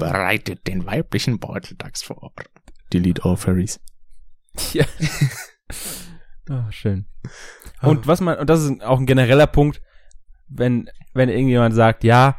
[0.00, 2.32] Bereitet den weiblichen Beuteldachs vor.
[2.92, 3.78] Delete all fairies.
[4.72, 4.84] Ja.
[6.50, 7.06] Oh, schön.
[7.80, 9.80] Und was man, und das ist auch ein genereller Punkt,
[10.48, 12.36] wenn, wenn irgendjemand sagt, ja,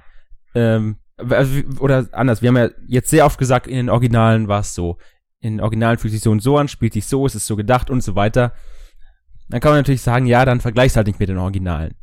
[0.56, 4.62] ähm, also oder anders, wir haben ja jetzt sehr oft gesagt, in den Originalen war
[4.62, 4.98] es so.
[5.40, 7.56] In den Originalen fühlt sich so und so an, spielt sich so, es ist so
[7.56, 8.54] gedacht und so weiter.
[9.50, 11.96] Dann kann man natürlich sagen, ja, dann vergleich's halt nicht mit den Originalen.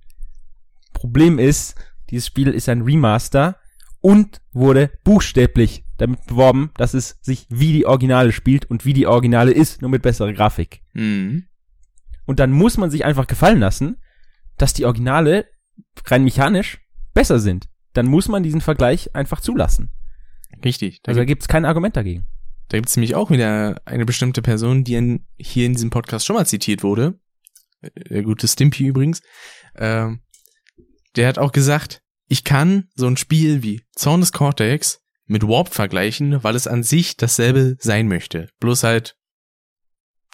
[0.93, 1.75] Problem ist,
[2.11, 3.57] dieses Spiel ist ein Remaster
[4.01, 9.07] und wurde buchstäblich damit beworben, dass es sich wie die Originale spielt und wie die
[9.07, 10.83] Originale ist, nur mit besserer Grafik.
[10.95, 11.47] Mhm.
[12.25, 14.01] Und dann muss man sich einfach gefallen lassen,
[14.57, 15.47] dass die Originale
[16.07, 16.81] rein mechanisch
[17.13, 17.69] besser sind.
[17.93, 19.91] Dann muss man diesen Vergleich einfach zulassen.
[20.65, 21.03] Richtig.
[21.03, 22.27] Da, Also da gibt gibt's kein Argument dagegen.
[22.69, 26.37] da gibt's nämlich auch wieder eine bestimmte Person, die in, hier in diesem Podcast schon
[26.37, 27.19] mal zitiert wurde.
[28.11, 29.23] Der gute Stimpy übrigens.
[29.77, 30.21] Ähm,
[31.17, 35.75] der hat auch gesagt, ich kann so ein Spiel wie Zorn des Cortex mit Warp
[35.75, 38.49] vergleichen, weil es an sich dasselbe sein möchte.
[38.61, 39.17] Bloß halt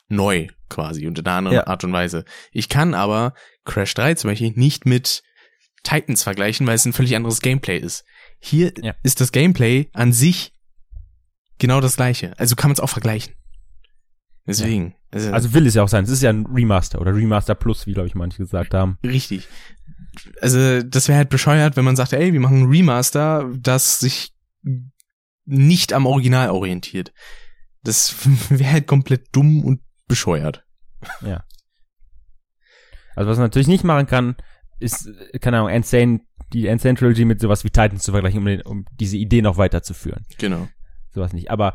[0.08, 1.66] neu quasi und in einer anderen Ja.
[1.66, 2.24] Art und Weise.
[2.52, 5.22] Ich kann aber Crash 3 zum Beispiel nicht mit
[5.82, 8.04] Titans vergleichen, weil es ein völlig anderes Gameplay ist.
[8.40, 8.94] Hier Ja.
[9.02, 10.52] ist das Gameplay an sich
[11.58, 12.38] genau das gleiche.
[12.38, 13.34] Also kann man es auch vergleichen.
[14.46, 14.94] Deswegen.
[15.10, 16.04] Also, Also will es ja auch sein.
[16.04, 18.98] Es ist ja ein Remaster oder Remaster Plus, wie glaube ich manche gesagt haben.
[19.04, 19.48] richtig.
[20.40, 24.34] Also das wäre halt bescheuert, wenn man sagt, ey, wir machen ein Remaster, das sich
[25.44, 27.12] nicht am Original orientiert.
[27.82, 28.14] Das
[28.50, 30.64] wäre halt komplett dumm und bescheuert.
[33.14, 34.36] Also was man natürlich nicht machen kann,
[34.78, 35.08] ist,
[35.40, 36.20] keine Ahnung, Insane,
[36.52, 39.56] die Insane Trilogy mit sowas wie Titans zu vergleichen, um, den, um diese Idee noch
[39.56, 40.26] weiterzuführen.
[40.38, 40.68] Genau.
[41.12, 41.50] Sowas nicht.
[41.50, 41.74] Aber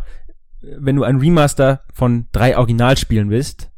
[0.61, 3.71] wenn du ein Remaster von drei Originalspielen willst,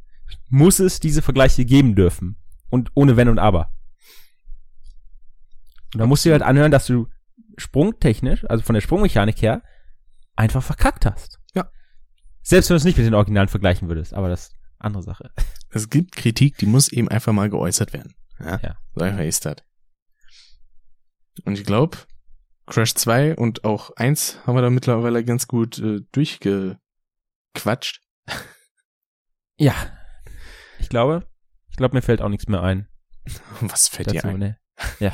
[0.50, 2.38] muss es diese Vergleiche geben dürfen.
[2.70, 3.70] Und ohne Wenn und Aber.
[5.94, 7.08] Und da musst du dir halt anhören, dass du
[7.58, 9.62] sprungtechnisch, also von der Sprungmechanik her,
[10.36, 11.40] einfach verkackt hast.
[11.54, 11.70] Ja.
[12.42, 15.04] Selbst wenn du es nicht mit den Originalen vergleichen würdest, aber das ist eine andere
[15.04, 15.32] Sache.
[15.70, 18.14] Es gibt Kritik, die muss eben einfach mal geäußert werden.
[18.40, 18.60] Ja.
[18.62, 18.78] Ja.
[18.94, 19.58] So einfach ist das.
[21.46, 21.98] Und ich glaube,
[22.68, 28.02] Crash 2 und auch 1 haben wir da mittlerweile ganz gut äh, durchgequatscht.
[29.58, 29.74] Ja.
[30.80, 31.28] Ich glaube,
[31.70, 32.88] ich glaube, mir fällt auch nichts mehr ein.
[33.62, 34.40] Was fällt dir ein?
[34.40, 34.58] ne?
[35.00, 35.12] Ja.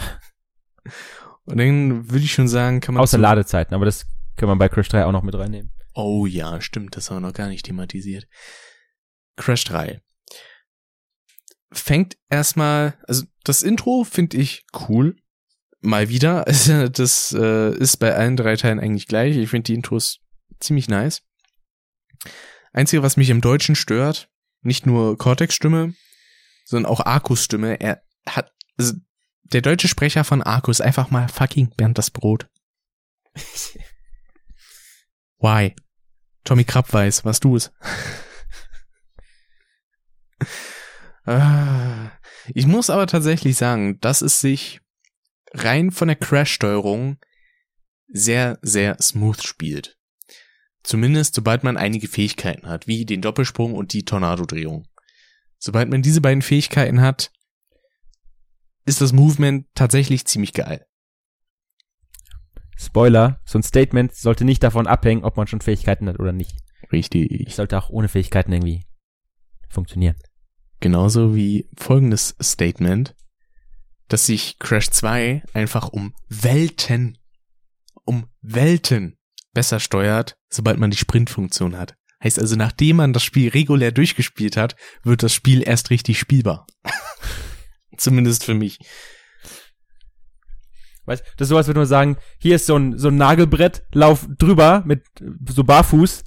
[1.45, 4.69] Und dann würde ich schon sagen, kann man Außer Ladezeiten, aber das kann man bei
[4.69, 5.71] Crash 3 auch noch mit reinnehmen.
[5.93, 8.27] Oh ja, stimmt, das haben wir noch gar nicht thematisiert.
[9.35, 10.01] Crash 3.
[11.71, 15.15] Fängt erstmal, also das Intro finde ich cool.
[15.81, 16.45] Mal wieder.
[16.47, 19.37] Also Das äh, ist bei allen drei Teilen eigentlich gleich.
[19.37, 20.19] Ich finde die Intros
[20.59, 21.23] ziemlich nice.
[22.73, 24.29] Einzige, was mich im Deutschen stört,
[24.61, 25.93] nicht nur Cortex Stimme,
[26.65, 27.79] sondern auch Arkus Stimme.
[27.79, 28.93] Er hat, also
[29.43, 32.47] der deutsche Sprecher von Arcus einfach mal fucking Bernd das Brot.
[35.39, 35.75] Why?
[36.43, 37.71] Tommy Krapp weiß, was du es.
[41.25, 42.11] Ah,
[42.55, 44.81] ich muss aber tatsächlich sagen, dass es sich
[45.53, 47.19] rein von der Crash-Steuerung
[48.07, 49.99] sehr, sehr smooth spielt.
[50.81, 54.87] Zumindest sobald man einige Fähigkeiten hat, wie den Doppelsprung und die Tornado-Drehung.
[55.59, 57.31] Sobald man diese beiden Fähigkeiten hat,
[58.89, 60.85] ist das Movement tatsächlich ziemlich geil.
[62.75, 66.57] Spoiler, so ein Statement sollte nicht davon abhängen, ob man schon Fähigkeiten hat oder nicht.
[66.91, 67.53] Richtig.
[67.53, 68.85] sollte auch ohne Fähigkeiten irgendwie
[69.69, 70.15] funktionieren.
[70.79, 73.15] Genauso wie folgendes Statement,
[74.07, 77.17] dass sich Crash 2 einfach um Welten,
[78.05, 79.19] um Welten
[79.53, 81.95] besser steuert, sobald man die Sprintfunktion hat.
[82.23, 86.65] Heißt also, nachdem man das Spiel regulär durchgespielt hat, wird das Spiel erst richtig spielbar.
[87.99, 88.79] Zumindest für mich.
[91.05, 93.83] Weißt, das ist so, als würde man sagen, hier ist so ein, so ein Nagelbrett,
[93.93, 95.03] lauf drüber mit
[95.49, 96.23] so barfuß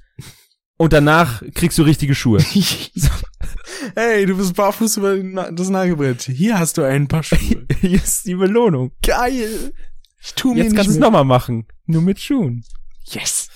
[0.76, 2.40] und danach kriegst du richtige Schuhe.
[3.94, 5.16] hey, du bist barfuß über
[5.52, 6.22] das Nagelbrett.
[6.22, 7.66] Hier hast du ein paar Schuhe.
[7.80, 8.92] hier ist die Belohnung.
[9.02, 9.72] Geil.
[10.20, 11.66] Ich tu mir Jetzt kannst du es nochmal machen.
[11.86, 12.64] Nur mit Schuhen.
[13.04, 13.48] Yes.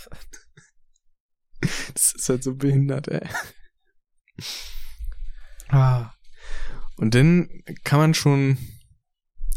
[1.92, 3.26] Das ist halt so behindert, ey.
[5.68, 6.12] Ah.
[6.96, 7.48] Und dann
[7.84, 8.56] kann man schon,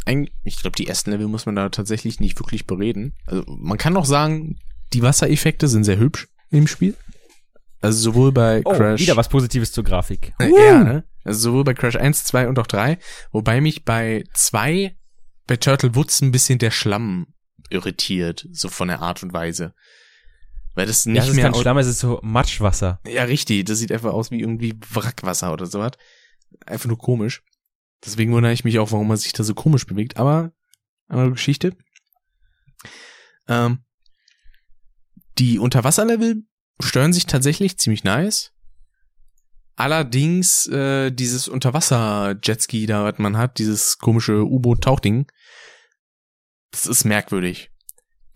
[0.05, 3.15] eigentlich, ich glaube, die ersten Level muss man da tatsächlich nicht wirklich bereden.
[3.25, 4.59] Also man kann auch sagen,
[4.93, 6.95] die Wassereffekte sind sehr hübsch im Spiel.
[7.81, 8.99] Also sowohl bei Oh, Crash.
[9.01, 10.33] wieder was Positives zur Grafik.
[10.39, 11.03] Äh, Ja, ne?
[11.23, 12.97] Also sowohl bei Crash 1, 2 und auch 3,
[13.31, 14.95] wobei mich bei 2
[15.47, 17.27] bei Turtle Woods ein bisschen der Schlamm
[17.69, 19.73] irritiert, so von der Art und Weise.
[20.75, 22.99] Weil das Ja, nicht es ist mehr kein aus- Schlamm, es ist so Matschwasser.
[23.07, 25.91] Ja, richtig, das sieht einfach aus wie irgendwie Wrackwasser oder sowas.
[26.65, 27.43] Einfach nur komisch.
[28.05, 30.51] Deswegen wundere ich mich auch, warum man sich da so komisch bewegt, aber
[31.07, 31.75] andere Geschichte.
[33.47, 33.79] Ähm,
[35.37, 36.43] die Unterwasserlevel
[36.81, 38.53] stören sich tatsächlich ziemlich nice.
[39.75, 45.31] Allerdings äh, dieses Unterwasser-Jetski da, was man hat, dieses komische U-Boot-Tauchding,
[46.71, 47.71] das ist merkwürdig.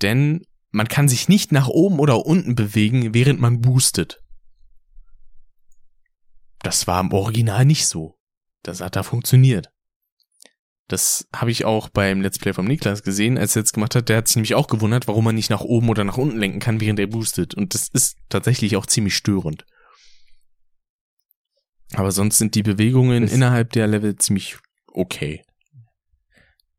[0.01, 4.22] Denn man kann sich nicht nach oben oder unten bewegen, während man boostet.
[6.63, 8.17] Das war im Original nicht so.
[8.63, 9.69] Das hat da funktioniert.
[10.87, 14.09] Das habe ich auch beim Let's Play vom Niklas gesehen, als er jetzt gemacht hat.
[14.09, 16.59] Der hat sich nämlich auch gewundert, warum man nicht nach oben oder nach unten lenken
[16.59, 17.53] kann, während er boostet.
[17.53, 19.65] Und das ist tatsächlich auch ziemlich störend.
[21.93, 24.57] Aber sonst sind die Bewegungen Das- innerhalb der Level ziemlich
[24.87, 25.43] okay.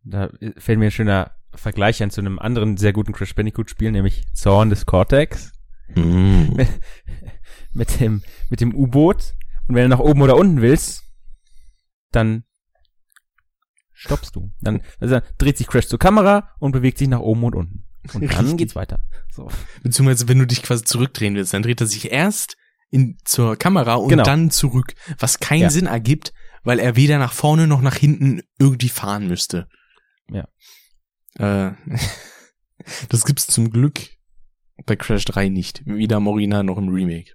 [0.02, 3.90] Da fällt mir ein schöner Vergleich an zu einem anderen sehr guten Crash Bandicoot Spiel,
[3.90, 5.52] nämlich Zorn des Cortex.
[5.94, 6.56] Mm.
[7.73, 9.35] mit dem, mit dem U-Boot.
[9.69, 11.05] Und wenn du nach oben oder unten willst,
[12.12, 12.45] dann
[13.93, 14.53] stoppst du.
[14.61, 17.86] Dann, also dreht sich Crash zur Kamera und bewegt sich nach oben und unten.
[18.12, 18.57] Und dann Richtig.
[18.59, 19.01] geht's weiter.
[19.32, 19.49] So.
[19.82, 22.57] Beziehungsweise, wenn du dich quasi zurückdrehen willst, dann dreht er sich erst
[22.91, 24.24] in, zur Kamera und Genau.
[24.24, 25.70] dann zurück, was keinen Ja.
[25.70, 29.69] Sinn ergibt, weil er weder nach vorne noch nach hinten irgendwie fahren müsste.
[30.31, 30.47] Ja.
[31.39, 31.73] Äh,
[33.09, 34.01] das gibt's zum Glück
[34.85, 35.82] bei Crash 3 nicht.
[35.86, 37.32] Weder im Original noch im Remake.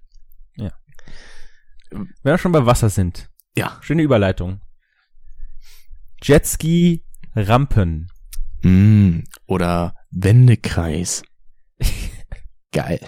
[1.92, 3.30] Wenn wir schon bei Wasser sind.
[3.56, 3.78] Ja.
[3.82, 4.62] Schöne Überleitung.
[6.22, 7.04] Jetski
[7.36, 8.12] Rampen.
[8.62, 11.24] Mm, oder Wendekreis.
[12.72, 13.00] Geil.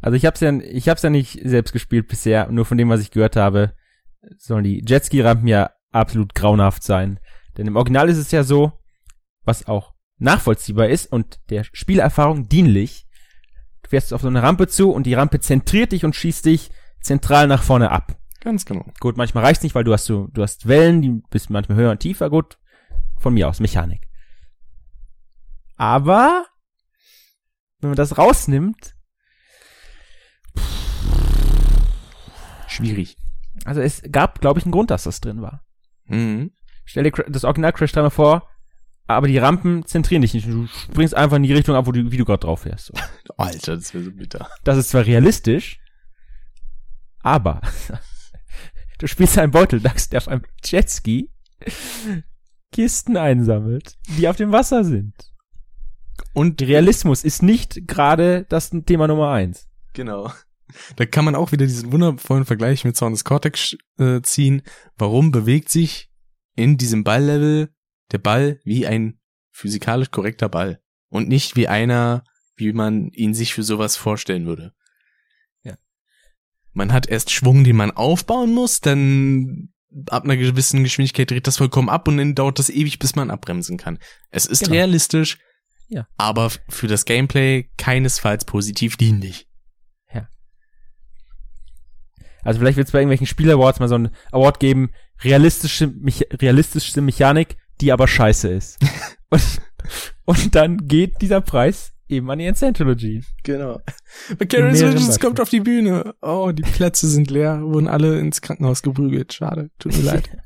[0.00, 3.00] Also ich hab's ja, ich hab's ja nicht selbst gespielt bisher, nur von dem, was
[3.00, 3.74] ich gehört habe,
[4.36, 7.18] sollen die Jetski-Rampen ja absolut grauenhaft sein.
[7.56, 8.72] Denn im Original ist es ja so,
[9.44, 13.06] was auch nachvollziehbar ist und der Spielerfahrung dienlich.
[13.88, 16.70] Du fährst auf so eine Rampe zu und die Rampe zentriert dich und schießt dich
[17.00, 18.18] zentral nach vorne ab.
[18.40, 18.84] Ganz genau.
[19.00, 21.92] Gut, manchmal reicht's nicht, weil du hast so, du hast Wellen, die bist manchmal höher
[21.92, 22.58] und tiefer, gut.
[23.16, 24.06] Von mir aus, Mechanik.
[25.76, 26.44] Aber,
[27.80, 28.94] wenn man das rausnimmt,
[32.66, 33.16] Schwierig.
[33.64, 35.64] also es gab, glaube ich, einen Grund, dass das drin war.
[36.04, 36.52] Mhm.
[36.84, 38.50] Stell dir das Original Crash 3 mal vor,
[39.08, 40.46] aber die Rampen zentrieren dich nicht.
[40.46, 42.86] Du springst einfach in die Richtung ab, wo du, wie du gerade drauf fährst.
[42.86, 42.94] So.
[43.36, 44.48] Alter, das wäre so bitter.
[44.64, 45.80] Das ist zwar realistisch,
[47.20, 47.62] aber
[48.98, 51.30] du spielst einen Beuteldachs, der auf einem Jetski
[52.70, 55.14] Kisten einsammelt, die auf dem Wasser sind.
[56.34, 59.68] Und Realismus ist nicht gerade das Thema Nummer eins.
[59.94, 60.30] Genau.
[60.96, 64.60] Da kann man auch wieder diesen wundervollen Vergleich mit Sound des Cortex äh, ziehen.
[64.98, 66.10] Warum bewegt sich
[66.56, 67.70] in diesem Balllevel
[68.12, 69.18] der Ball wie ein
[69.50, 72.24] physikalisch korrekter Ball und nicht wie einer,
[72.56, 74.72] wie man ihn sich für sowas vorstellen würde?
[75.62, 75.76] Ja.
[76.72, 79.72] Man hat erst Schwung, den man aufbauen muss, dann
[80.10, 83.30] ab einer gewissen Geschwindigkeit dreht das vollkommen ab und dann dauert das ewig, bis man
[83.30, 83.98] abbremsen kann.
[84.30, 84.72] Es ist Genau.
[84.74, 85.38] realistisch,
[85.88, 86.06] Ja.
[86.16, 89.46] aber für das Gameplay keinesfalls positiv dienlich.
[92.44, 94.90] Also vielleicht wird es bei irgendwelchen Spiel-Awards mal so einen Award geben,
[95.22, 98.78] realistische, Mecha realistischste Mechanik, die aber scheiße ist.
[99.30, 99.60] und,
[100.24, 103.22] und dann geht dieser Preis eben an die Scientology.
[103.44, 103.80] Genau.
[104.72, 105.18] Visions Beispielen.
[105.20, 106.14] kommt auf die Bühne.
[106.22, 109.32] Oh, die Plätze sind leer, wurden alle ins Krankenhaus geprügelt.
[109.32, 110.30] Schade, tut mir leid.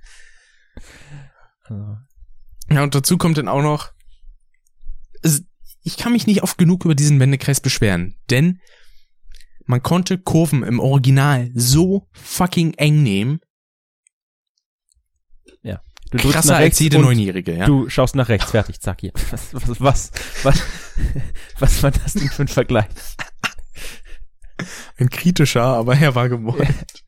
[1.65, 1.97] Also,
[2.71, 3.93] Ja, und dazu kommt dann auch noch,
[5.85, 8.59] ich kann mich nicht oft genug über diesen Wendekreis beschweren, denn
[9.65, 13.41] man konnte Kurven im Original so fucking eng nehmen,
[16.13, 17.67] du drückst krasser nach rechts als jede Neunjährige, ja.
[17.67, 19.13] du schaust nach rechts, fertig, zack, hier.
[19.31, 20.13] Was, was, was,
[20.45, 20.63] was,
[21.59, 22.87] was war das denn für ein Vergleich?
[24.97, 27.05] Ein kritischer, aber er war gewollt.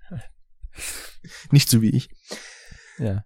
[1.50, 2.08] Nicht so wie ich.
[2.98, 3.24] Ja.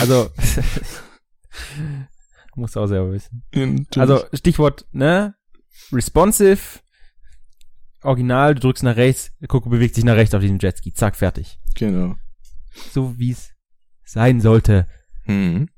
[0.00, 0.30] Also,
[2.56, 3.44] muss auch selber wissen.
[3.54, 3.98] Natürlich.
[3.98, 5.34] Also Stichwort, ne?
[5.92, 6.80] Responsive,
[8.02, 11.16] original, du drückst nach rechts, der Koko bewegt sich nach rechts auf diesem Jetski, zack,
[11.16, 11.58] fertig.
[11.74, 12.16] genau.
[12.92, 13.50] So wie es
[14.04, 14.86] sein sollte.
[15.28, 15.68] Mhm.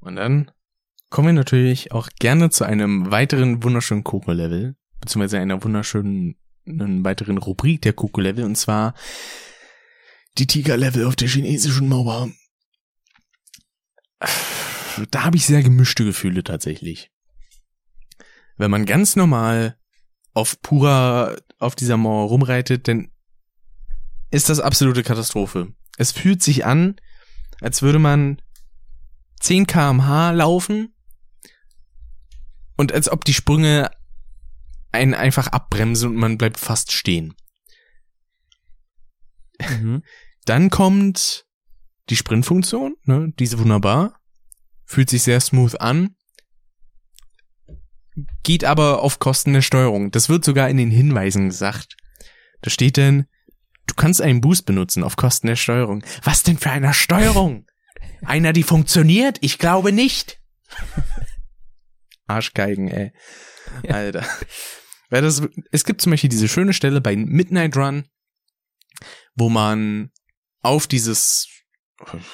[0.00, 0.50] Und dann
[1.10, 6.36] kommen wir natürlich auch gerne zu einem weiteren wunderschönen Coco-Level, beziehungsweise einer wunderschönen
[6.66, 8.94] einen weiteren Rubrik der Coco-Level, und zwar
[10.38, 12.30] die Tiger-Level auf der chinesischen Mauer.
[15.10, 17.10] Da habe ich sehr gemischte Gefühle tatsächlich.
[18.56, 19.76] Wenn man ganz normal
[20.32, 23.10] auf purer, auf dieser Mauer rumreitet, dann
[24.30, 25.74] ist das absolute Katastrophe.
[25.96, 26.96] Es fühlt sich an,
[27.64, 28.42] als würde man
[29.40, 30.94] 10 kmh laufen
[32.76, 33.90] und als ob die Sprünge
[34.92, 37.34] einen einfach abbremsen und man bleibt fast stehen.
[39.58, 40.02] Mhm.
[40.44, 41.46] Dann kommt
[42.10, 44.20] die Sprintfunktion, ne, diese wunderbar,
[44.84, 46.16] fühlt sich sehr smooth an,
[48.42, 50.10] geht aber auf Kosten der Steuerung.
[50.10, 51.96] Das wird sogar in den Hinweisen gesagt.
[52.60, 53.26] Da steht denn,
[53.86, 56.04] du kannst einen Boost benutzen auf Kosten der Steuerung.
[56.22, 57.66] Was denn für eine Steuerung?
[58.24, 59.38] Einer, die funktioniert?
[59.40, 60.40] Ich glaube nicht.
[62.26, 63.12] Arschgeigen, ey.
[63.82, 63.94] Ja.
[63.94, 64.24] Alter.
[65.10, 68.08] Weil das, es gibt zum Beispiel diese schöne Stelle bei Midnight Run,
[69.34, 70.10] wo man
[70.60, 71.48] auf dieses,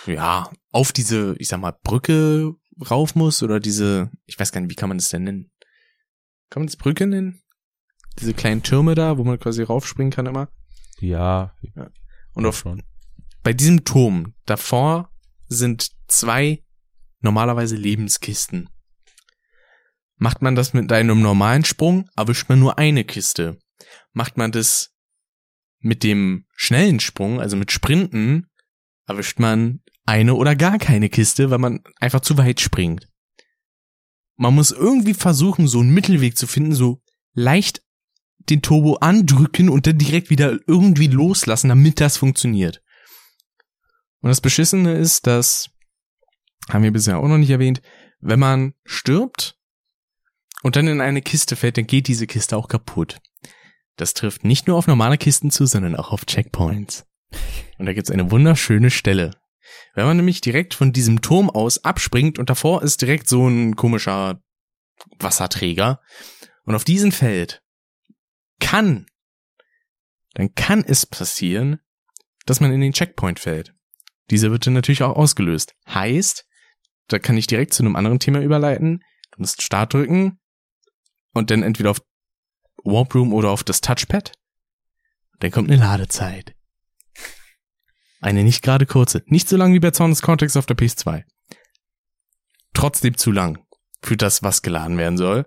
[0.06, 2.55] ja, auf diese, ich sag mal, Brücke
[2.90, 5.51] rauf muss oder diese, ich weiß gar nicht, wie kann man das denn nennen?
[6.48, 7.43] Kann man das Brücke nennen?
[8.18, 10.48] Diese kleinen Türme da, wo man quasi raufspringen kann immer.
[11.01, 11.55] Ja,
[12.35, 12.82] Und auf, schon.
[13.43, 15.10] bei diesem Turm davor
[15.48, 16.62] sind zwei
[17.20, 18.68] normalerweise Lebenskisten.
[20.16, 23.59] Macht man das mit einem normalen Sprung, erwischt man nur eine Kiste.
[24.12, 24.90] Macht man das
[25.78, 28.47] mit dem schnellen Sprung, also mit Sprinten,
[29.06, 33.09] erwischt man eine oder gar keine Kiste, weil man einfach zu weit springt.
[34.36, 37.02] Man muss irgendwie versuchen, so einen Mittelweg zu finden, so
[37.32, 37.82] leicht
[38.51, 42.82] den Turbo andrücken und dann direkt wieder irgendwie loslassen, damit das funktioniert.
[44.20, 45.70] Und das Beschissene ist, dass,
[46.68, 47.81] haben wir bisher auch noch nicht erwähnt,
[48.20, 49.56] wenn man stirbt
[50.62, 53.18] und dann in eine Kiste fällt, dann geht diese Kiste auch kaputt.
[53.97, 57.06] Das trifft nicht nur auf normale Kisten zu, sondern auch auf Checkpoints.
[57.78, 59.32] Und da gibt's eine wunderschöne Stelle.
[59.94, 63.77] Wenn man nämlich direkt von diesem Turm aus abspringt und davor ist direkt so ein
[63.77, 64.43] komischer
[65.18, 66.01] Wasserträger
[66.64, 67.62] und auf diesen fällt,
[68.61, 69.07] kann,
[70.35, 71.81] dann kann es passieren,
[72.47, 73.74] dass man in den Checkpoint fällt.
[74.31, 75.74] Dieser wird dann natürlich auch ausgelöst.
[75.89, 76.47] Heißt,
[77.09, 79.03] da kann ich direkt zu einem anderen Thema überleiten.
[79.32, 80.39] Du musst Start drücken
[81.32, 82.03] und dann entweder auf
[82.85, 84.32] Warp Room oder auf das Touchpad.
[85.41, 86.55] Dann kommt eine Ladezeit.
[88.20, 89.23] Eine nicht gerade kurze.
[89.27, 91.24] Nicht so lang wie bei Zorn des Cortex auf der PS2.
[92.74, 93.65] Trotzdem zu lang.
[94.03, 95.47] Für das, was geladen werden soll.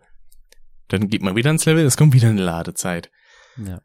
[0.87, 3.09] Dann geht man wieder ins Level, es kommt wieder eine Ladezeit.
[3.57, 3.81] Ja.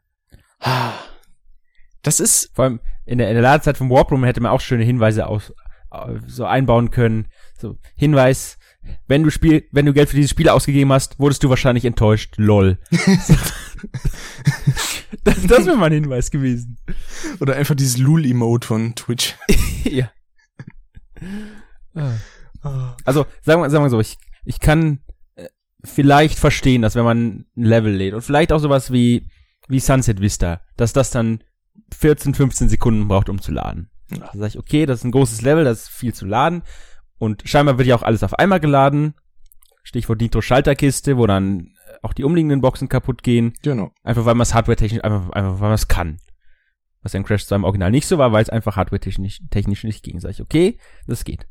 [2.02, 4.60] Das ist, Vor allem in der, in der Ladezeit vom Warp Room hätte man auch
[4.60, 5.52] schöne Hinweise aus,
[5.90, 7.28] äh, so einbauen können.
[7.58, 8.58] So, Hinweis,
[9.06, 12.34] wenn du Spiel, wenn du Geld für dieses Spiel ausgegeben hast, wurdest du wahrscheinlich enttäuscht.
[12.36, 12.78] Lol.
[15.24, 16.78] das das wäre mal ein Hinweis gewesen.
[17.40, 19.36] oder einfach dieses Lul-Emote von Twitch.
[19.84, 20.10] ja.
[23.04, 25.00] Also, sagen wir, sagen wir so, ich, ich kann
[25.84, 29.28] vielleicht verstehen, dass wenn man ein Level lädt und vielleicht auch sowas wie,
[29.68, 31.44] wie Sunset Vista, dass das dann
[31.96, 33.90] 14, 15 Sekunden braucht, um zu laden.
[34.10, 34.18] Ja.
[34.18, 36.62] Da sage ich, okay, das ist ein großes Level, das ist viel zu laden.
[37.18, 39.14] Und scheinbar wird ja auch alles auf einmal geladen.
[39.82, 43.54] Stichwort Nitro-Schalterkiste, wo dann auch die umliegenden Boxen kaputt gehen.
[43.62, 43.90] Genau.
[44.02, 46.18] Einfach weil man es hardware-technisch, einfach, einfach weil man es kann.
[47.02, 49.84] Was ja in Crash 2 im Original nicht so war, weil es einfach hardware-technisch technisch
[49.84, 50.20] nicht ging.
[50.20, 51.46] Sag ich, okay, das geht.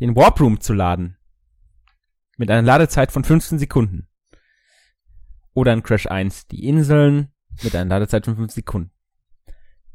[0.00, 1.16] Den Warp Room zu laden.
[2.40, 4.08] Mit einer Ladezeit von 15 Sekunden.
[5.52, 7.28] Oder in Crash 1 die Inseln
[7.62, 8.90] mit einer Ladezeit von 15 Sekunden.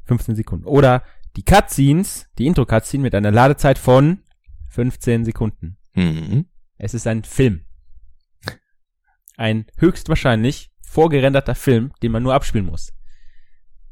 [0.04, 0.66] 15 Sekunden.
[0.68, 1.04] Oder
[1.38, 4.20] die Cutscenes, die Intro-Cutscene mit einer Ladezeit von
[4.68, 5.78] 15 Sekunden.
[5.96, 6.46] Mhm.
[6.78, 7.66] Es ist ein Film.
[9.38, 12.94] Ein höchstwahrscheinlich vorgerenderter Film, den man nur abspielen muss.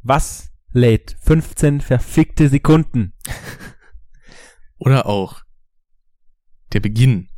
[0.03, 3.13] Was lädt 15 verfickte Sekunden?
[4.77, 5.41] Oder auch
[6.71, 7.29] der Beginn.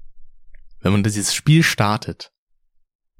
[0.85, 2.31] Wenn man dieses Spiel startet.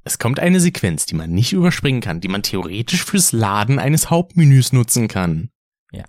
[0.04, 4.12] Es kommt eine Sequenz, die man nicht überspringen kann, die man theoretisch fürs Laden eines
[4.12, 5.50] Hauptmenüs nutzen kann.
[5.92, 6.06] Ja.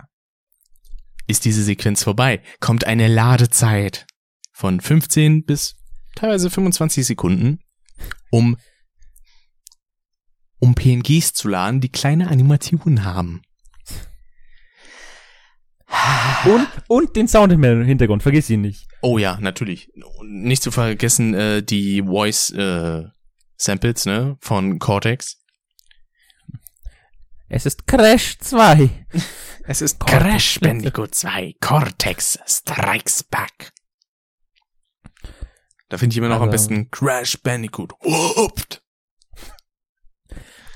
[1.27, 4.07] Ist diese Sequenz vorbei, kommt eine Ladezeit
[4.53, 5.77] von 15 bis
[6.15, 7.61] teilweise 25 Sekunden,
[8.31, 8.59] um
[10.59, 13.41] um PNGs zu laden, die kleine Animationen haben.
[16.45, 18.87] Und, und den Sound im Hintergrund, vergiss ihn nicht.
[19.07, 19.93] Oh ja, natürlich.
[20.25, 23.05] Nicht zu vergessen äh, die Voice äh,
[23.57, 25.41] Samples, ne, von Cortex.
[27.49, 28.91] Es ist Crash 2.
[29.69, 30.23] Es ist Cortex.
[30.23, 33.73] Crash Bandicoot 2 Cortex Strikes Back.
[35.89, 37.93] Da finde ich immer noch am Also- besten Crash Bandicoot.
[38.01, 38.83] Whooped.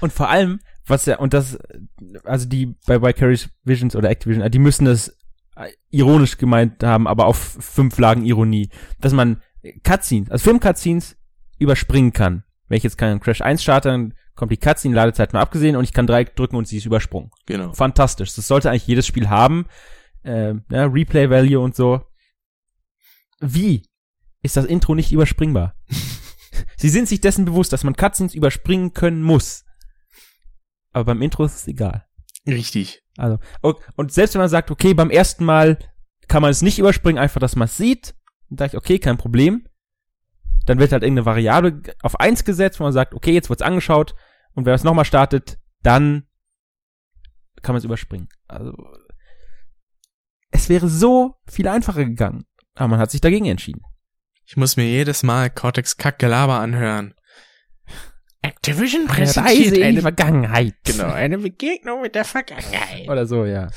[0.01, 1.59] Und vor allem, was ja, und das,
[2.25, 5.17] also die bei Vicarious Visions oder Activision, die müssen das
[5.91, 8.71] ironisch gemeint haben, aber auf fünf Lagen Ironie,
[9.01, 9.43] dass man
[9.83, 11.17] Cutscenes, also Film-Cutscenes
[11.59, 12.45] überspringen kann.
[12.69, 15.93] Wenn ich jetzt keinen Crash 1 starte, dann kommt die Cutscene-Ladezeit mal abgesehen und ich
[15.93, 17.31] kann direkt drücken und sie ist übersprungen.
[17.47, 17.73] Genau.
[17.73, 18.35] Fantastisch.
[18.35, 19.67] Das sollte eigentlich jedes Spiel haben.
[20.25, 22.03] Ähm, ja, Replay-Value und so.
[23.41, 23.83] Wie
[24.43, 25.75] ist das Intro nicht überspringbar?
[26.77, 29.65] Sie sind sich dessen bewusst, dass man Cutscenes überspringen können muss.
[30.93, 32.07] Aber beim Intro ist es egal.
[32.47, 33.03] Richtig.
[33.17, 35.79] Also, und, selbst wenn man sagt, okay, beim ersten Mal
[36.29, 38.15] kann man es nicht überspringen, einfach, dass man es sieht,
[38.49, 39.67] dann sage ich, okay, kein Problem.
[40.67, 44.15] Dann wird halt irgendeine Variable auf eins gesetzt, wo man sagt, okay, jetzt wird's angeschaut,
[44.55, 46.27] und wenn es nochmal startet, dann
[47.63, 48.29] kann man es überspringen.
[48.49, 48.75] Also,
[50.51, 52.45] es wäre so viel einfacher gegangen.
[52.75, 53.83] Aber man hat sich dagegen entschieden.
[54.45, 57.15] Ich muss mir jedes Mal Cortex Kackgelaber anhören.
[58.43, 60.75] Activision Vergangenheit.
[60.85, 63.09] Genau, eine Begegnung mit der Vergangenheit.
[63.09, 63.69] Oder so, ja.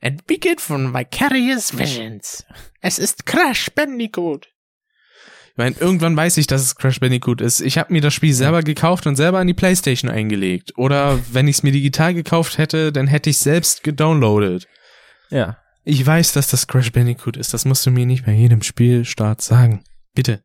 [0.00, 2.46] Entwickelt von Vicarious Visions.
[2.80, 4.48] Es ist Crash Bandicoot.
[5.50, 7.60] Ich meine, irgendwann weiß ich, dass es Crash Bandicoot ist.
[7.60, 10.72] Ich habe mir das Spiel selber gekauft und selber an die Playstation eingelegt.
[10.78, 14.68] Oder wenn ich es mir digital gekauft hätte, dann hätte ich selbst gedownloadet.
[15.28, 15.58] Ja.
[15.84, 17.52] Ich weiß, dass das Crash Bandicoot ist.
[17.52, 19.84] Das musst du mir nicht bei jedem Spielstart sagen.
[20.14, 20.42] Bitte.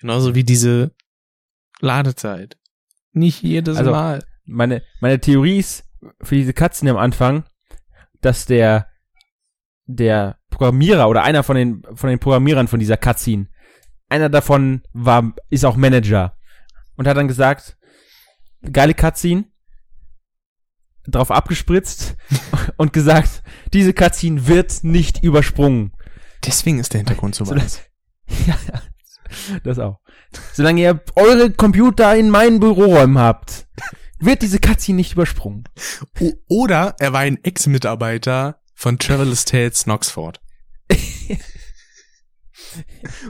[0.00, 0.90] Genauso wie diese
[1.80, 2.56] Ladezeit.
[3.12, 4.24] Nicht jedes Also- Mal.
[4.44, 5.84] meine, meine Theorie ist
[6.22, 7.44] für diese Katzen am Anfang,
[8.20, 8.88] dass der,
[9.86, 13.48] der Programmierer oder einer von den, von den Programmierern von dieser Cutscene,
[14.08, 16.36] einer davon war, ist auch Manager
[16.96, 17.76] und hat dann gesagt,
[18.72, 19.44] geile Cutscene,
[21.06, 22.16] drauf abgespritzt
[22.76, 23.42] und gesagt,
[23.72, 25.92] diese Cutscene wird nicht übersprungen.
[26.44, 27.82] Deswegen ist der Hintergrund so So, weiß.
[28.46, 28.56] ja,
[29.64, 30.00] das auch.
[30.52, 33.66] Solange ihr eure Computer in meinen Büroräumen habt,
[34.18, 35.64] wird diese Cutscene nicht übersprungen.
[36.20, 40.40] O oder er war ein Ex-Mitarbeiter von Traveler's Tales Knoxford.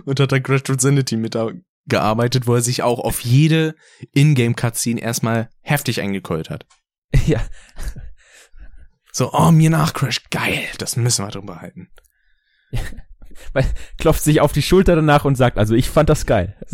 [0.04, 3.74] Und hat an Crash Sanity mitgearbeitet, wo er sich auch auf jede
[4.12, 6.66] Ingame-Cutscene erstmal heftig eingekeult hat.
[7.26, 7.40] ja.
[9.12, 11.90] So, oh, mir nach Crash, geil, das müssen wir drüber halten.
[13.52, 13.64] weil
[13.98, 16.56] klopft sich auf die Schulter danach und sagt, also ich fand das geil.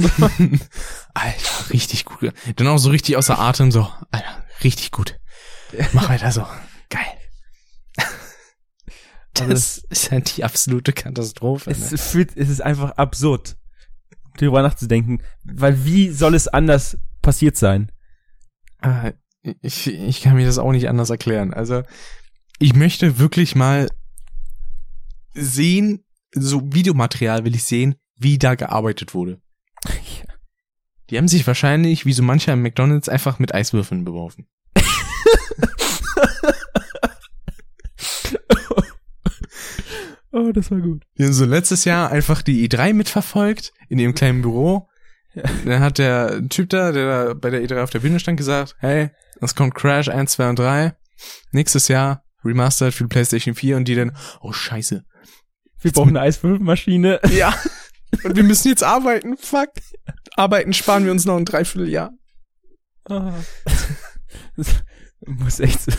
[1.14, 2.32] Alter, richtig gut.
[2.56, 5.18] Dann auch so richtig außer Atem, so, Alter, richtig gut.
[5.92, 6.46] Mach weiter so.
[6.90, 7.04] Geil.
[9.36, 11.68] Also Das ist halt die absolute Katastrophe.
[11.70, 11.98] Es, Ne?
[11.98, 13.56] fühlt, es ist einfach absurd,
[14.36, 17.90] darüber nachzudenken, weil wie soll es anders passiert sein?
[18.80, 19.10] Ah,
[19.60, 21.52] Ich, ich kann mir das auch nicht anders erklären.
[21.52, 21.82] Also,
[22.60, 23.88] ich möchte wirklich mal
[25.34, 26.03] sehen,
[26.34, 29.40] so Videomaterial will ich sehen, wie da gearbeitet wurde.
[31.10, 34.46] Die haben sich wahrscheinlich, wie so mancher im McDonalds, einfach mit Eiswürfeln beworfen.
[40.36, 41.04] Oh, das war gut.
[41.16, 44.88] Die haben so letztes Jahr einfach die E3 mitverfolgt in ihrem kleinen Büro.
[45.64, 48.74] Dann hat der Typ da, der da bei der E3 auf der Bühne stand, gesagt,
[48.78, 50.92] hey, es kommt Crash 1, 2 und 3.
[51.52, 55.04] Nächstes Jahr Remastered für die PlayStation 4 und die dann, oh scheiße.
[55.84, 57.20] Wir brauchen eine Eiswürfelmaschine.
[57.30, 57.54] Ja.
[58.22, 59.36] Und wir müssen jetzt arbeiten.
[59.36, 59.70] Fuck.
[60.36, 62.12] Arbeiten sparen wir uns noch ein Dreivierteljahr.
[63.06, 63.34] Ah.
[65.26, 65.90] Muss echt so.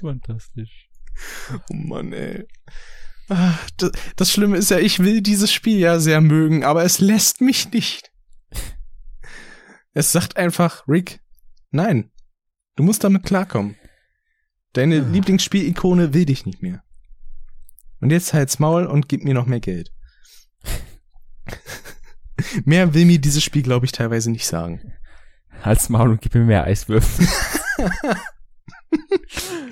[0.00, 0.88] Fantastisch.
[1.68, 2.46] Oh Mann, ey.
[3.28, 3.54] Ah,
[4.16, 7.70] Das, Schlimme ist ja, ich will dieses Spiel ja sehr mögen, aber es lässt mich
[7.70, 8.10] nicht.
[9.92, 11.20] Es sagt einfach, Rick,
[11.70, 12.10] nein,
[12.76, 13.76] du musst damit klarkommen.
[14.72, 15.04] Deine Ja.
[15.04, 16.82] Lieblingsspielikone will dich nicht mehr.
[18.00, 19.92] Und jetzt halt's Maul und gib mir noch mehr Geld.
[22.64, 24.92] mehr will mir dieses Spiel, glaube ich, teilweise nicht sagen.
[25.62, 27.28] Halt's Maul und gib mir mehr Eiswürfel.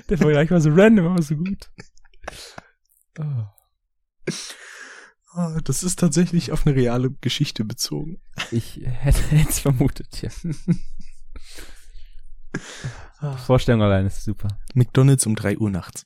[0.09, 1.69] Der Vergleich war so random, aber so gut.
[3.19, 3.45] Oh.
[5.33, 8.21] Ah, Das ist tatsächlich auf eine reale Geschichte bezogen.
[8.51, 10.29] Ich hätte es vermutet, ja.
[13.45, 14.47] Vorstellung allein ist super.
[14.73, 16.05] McDonalds um drei Uhr nachts.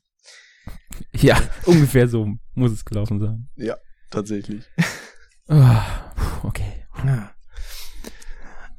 [1.14, 3.50] Ja, ungefähr so muss es gelaufen sein.
[4.10, 4.64] Tatsächlich.
[5.48, 5.56] Oh,
[6.16, 6.86] puh, okay.
[7.06, 7.34] Ja.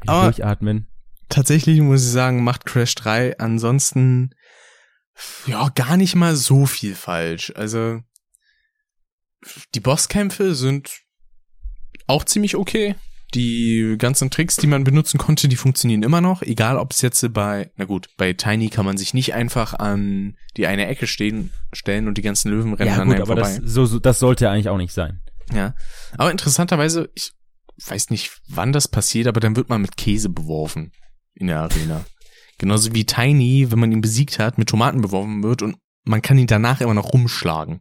[0.06, 0.88] Aber- durchatmen.
[1.28, 4.30] tatsächlich muss ich sagen, macht Crash 3 ansonsten
[5.46, 7.52] ja gar nicht mal so viel falsch.
[7.56, 8.00] Also
[9.74, 11.00] die Bosskämpfe sind
[12.06, 12.94] auch ziemlich okay.
[13.34, 16.42] Die ganzen Tricks, die man benutzen konnte, die funktionieren immer noch.
[16.42, 20.36] Egal, ob es jetzt bei, na gut, bei Tiny kann man sich nicht einfach an
[20.56, 23.58] die eine Ecke stehen, stellen und die ganzen Löwen rennen Ja an gut, aber vorbei.
[23.60, 25.20] das, so, so, das sollte ja eigentlich auch nicht sein.
[25.52, 25.74] Ja.
[26.16, 27.32] Aber interessanterweise, ich
[27.84, 30.92] weiß nicht, wann das passiert, aber dann wird man mit Käse beworfen
[31.34, 32.04] in der Arena.
[32.58, 36.38] Genauso wie Tiny, wenn man ihn besiegt hat, mit Tomaten beworfen wird und man kann
[36.38, 37.80] ihn danach immer noch rumschlagen.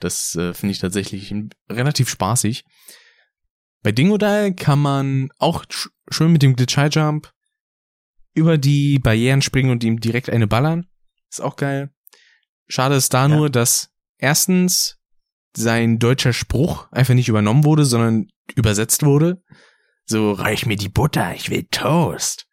[0.00, 1.34] Das äh, finde ich tatsächlich
[1.68, 2.64] relativ spaßig.
[3.82, 7.32] Bei Dingodile kann man auch sch schön mit dem Glitch High Jump
[8.34, 10.86] über die Barrieren springen und ihm direkt eine ballern.
[11.30, 11.90] Ist auch geil.
[12.68, 13.36] Schade ist da Ja.
[13.36, 14.98] nur, dass erstens
[15.56, 19.42] sein deutscher Spruch einfach nicht übernommen wurde, sondern übersetzt wurde.
[20.04, 22.46] So, reich mir die Butter, ich will Toast.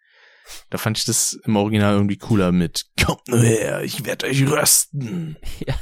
[0.69, 4.47] Da fand ich das im Original irgendwie cooler mit, kommt nur her, ich werde euch
[4.47, 5.37] rösten.
[5.65, 5.75] Ja.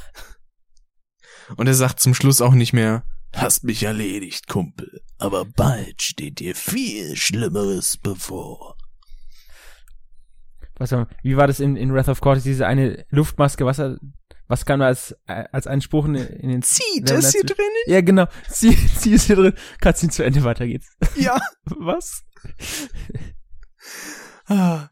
[1.56, 5.00] Und er sagt zum Schluss auch nicht mehr, hast mich erledigt, Kumpel.
[5.18, 8.76] Aber bald steht dir viel Schlimmeres bevor.
[10.78, 13.80] Was, war- wie war das in, in Wrath of Cortex, diese eine Luftmaske, was,
[14.46, 16.62] was kann man als, als einen Spruch in, in den...
[16.62, 17.82] Zieht Wer es hier drinnen?
[17.86, 18.26] Ja, genau.
[18.48, 19.54] Sie, sie ist hier drin.
[19.80, 20.88] Cutscene zu Ende, weiter geht's.
[21.16, 21.38] Ja.
[21.64, 22.24] Was?
[24.46, 24.88] Ah.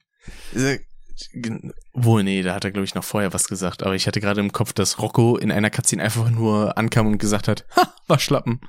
[1.93, 3.83] Wohl, nee, da hat er, glaube ich, noch vorher was gesagt.
[3.83, 7.19] Aber ich hatte gerade im Kopf, dass Rocco in einer Cutscene einfach nur ankam und
[7.19, 8.61] gesagt hat, ha, war Schlappen.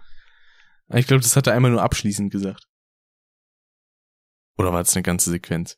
[0.87, 2.67] Aber Ich glaube, das hat er einmal nur abschließend gesagt.
[4.57, 5.77] Oder war es eine ganze Sequenz?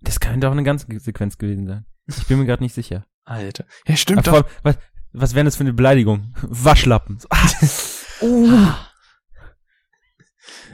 [0.00, 1.86] Das könnte auch eine ganze Sequenz gewesen sein.
[2.06, 3.06] Ich bin mir gerade nicht sicher.
[3.24, 3.64] Alter.
[3.86, 4.50] Ja, stimmt Aber doch.
[4.62, 4.78] was,
[5.12, 6.34] was wäre das für eine Beleidigung?
[6.42, 7.18] Waschlappen.
[7.30, 7.48] Ah,
[8.22, 8.74] Oh.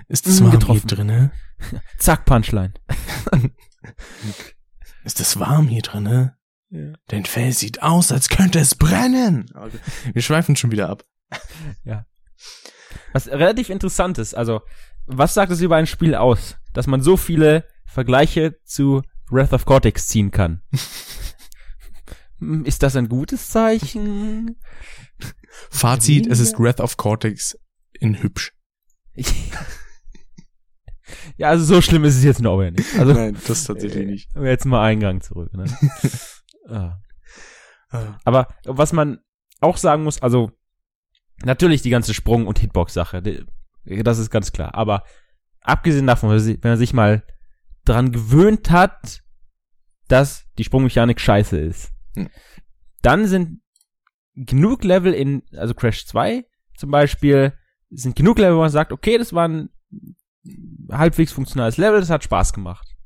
[0.09, 0.89] Ist das hier getroffen.
[0.89, 1.31] drinne?
[1.99, 2.75] zack, Punchline.
[5.07, 6.37] Ist das warm hier drinne?
[6.69, 6.95] Ja.
[7.07, 9.47] Dein Fell sieht aus, als könnte es brennen.
[9.55, 9.79] Okay.
[10.13, 11.05] Wir schweifen schon wieder ab.
[13.13, 14.63] Was relativ interessant ist, also,
[15.07, 19.65] was sagt es über ein Spiel aus, dass man so viele Vergleiche zu Wrath of
[19.65, 20.63] Cortex ziehen kann?
[22.65, 24.59] Ist das ein gutes Zeichen?
[25.71, 27.57] Fazit, es ist Wrath of Cortex
[27.93, 28.53] in hübsch.
[31.37, 32.99] ja, also so schlimm ist es jetzt noch aber nicht.
[32.99, 34.37] Also, Nein, das tatsächlich nicht.
[34.37, 35.53] aber jetzt mal Eingang zurück.
[35.55, 35.65] Ne?
[36.69, 36.99] ah.
[37.91, 38.19] Ah.
[38.25, 39.19] Aber was man
[39.61, 40.51] auch sagen muss, also
[41.45, 43.23] natürlich die ganze Sprung- und Hitbox-Sache,
[43.85, 44.75] das ist ganz klar.
[44.75, 45.05] Aber
[45.61, 47.23] abgesehen davon, wenn man sich- wenn man sich mal
[47.85, 49.23] dran gewöhnt hat,
[50.09, 52.29] dass die Sprungmechanik scheiße ist, Hm.
[53.03, 53.61] dann sind
[54.35, 56.45] genug Level in, also Crash 2
[56.77, 57.53] zum Beispiel,
[57.91, 59.71] sind genug Level, wo man sagt, okay, das war ein
[60.91, 62.97] halbwegs funktionales Level, das hat Spaß gemacht.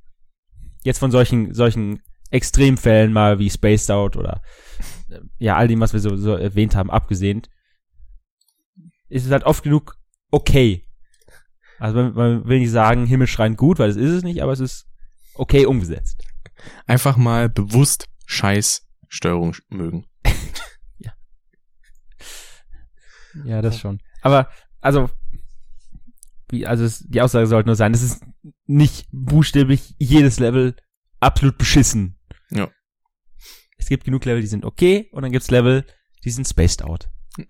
[0.83, 4.43] Jetzt von solchen, solchen Extremfällen mal wie Spaced Out oder
[5.09, 7.43] äh, ja, all dem, was wir so, so erwähnt haben, abgesehen,
[9.09, 9.97] ist es halt oft genug
[10.31, 10.87] okay.
[11.79, 14.61] Also man, man will nicht sagen, himmelschreiend gut, weil das ist es nicht, aber es
[14.61, 14.87] ist
[15.35, 16.23] okay umgesetzt.
[16.87, 20.07] Einfach mal bewusst scheiß Steuerung mögen.
[23.45, 24.01] Ja, das schon.
[24.23, 24.49] Aber,
[24.81, 25.11] also,
[26.51, 28.23] wie, also es, die Aussage sollte nur sein, es ist
[28.67, 30.77] nicht buchstäblich jedes Level
[31.21, 32.19] absolut beschissen.
[32.51, 32.69] Ja.
[33.77, 35.85] Es gibt genug Level, die sind okay, und dann gibt's Level,
[36.25, 37.09] die sind spaced out.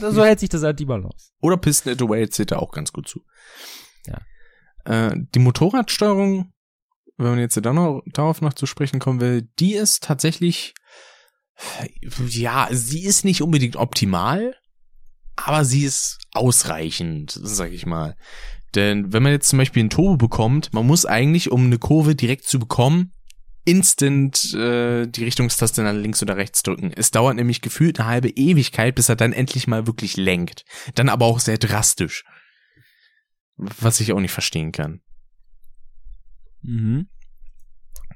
[0.00, 1.32] so hält sich das halt die Balance.
[1.40, 3.24] Oder Piston It Away zählt da auch ganz gut zu.
[4.06, 4.20] Ja.
[4.84, 6.52] Äh, die Motorradsteuerung,
[7.16, 10.74] wenn man jetzt da noch, darauf noch zu sprechen kommen will, die ist tatsächlich,
[12.26, 14.56] ja, sie ist nicht unbedingt optimal,
[15.36, 18.16] aber sie ist ausreichend, sag ich mal.
[18.74, 22.14] Denn wenn man jetzt zum Beispiel einen Turbo bekommt, man muss eigentlich, um eine Kurve
[22.14, 23.12] direkt zu bekommen,
[23.64, 26.92] instant äh, die Richtungstaste nach links oder rechts drücken.
[26.94, 30.64] Es dauert nämlich gefühlt eine halbe Ewigkeit, bis er dann endlich mal wirklich lenkt.
[30.94, 32.24] Dann aber auch sehr drastisch.
[33.56, 35.00] Was ich auch nicht verstehen kann.
[36.62, 37.08] Mhm.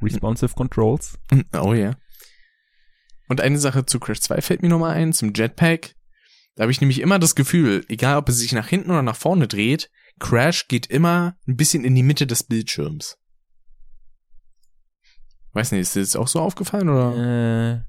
[0.02, 1.18] Responsive Controls.
[1.54, 1.96] Oh ja.
[3.28, 5.94] Und eine Sache zu Crash 2 fällt mir nochmal ein, zum Jetpack.
[6.58, 9.14] Da habe ich nämlich immer das Gefühl, egal ob er sich nach hinten oder nach
[9.14, 13.16] vorne dreht, Crash geht immer ein bisschen in die Mitte des Bildschirms.
[15.52, 17.84] Weiß nicht, ist dir das auch so aufgefallen oder?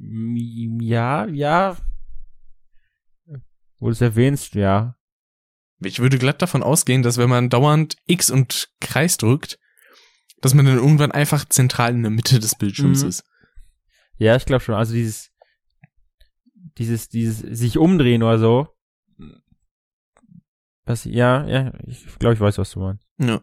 [0.00, 1.76] Äh, ja, ja.
[3.78, 4.96] Wo du es erwähnst, ja.
[5.78, 9.60] Ich würde glatt davon ausgehen, dass wenn man dauernd X und Kreis drückt,
[10.40, 13.08] dass man dann irgendwann einfach zentral in der Mitte des Bildschirms Mhm.
[13.08, 13.24] ist.
[14.16, 14.74] Ja, ich glaube schon.
[14.74, 15.29] Also dieses,
[16.80, 18.68] dieses, dieses sich umdrehen oder so.
[20.84, 23.06] Was, ja, ja, ich glaube, ich weiß, was du meinst.
[23.18, 23.36] Ja.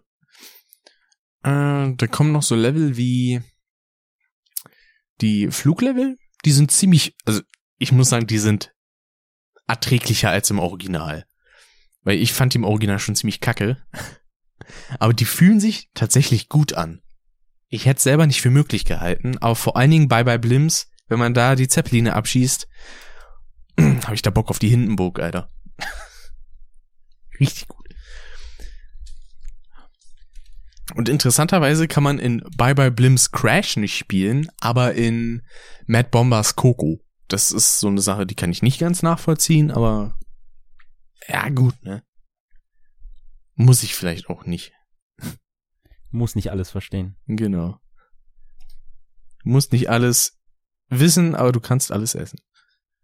[1.43, 3.41] Äh, da kommen noch so Level wie
[5.21, 6.17] die Fluglevel.
[6.45, 7.41] Die sind ziemlich, also
[7.77, 8.73] ich muss sagen, die sind
[9.67, 11.25] erträglicher als im Original.
[12.01, 13.77] Weil ich fand die im Original schon ziemlich kacke.
[14.97, 17.03] Aber die fühlen sich tatsächlich gut an.
[17.69, 20.89] Ich hätte es selber nicht für möglich gehalten, aber vor allen Dingen bei bei Blims,
[21.07, 22.65] wenn man da die Zeppeline abschießt,
[24.03, 25.49] habe ich da Bock auf die Hindenburg, Alter.
[27.39, 27.87] Richtig gut.
[30.95, 35.43] Und interessanterweise kann man in Bye Bye Blims Crash nicht spielen, aber in
[35.85, 36.99] Mad Bombers Coco.
[37.27, 40.17] Das ist so eine Sache, die kann ich nicht ganz nachvollziehen, aber
[41.27, 42.03] ja gut, ne?
[43.55, 44.71] Muss ich vielleicht auch nicht.
[46.09, 47.17] Muss nicht alles verstehen.
[47.27, 47.79] Genau.
[49.43, 50.39] Du musst nicht alles
[50.89, 52.39] wissen, aber du kannst alles essen.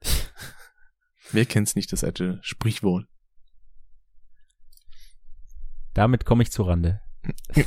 [1.34, 3.07] Wer kennt's nicht, das alte Sprichwort?
[5.93, 7.01] Damit komme ich zu Rande.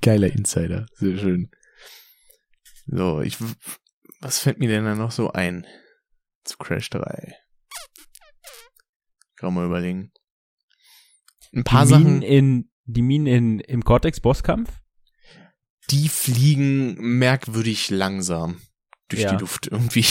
[0.00, 1.50] Geiler Insider, sehr schön.
[2.86, 3.36] So, ich,
[4.20, 5.66] was fällt mir denn da noch so ein
[6.44, 7.34] zu Crash 3?
[9.36, 10.12] Kann mal überlegen.
[11.54, 14.70] Ein paar die Sachen, in, die Minen in, im Cortex-Bosskampf?
[15.90, 18.60] die fliegen merkwürdig langsam
[19.08, 19.32] durch Ja.
[19.34, 20.04] die Luft irgendwie.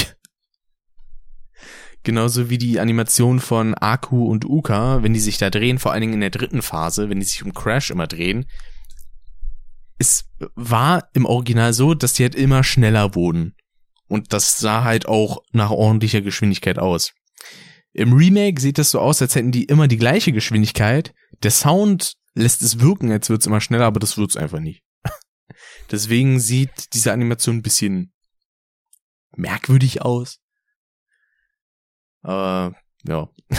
[2.04, 6.02] Genauso wie die Animation von Aku und Uka, wenn die sich da drehen, vor allen
[6.02, 8.46] Dingen in der dritten Phase, wenn die sich um Crash immer drehen.
[9.98, 10.26] Es
[10.56, 13.56] war im Original so, dass die halt immer schneller wurden.
[14.08, 17.14] Und das sah halt auch nach ordentlicher Geschwindigkeit aus.
[17.92, 21.14] Im Remake sieht es so aus, als hätten die immer die gleiche Geschwindigkeit.
[21.44, 24.84] Der Sound lässt es wirken, als wird's immer schneller, aber das wird's einfach nicht.
[25.92, 28.14] Deswegen sieht diese Animation ein bisschen
[29.38, 30.40] merkwürdig aus.
[32.22, 33.30] Aber ja.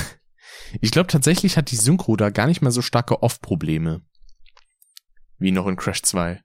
[0.80, 4.02] Ich glaube tatsächlich hat die Synchro da gar nicht mehr so starke Off-Probleme.
[5.38, 6.42] Wie noch in Crash 2.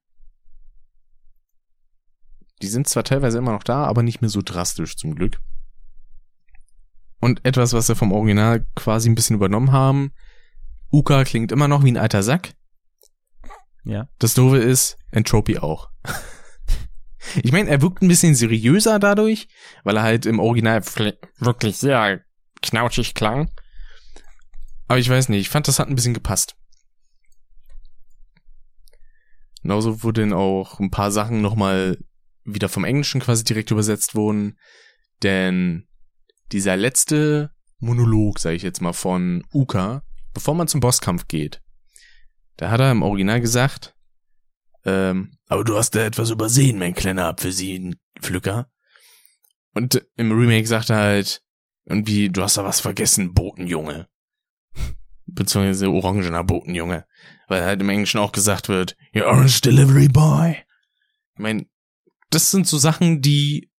[2.62, 5.42] Die sind zwar teilweise immer noch da, aber nicht mehr so drastisch zum Glück.
[7.20, 10.14] Und etwas, was sie vom Original quasi ein bisschen übernommen haben.
[10.92, 12.54] Uka klingt immer noch wie ein alter Sack.
[13.84, 14.08] Ja.
[14.20, 15.90] Das Doofe ist, Entropy auch.
[17.42, 19.48] Ich meine, er wirkt ein bisschen seriöser dadurch,
[19.84, 20.84] weil er halt im Original
[21.40, 22.22] wirklich sehr
[22.62, 23.50] knautschig klang.
[24.88, 26.56] Aber ich weiß nicht, ich fand, das hat ein bisschen gepasst.
[29.62, 31.98] Genauso wurden auch ein paar Sachen nochmal
[32.44, 34.58] wieder vom Englischen quasi direkt übersetzt wurden,
[35.24, 35.88] denn
[36.52, 41.62] dieser letzte Monolog, sage ich jetzt mal, von Uka, bevor man zum Bosskampf geht,
[42.58, 43.96] da hat er im Original gesagt,
[44.86, 48.70] ähm, aber du hast da etwas übersehen, mein kleiner Apfelsinenpflücker.
[49.74, 51.42] Und im Remake sagt er halt,
[51.86, 54.08] irgendwie, du hast da was vergessen, Botenjunge.
[55.26, 57.06] Beziehungsweise orangener Botenjunge.
[57.48, 60.58] Weil halt im Englischen auch gesagt wird, your orange delivery boy.
[61.36, 61.66] Ich meine,
[62.30, 63.72] das sind so Sachen, die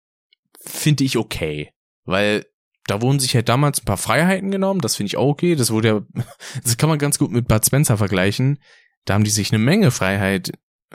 [0.60, 1.72] finde ich okay.
[2.04, 2.46] Weil
[2.86, 5.54] da wurden sich halt damals ein paar Freiheiten genommen, das finde ich auch okay.
[5.54, 6.24] Das wurde ja,
[6.64, 8.58] das kann man ganz gut mit Bud Spencer vergleichen.
[9.04, 10.52] Da haben die sich eine Menge Freiheit,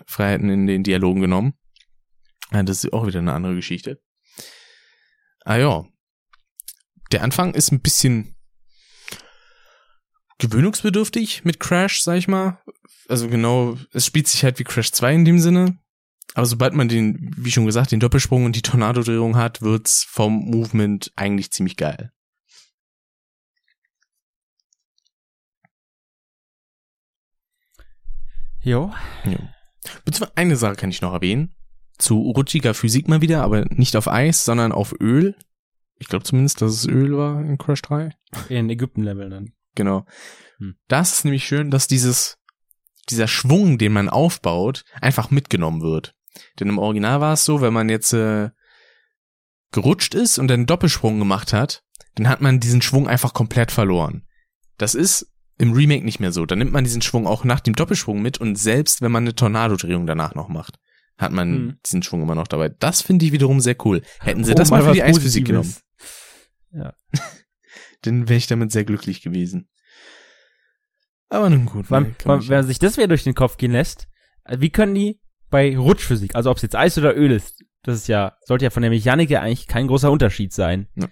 [0.07, 1.53] Freiheiten in den Dialogen genommen.
[2.51, 4.01] Ja, das ist auch wieder eine andere Geschichte.
[5.45, 5.85] Ah ja.
[7.11, 8.35] Der Anfang ist ein bisschen
[10.37, 12.61] gewöhnungsbedürftig mit Crash, sag ich mal.
[13.07, 15.77] Also genau, es spielt sich halt wie Crash 2 in dem Sinne.
[16.35, 20.33] Aber sobald man den, wie schon gesagt, den Doppelsprung und die Tornadodrehung hat, wird's vom
[20.45, 22.11] Movement eigentlich ziemlich geil.
[28.61, 28.93] Jo.
[30.05, 31.53] Beziehungsweise eine Sache kann ich noch erwähnen.
[31.97, 35.35] Zu rutschiger Physik mal wieder, aber nicht auf Eis, sondern auf Öl.
[35.97, 38.11] Ich glaube zumindest, dass es Öl war in Crash 3.
[38.47, 39.53] In Ägypten-Level dann.
[39.75, 40.05] Genau.
[40.57, 40.75] Hm.
[40.87, 42.37] Das ist nämlich schön, dass dieses,
[43.09, 46.15] dieser Schwung, den man aufbaut, einfach mitgenommen wird.
[46.59, 48.49] Denn im Original war es so, wenn man jetzt äh,
[49.71, 51.83] gerutscht ist und einen Doppelsprung gemacht hat,
[52.15, 54.25] dann hat man diesen Schwung einfach komplett verloren.
[54.77, 55.28] Das ist
[55.59, 56.45] im Remake nicht mehr so.
[56.47, 59.35] Dann nimmt man diesen Schwung auch nach dem Doppelsprung mit und selbst wenn man eine
[59.35, 60.79] Tornadodrehung danach noch macht,
[61.17, 61.77] hat man Hm.
[61.85, 62.69] diesen Schwung immer noch dabei.
[62.69, 64.01] Das finde ich wiederum sehr cool.
[64.21, 65.73] Hätten sie Oh, das mal für die Eisphysik genommen,
[66.71, 66.93] Positives.
[68.01, 69.69] dann wäre ich damit sehr glücklich gewesen.
[71.29, 71.91] Aber nun gut.
[71.91, 74.07] Allem, man- wenn man sich das wieder durch den Kopf gehen lässt,
[74.45, 75.19] äh, wie können die
[75.49, 78.69] bei Rutschphysik, also ob es jetzt Eis oder Öl ist, das ist ja, sollte ja
[78.71, 80.87] von der Mechanik her eigentlich kein großer Unterschied sein.
[80.95, 81.07] Ja.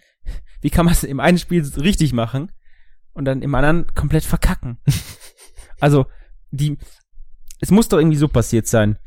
[0.62, 2.52] Wie kann man es im einen Spiel richtig machen
[3.18, 4.78] und dann im anderen komplett verkacken?
[5.80, 6.06] also,
[6.52, 6.78] die,
[7.60, 8.98] es muss doch irgendwie so passiert sein.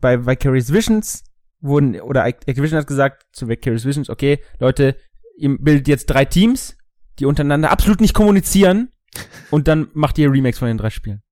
[0.00, 1.24] Bei Vicarious Visions
[1.60, 4.96] wurden, oder Act- Activision hat gesagt zu Vicarious Visions, okay, Leute,
[5.36, 6.76] ihr bildet jetzt drei Teams,
[7.18, 8.90] die untereinander absolut nicht kommunizieren
[9.50, 11.22] und dann macht ihr Remakes von den drei Spielen.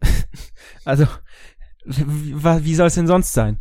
[0.84, 1.06] also,
[1.84, 3.60] wie, wie soll es denn sonst sein?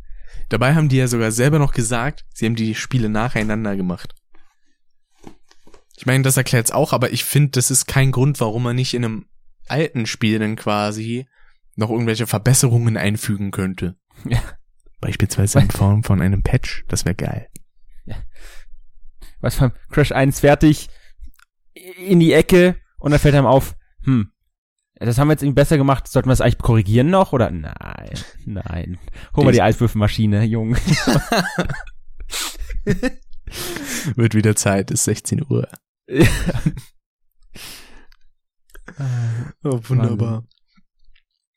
[0.49, 4.13] Dabei haben die ja sogar selber noch gesagt, sie haben die Spiele nacheinander gemacht.
[5.97, 8.93] Ich meine, das erklärt's auch, aber ich finde, das ist kein Grund, warum man nicht
[8.93, 9.25] in einem
[9.67, 11.27] alten Spiel dann quasi
[11.75, 13.97] noch irgendwelche Verbesserungen einfügen könnte.
[14.25, 14.41] Ja.
[15.01, 17.49] Beispielsweise in Form von einem Patch, das wäre geil.
[19.39, 20.89] Was beim Crash 1 fertig,
[21.73, 24.31] in die Ecke und dann fällt einem auf, hm,
[24.95, 27.33] das haben wir jetzt irgendwie besser gemacht, sollten wir das eigentlich korrigieren noch?
[27.33, 28.13] Oder nein,
[28.45, 28.97] nein.
[29.35, 30.77] Hol mal die Eiswürfelmaschine, Junge.
[34.15, 35.67] Wird wieder Zeit, ist 16 Uhr.
[39.63, 40.45] Oh, wunderbar.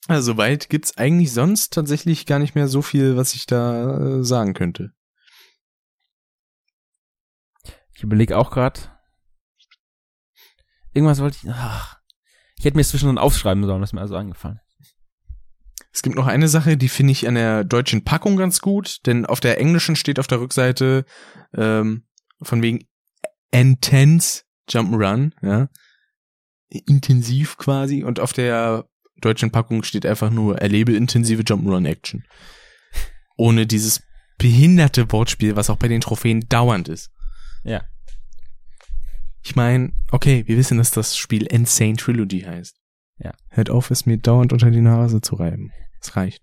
[0.09, 4.25] Also soweit gibt's eigentlich sonst tatsächlich gar nicht mehr so viel, was ich da äh,
[4.25, 4.93] sagen könnte.
[7.95, 8.81] Ich überlege auch gerade.
[10.93, 11.51] Irgendwas wollte ich.
[11.51, 11.99] Ach,
[12.59, 14.61] ich hätte mir zwischendrin aufschreiben sollen, das ist mir also angefallen.
[15.93, 19.27] Es gibt noch eine Sache, die finde ich an der deutschen Packung ganz gut, denn
[19.27, 21.05] auf der englischen steht auf der Rückseite
[21.55, 22.07] ähm,
[22.43, 22.87] von wegen
[23.51, 25.69] Intense Jump'n'Run, ja.
[26.69, 28.05] Intensiv quasi.
[28.05, 28.89] Und auf der
[29.21, 32.25] deutschen Packung steht einfach nur erlebe intensive Jump'n'Run Action.
[33.37, 34.03] Ohne dieses
[34.39, 37.11] behinderte Wortspiel, was auch bei den Trophäen dauernd ist.
[37.65, 37.85] Ja.
[39.43, 42.77] Ich meine, okay, wir wissen, dass das Spiel Insane Trilogy heißt.
[43.19, 43.35] Ja.
[43.49, 45.73] Hört auf, es mir dauernd unter die Nase zu reiben.
[46.01, 46.43] Es reicht.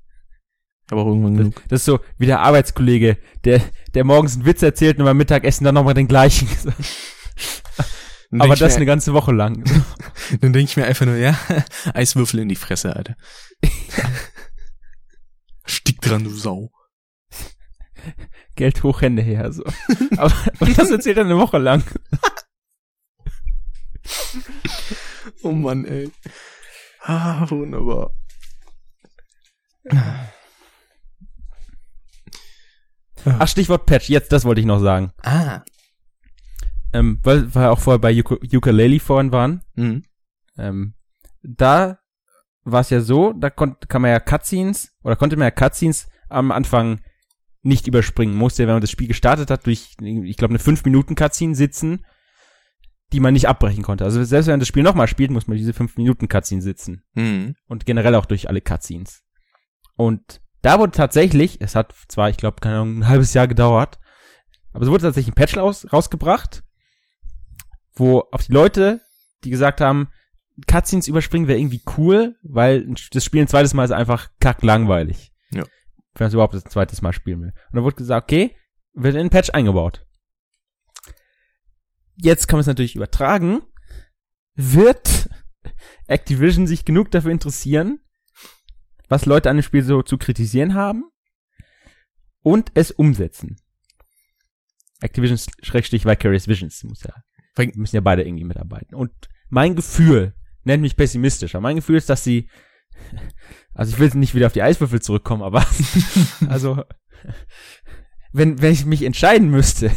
[0.89, 1.63] Aber auch irgendwann Das, genug.
[1.67, 3.61] das ist so wie der Arbeitskollege, der,
[3.93, 6.47] der morgens einen Witz erzählt und beim Mittagessen dann nochmal den gleichen.
[8.39, 9.63] Aber das mir, eine ganze Woche lang.
[10.41, 11.37] Dann denke ich mir einfach nur, ja,
[11.93, 13.15] Eiswürfel in die Fresse, Alter.
[15.65, 16.71] Stick dran, du Sau.
[18.55, 19.51] Geld hoch, Hände her.
[19.53, 19.63] So.
[20.17, 21.83] Aber und das erzählt er eine Woche lang.
[25.43, 26.11] Oh Mann, ey.
[27.03, 28.11] Ah, wunderbar.
[33.25, 35.11] Ach, Stichwort Patch, jetzt, das wollte ich noch sagen.
[35.23, 35.61] Ah.
[36.93, 39.61] Ähm, weil wir auch vorher bei Uk Ukulele vorhin waren.
[39.75, 40.03] Mhm.
[40.57, 40.93] Ähm,
[41.43, 41.99] da
[42.63, 46.07] war es ja so, da kon kann man ja Cutscenes, oder konnte man ja Cutscenes
[46.29, 46.99] am Anfang
[47.61, 48.35] nicht überspringen.
[48.35, 52.05] Musste ja, wenn man das Spiel gestartet hat, durch, ich glaube, eine 5-Minuten-Cutscene sitzen,
[53.13, 54.03] die man nicht abbrechen konnte.
[54.03, 57.03] Also selbst wenn man das Spiel nochmal spielt, muss man diese 5-Minuten-Cutscene sitzen.
[57.13, 57.55] Mhm.
[57.67, 59.23] und generell auch durch alle Cutscenes.
[59.95, 63.99] Und da wurde tatsächlich, es hat zwar, ich glaube, keine Ahnung, ein halbes Jahr gedauert,
[64.73, 66.61] aber es wurde tatsächlich ein Patch raus, rausgebracht,
[67.93, 68.99] wo auf die Leute,
[69.45, 70.09] die gesagt haben,
[70.67, 75.31] Cutscenes überspringen wäre irgendwie cool, weil das Spiel ein zweites Mal ist einfach kacklangweilig.
[75.51, 75.63] Ja.
[75.63, 77.53] Wenn man es überhaupt ein zweites Mal spielen will.
[77.69, 78.53] Und dann wurde gesagt, okay,
[78.91, 80.05] wird in ein Patch eingebaut.
[82.17, 83.61] Jetzt kann man es natürlich übertragen.
[84.55, 85.29] Wird
[86.07, 88.01] Activision sich genug dafür interessieren,
[89.07, 91.05] was Leute an dem Spiel so zu kritisieren haben
[92.41, 93.57] und es umsetzen.
[94.99, 97.13] Activision Schrägstrich Vicarious Visions muss ja,
[97.75, 98.95] müssen ja beide irgendwie mitarbeiten.
[98.95, 99.11] Und
[99.49, 102.49] mein Gefühl, nennt mich pessimistisch, aber mein Gefühl ist, dass sie,
[103.73, 105.65] also ich will nicht wieder auf die Eiswürfel zurückkommen, aber
[106.49, 106.83] also
[108.33, 109.91] wenn, wenn ich mich entscheiden müsste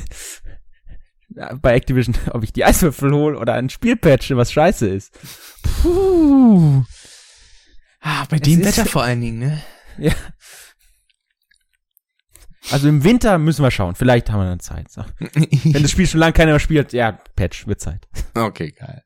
[1.62, 5.18] bei Activision, ob ich die Eiswürfel hole oder ein Spielpatch, was scheiße ist.
[5.62, 6.84] Puh.
[8.00, 9.62] Ah, bei Es dem Wetter vor allen Dingen, ne?
[9.98, 10.14] Ja.
[12.70, 13.94] Also im Winter müssen wir schauen.
[13.94, 14.90] Vielleicht haben wir dann Zeit.
[14.90, 15.04] So.
[15.18, 18.06] Wenn das Spiel schon lange keiner mehr spielt, ja, Patch, wird Zeit.
[18.34, 19.02] Okay, geil.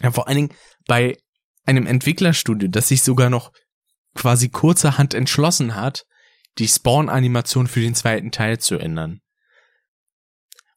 [0.00, 0.54] Ja, vor allen Dingen
[0.86, 1.16] bei
[1.66, 3.52] einem Entwicklerstudio, das sich sogar noch
[4.14, 6.04] quasi kurzerhand entschlossen hat,
[6.58, 9.20] die Spawn-Animation für den zweiten Teil zu ändern.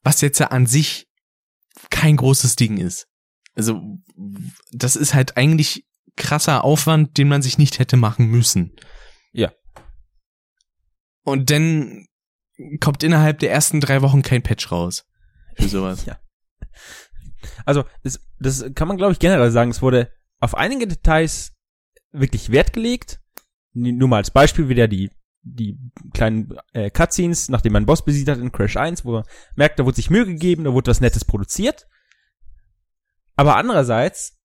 [0.02, 1.06] Was jetzt ja an sich
[1.90, 3.06] kein großes Ding ist.
[3.54, 3.80] also
[4.72, 5.84] das ist halt eigentlich
[6.18, 8.76] krasser Aufwand, den man sich nicht hätte machen müssen.
[9.32, 9.52] Ja.
[11.24, 12.06] Und dann
[12.80, 15.06] kommt innerhalb der ersten drei Wochen kein Patch raus.
[15.56, 16.04] Für sowas.
[16.04, 16.18] Ja.
[17.64, 19.70] Also, das, das kann man, glaube ich, generell sagen.
[19.70, 21.52] Es wurde auf einige Details
[22.12, 23.20] wirklich Wert gelegt.
[23.72, 25.10] Nur mal als Beispiel wieder die,
[25.42, 25.78] die
[26.12, 29.24] kleinen äh, Cutscenes, nachdem man einen Boss besiegt hat in Crash 1, wo man
[29.54, 31.86] merkt, da wurde sich Mühe gegeben, da wurde was Nettes produziert.
[33.36, 34.37] Aber andererseits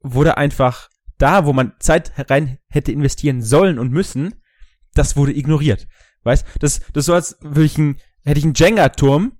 [0.00, 0.88] wurde einfach
[1.18, 4.34] da, wo man Zeit rein hätte investieren sollen und müssen,
[4.94, 5.86] das wurde ignoriert.
[6.22, 9.38] Weißt, das, das so als würde ich ein, hätte ich einen Jenga-Turm,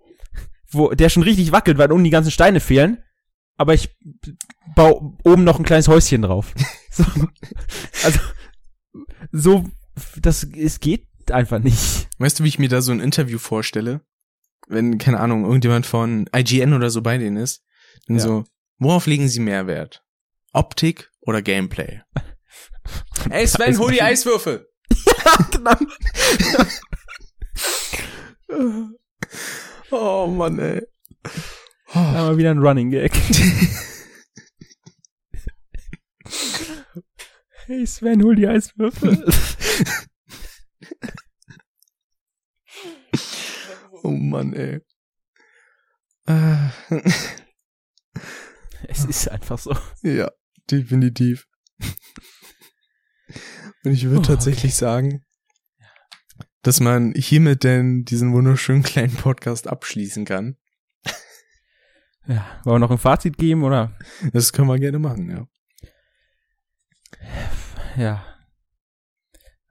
[0.70, 3.02] wo, der schon richtig wackelt, weil unten die ganzen Steine fehlen,
[3.56, 3.96] aber ich
[4.74, 6.54] baue oben noch ein kleines Häuschen drauf.
[6.90, 7.04] So,
[8.02, 8.18] also,
[9.30, 9.64] so,
[10.16, 12.08] das, es geht einfach nicht.
[12.18, 14.00] Weißt du, wie ich mir da so ein Interview vorstelle?
[14.66, 17.62] Wenn, keine Ahnung, irgendjemand von IGN oder so bei denen ist.
[18.06, 18.22] Dann Ja.
[18.22, 18.44] so,
[18.78, 20.02] worauf legen sie mehr Wert?
[20.58, 22.02] Optik oder Gameplay?
[23.30, 24.68] Ey Sven, hol die Eiswürfel!
[25.52, 25.76] genau.
[29.90, 30.86] Oh Mann, ey.
[31.94, 33.12] Aber wieder ein Running Gag.
[37.66, 39.24] hey Sven, hol die Eiswürfel.
[44.02, 44.80] Oh Mann, ey.
[48.88, 49.74] Es ist einfach so.
[50.02, 50.30] ja,
[50.70, 51.46] definitiv.
[53.84, 55.24] Und ich würde Oh, tatsächlich sagen,
[56.62, 60.56] dass man hiermit denn diesen wunderschönen kleinen Podcast abschließen kann.
[62.26, 63.96] Ja, wollen wir noch ein Fazit geben, oder?
[64.32, 65.48] Das können wir gerne machen, ja.
[67.96, 68.24] Ja,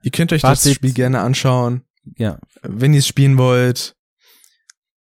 [0.02, 0.76] Ihr könnt euch das Fazit.
[0.76, 1.84] Spiel gerne anschauen.
[2.16, 2.38] ja.
[2.62, 3.96] Wenn ihr es spielen wollt,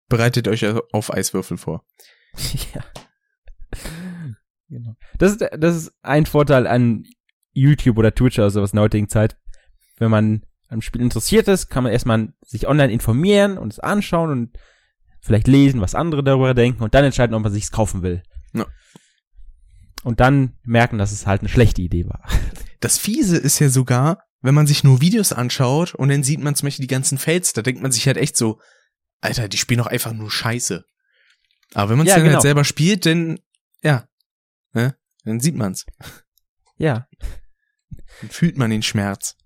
[0.08, 1.86] bereitet euch auf Eiswürfel vor.
[2.74, 2.84] ja.
[4.74, 4.96] Genau.
[5.20, 7.06] Das ist, das ist ein Vorteil an
[7.54, 9.38] YouTube oder Twitch oder sowas in der heutigen Zeit.
[9.98, 14.32] Wenn man am Spiel interessiert ist, kann man erstmal sich online informieren und es anschauen
[14.32, 14.58] und
[15.22, 18.24] vielleicht lesen, was andere darüber denken und dann entscheiden, ob man sich's kaufen will.
[18.54, 18.66] Ja.
[20.04, 22.24] Und dann merken, dass es halt eine schlechte Idee war.
[22.80, 26.54] Das Fiese ist ja sogar, wenn man sich nur Videos anschaut und dann sieht man
[26.54, 28.60] zum Beispiel die ganzen Fails, da denkt man sich halt echt so,
[29.22, 30.84] Alter, die spielen doch einfach nur Scheiße.
[31.76, 32.34] Aber wenn man es Ja, dann genau.
[32.34, 33.40] halt selber spielt, dann,
[33.82, 34.06] ja,
[34.74, 35.86] ne, dann sieht man's.
[36.78, 37.08] Ja.
[38.22, 39.38] Dann fühlt man den Schmerz.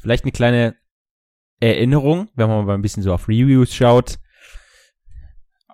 [0.00, 0.76] Vielleicht eine kleine
[1.60, 4.18] Erinnerung, wenn man mal ein bisschen so auf Reviews schaut.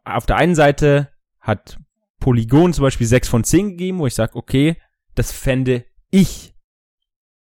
[0.04, 1.78] Auf der einen Seite hat
[2.18, 4.80] Polygon zum Beispiel 6 von 10 gegeben, wo ich sage, okay,
[5.14, 6.54] das fände ich,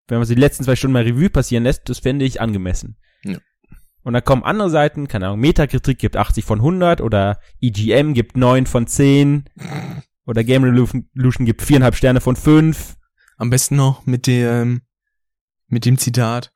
[0.08, 2.98] wenn man so die letzten zwei Stunden mal Revue passieren lässt, das fände ich angemessen.
[3.24, 3.38] Ja.
[4.04, 8.36] Und dann kommen andere Seiten, keine Ahnung, Metakritik gibt 80 von 100 oder EGM gibt
[8.36, 9.44] 9 von 10
[10.26, 12.96] oder Game Revolution gibt 4,5 Sterne von 5.
[13.36, 14.82] Am besten noch mit dem,
[15.68, 16.52] mit dem Zitat,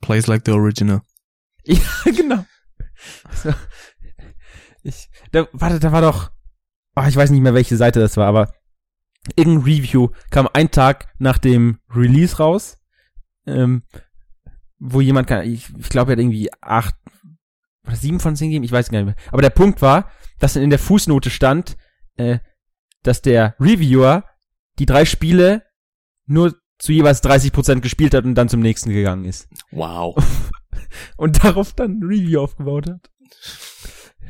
[0.00, 1.02] plays like the original.
[1.64, 2.46] Ja, genau.
[3.34, 3.52] So.
[4.82, 6.30] Ich, da, warte, da war doch,
[6.96, 8.54] oh, ich weiß nicht mehr, welche Seite das war, aber
[9.36, 12.78] irgendein Review kam einen Tag nach dem Release raus,
[13.46, 13.82] ähm,
[14.78, 16.94] wo jemand kann, ich, ich glaube, er hat irgendwie acht
[17.86, 19.32] oder sieben von zehn gegeben, ich weiß gar nicht mehr.
[19.32, 21.76] Aber der Punkt war, dass dann in der Fußnote stand,
[22.16, 22.38] äh,
[23.02, 24.24] dass der Reviewer
[24.78, 25.64] die drei Spiele
[26.26, 30.16] nur zu jeweils 30% gespielt hat und dann zum nächsten gegangen ist Wow.
[31.16, 33.10] und darauf dann ein Review aufgebaut hat.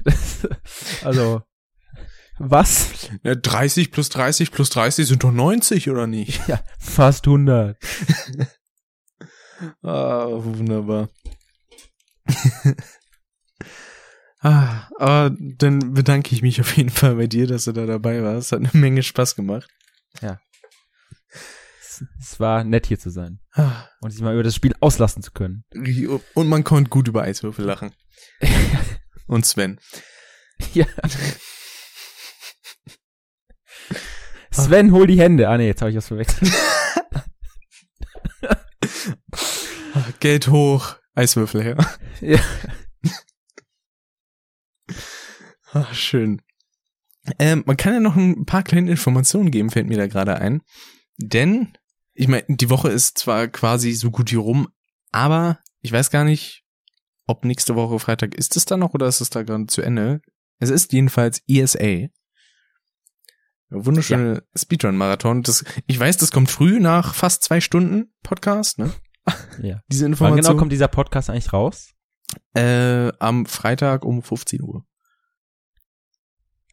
[0.04, 0.48] Das,
[1.04, 1.42] also,
[2.38, 3.10] was?
[3.24, 6.46] Ja, 30 plus 30 plus 30 sind doch 90, oder nicht?
[6.48, 7.76] Ja, fast 100.
[9.82, 11.08] Ah, wunderbar.
[14.40, 18.22] ah, aber dann bedanke ich mich auf jeden Fall bei dir, dass du da dabei
[18.22, 18.52] warst.
[18.52, 19.68] Hat eine Menge Spaß gemacht.
[21.80, 25.22] Es, es war nett hier zu sein Ah, und sich mal über das Spiel auslassen
[25.22, 25.64] zu können.
[26.34, 27.92] Und man konnte gut über Eiswürfel lachen.
[29.26, 29.78] Und Sven.
[30.72, 30.86] Ja.
[34.50, 35.48] Sven, hol die Hände.
[35.48, 36.52] Ah nee, jetzt habe ich was verwechselt.
[39.94, 41.98] Ah, Geld hoch, Eiswürfel her.
[42.20, 42.40] Ja.
[45.72, 46.40] Ah, schön.
[47.38, 50.62] Ähm, man kann ja noch ein paar kleine Informationen geben, fällt mir da gerade ein.
[51.18, 51.76] Denn,
[52.14, 54.68] ich meine, die Woche ist zwar quasi so gut wie rum,
[55.12, 56.64] aber ich weiß gar nicht,
[57.26, 60.22] ob nächste Woche Freitag ist es da noch oder ist es da gerade zu Ende.
[60.58, 62.08] Es ist jedenfalls ESA.
[63.68, 65.42] Wunderschöne Speedrun-Marathon.
[65.42, 68.94] Das, ich weiß, das kommt früh nach fast zwei Stunden Podcast, ne?
[69.62, 69.80] ja.
[69.90, 70.36] Diese Wann Information.
[70.42, 71.94] genau kommt dieser Podcast eigentlich raus?
[72.54, 74.84] äh, am Freitag um 15 Uhr.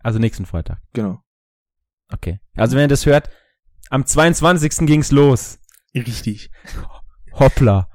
[0.02, 0.80] Also nächsten Freitag.
[0.94, 1.20] Genau.
[2.12, 2.40] Okay.
[2.56, 3.30] Also wenn ihr das hört,
[3.90, 4.86] am 22.
[4.86, 5.60] ging's los.
[5.96, 6.50] Richtig.
[7.34, 7.90] Hoppla.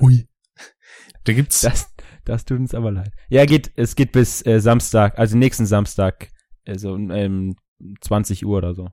[0.00, 0.28] Ui.
[1.24, 1.90] Da gibt's Das,
[2.26, 3.10] das tut uns aber leid.
[3.30, 6.28] Ja, geht, es geht bis äh, Samstag, also nächsten Samstag,
[6.66, 7.56] also ähm,
[8.02, 8.90] 20 Uhr oder so.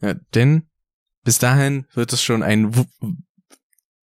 [0.00, 0.68] Ja, denn
[1.22, 2.42] bis dahin wird es schon
[2.74, 3.14] wu-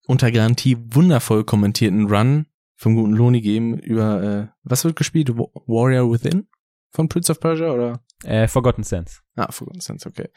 [0.10, 5.38] unter Garantie wundervoll kommentierten Run vom guten Loni geben über, äh, was wird gespielt?
[5.38, 6.48] Wa- Warrior Within?
[6.92, 8.04] Von Prince of Persia oder?
[8.24, 9.20] Äh, Forgotten Sense.
[9.36, 10.30] Ah, Forgotten Sense, okay.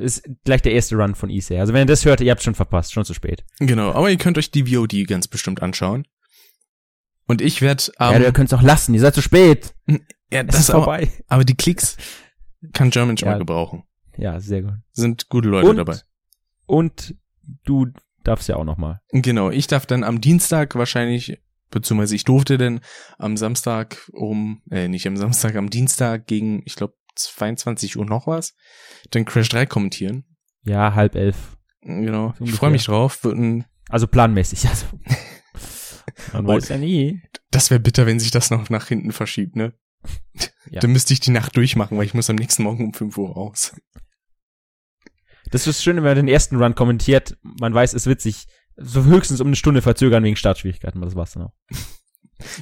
[0.00, 1.58] Ist gleich der erste Run von Issei.
[1.58, 3.44] Also wenn ihr das hört, ihr habt schon verpasst, schon zu spät.
[3.58, 6.06] Genau, aber ihr könnt euch die VOD ganz bestimmt anschauen.
[7.26, 9.74] Und ich werde, ja, ähm, ihr könnt es auch lassen, ihr seid zu spät.
[9.88, 9.96] ja,
[10.30, 11.10] Es das ist ist aber, vorbei.
[11.26, 11.96] aber die Klicks
[12.72, 13.32] kann German schon Ja.
[13.34, 13.82] mal gebrauchen.
[14.16, 14.74] Ja, sehr gut.
[14.92, 15.98] Sind gute Leute Und, dabei.
[16.66, 17.14] und
[17.64, 17.88] du
[18.28, 19.00] darfst ja auch noch mal.
[19.10, 21.38] Genau, ich darf dann am Dienstag wahrscheinlich,
[21.70, 22.80] beziehungsweise ich durfte denn
[23.18, 28.26] am Samstag um, äh, nicht am Samstag, am Dienstag gegen, ich glaube, 22 Uhr noch
[28.26, 28.54] was,
[29.10, 30.24] dann Crash 3 kommentieren.
[30.62, 31.56] Ja, halb elf.
[31.82, 33.24] Genau, ich freue mich drauf.
[33.24, 34.68] Wird ein, Also planmäßig.
[34.68, 34.86] Also.
[36.32, 37.20] Man weiß ja nie.
[37.50, 39.74] das wäre bitter, wenn sich das noch nach hinten verschiebt, ne?
[40.70, 40.80] Ja.
[40.80, 43.32] Dann müsste ich die Nacht durchmachen, weil ich muss am nächsten Morgen um 5 Uhr
[43.32, 43.74] raus.
[45.50, 47.36] Das ist schön, wenn man den ersten Run kommentiert.
[47.42, 48.46] Man weiß, es wird sich
[48.76, 51.52] so höchstens um eine Stunde verzögern wegen Startschwierigkeiten, aber das war's dann auch.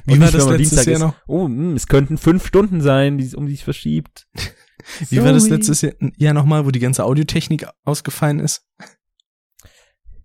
[0.05, 1.01] Wie Und war nicht, das letztes Dienstag Jahr ist.
[1.01, 1.13] noch?
[1.27, 4.27] Oh, mh, es könnten fünf Stunden sein, die, um die es verschiebt.
[5.09, 8.65] Wie war das letztes Jahr, Jahr nochmal, wo die ganze Audiotechnik ausgefallen ist?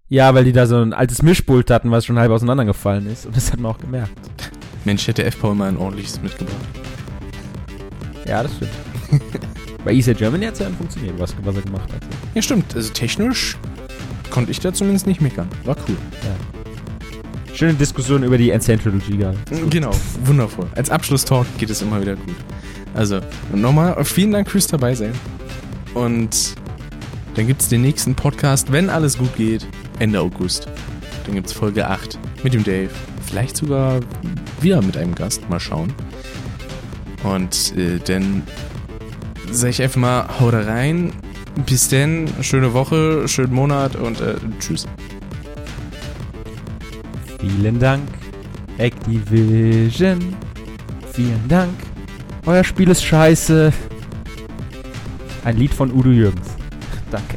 [0.09, 3.27] Ja, weil die da so ein altes Mischpult hatten, was schon halb auseinandergefallen ist.
[3.27, 4.13] Und das hat man auch gemerkt.
[4.85, 6.57] Mensch, hätte F-Paul mal ein ordentliches mitgebracht.
[8.27, 8.73] Ja, das stimmt.
[9.85, 12.01] Bei ESA Germany hat es ja dann funktioniert, was, was er gemacht hat.
[12.35, 12.75] Ja, stimmt.
[12.75, 13.57] Also technisch
[14.31, 15.49] konnte ich da zumindest nicht meckern.
[15.65, 15.97] War cool.
[17.55, 19.39] Schöne Diskussion über die gehabt.
[19.71, 19.91] Genau,
[20.25, 20.67] wundervoll.
[20.75, 22.35] Als Abschlusstalk geht es immer wieder gut.
[22.95, 23.21] Also,
[23.55, 25.13] nochmal, vielen Dank fürs dabei sein.
[25.95, 26.55] Und
[27.35, 29.67] dann gibt's den nächsten Podcast, wenn alles gut geht,
[29.99, 30.67] Ende August.
[31.25, 32.91] Dann gibt's Folge 8 mit dem Dave.
[33.25, 34.01] Vielleicht sogar
[34.61, 35.49] wieder mit einem Gast.
[35.49, 35.93] Mal schauen.
[37.23, 38.43] Und äh, dann
[39.53, 41.13] sag ich einfach mal, haut rein.
[41.67, 44.87] Bis denn, schöne Woche, schönen Monat und äh, tschüss.
[47.41, 48.09] Vielen Dank,
[48.79, 50.35] Activision.
[51.13, 51.75] Vielen Dank.
[52.47, 53.73] Euer Spiel ist scheiße.
[55.45, 56.49] Ein Lied von Udo Jürgens.
[57.11, 57.37] Danke.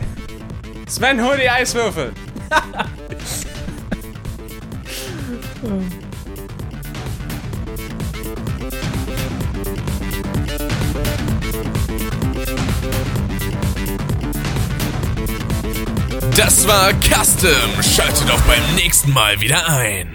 [0.87, 2.13] Sven, hol die Eiswürfel!
[16.35, 17.51] Das war Custom.
[17.81, 20.14] Schaltet auch beim nächsten Mal wieder ein.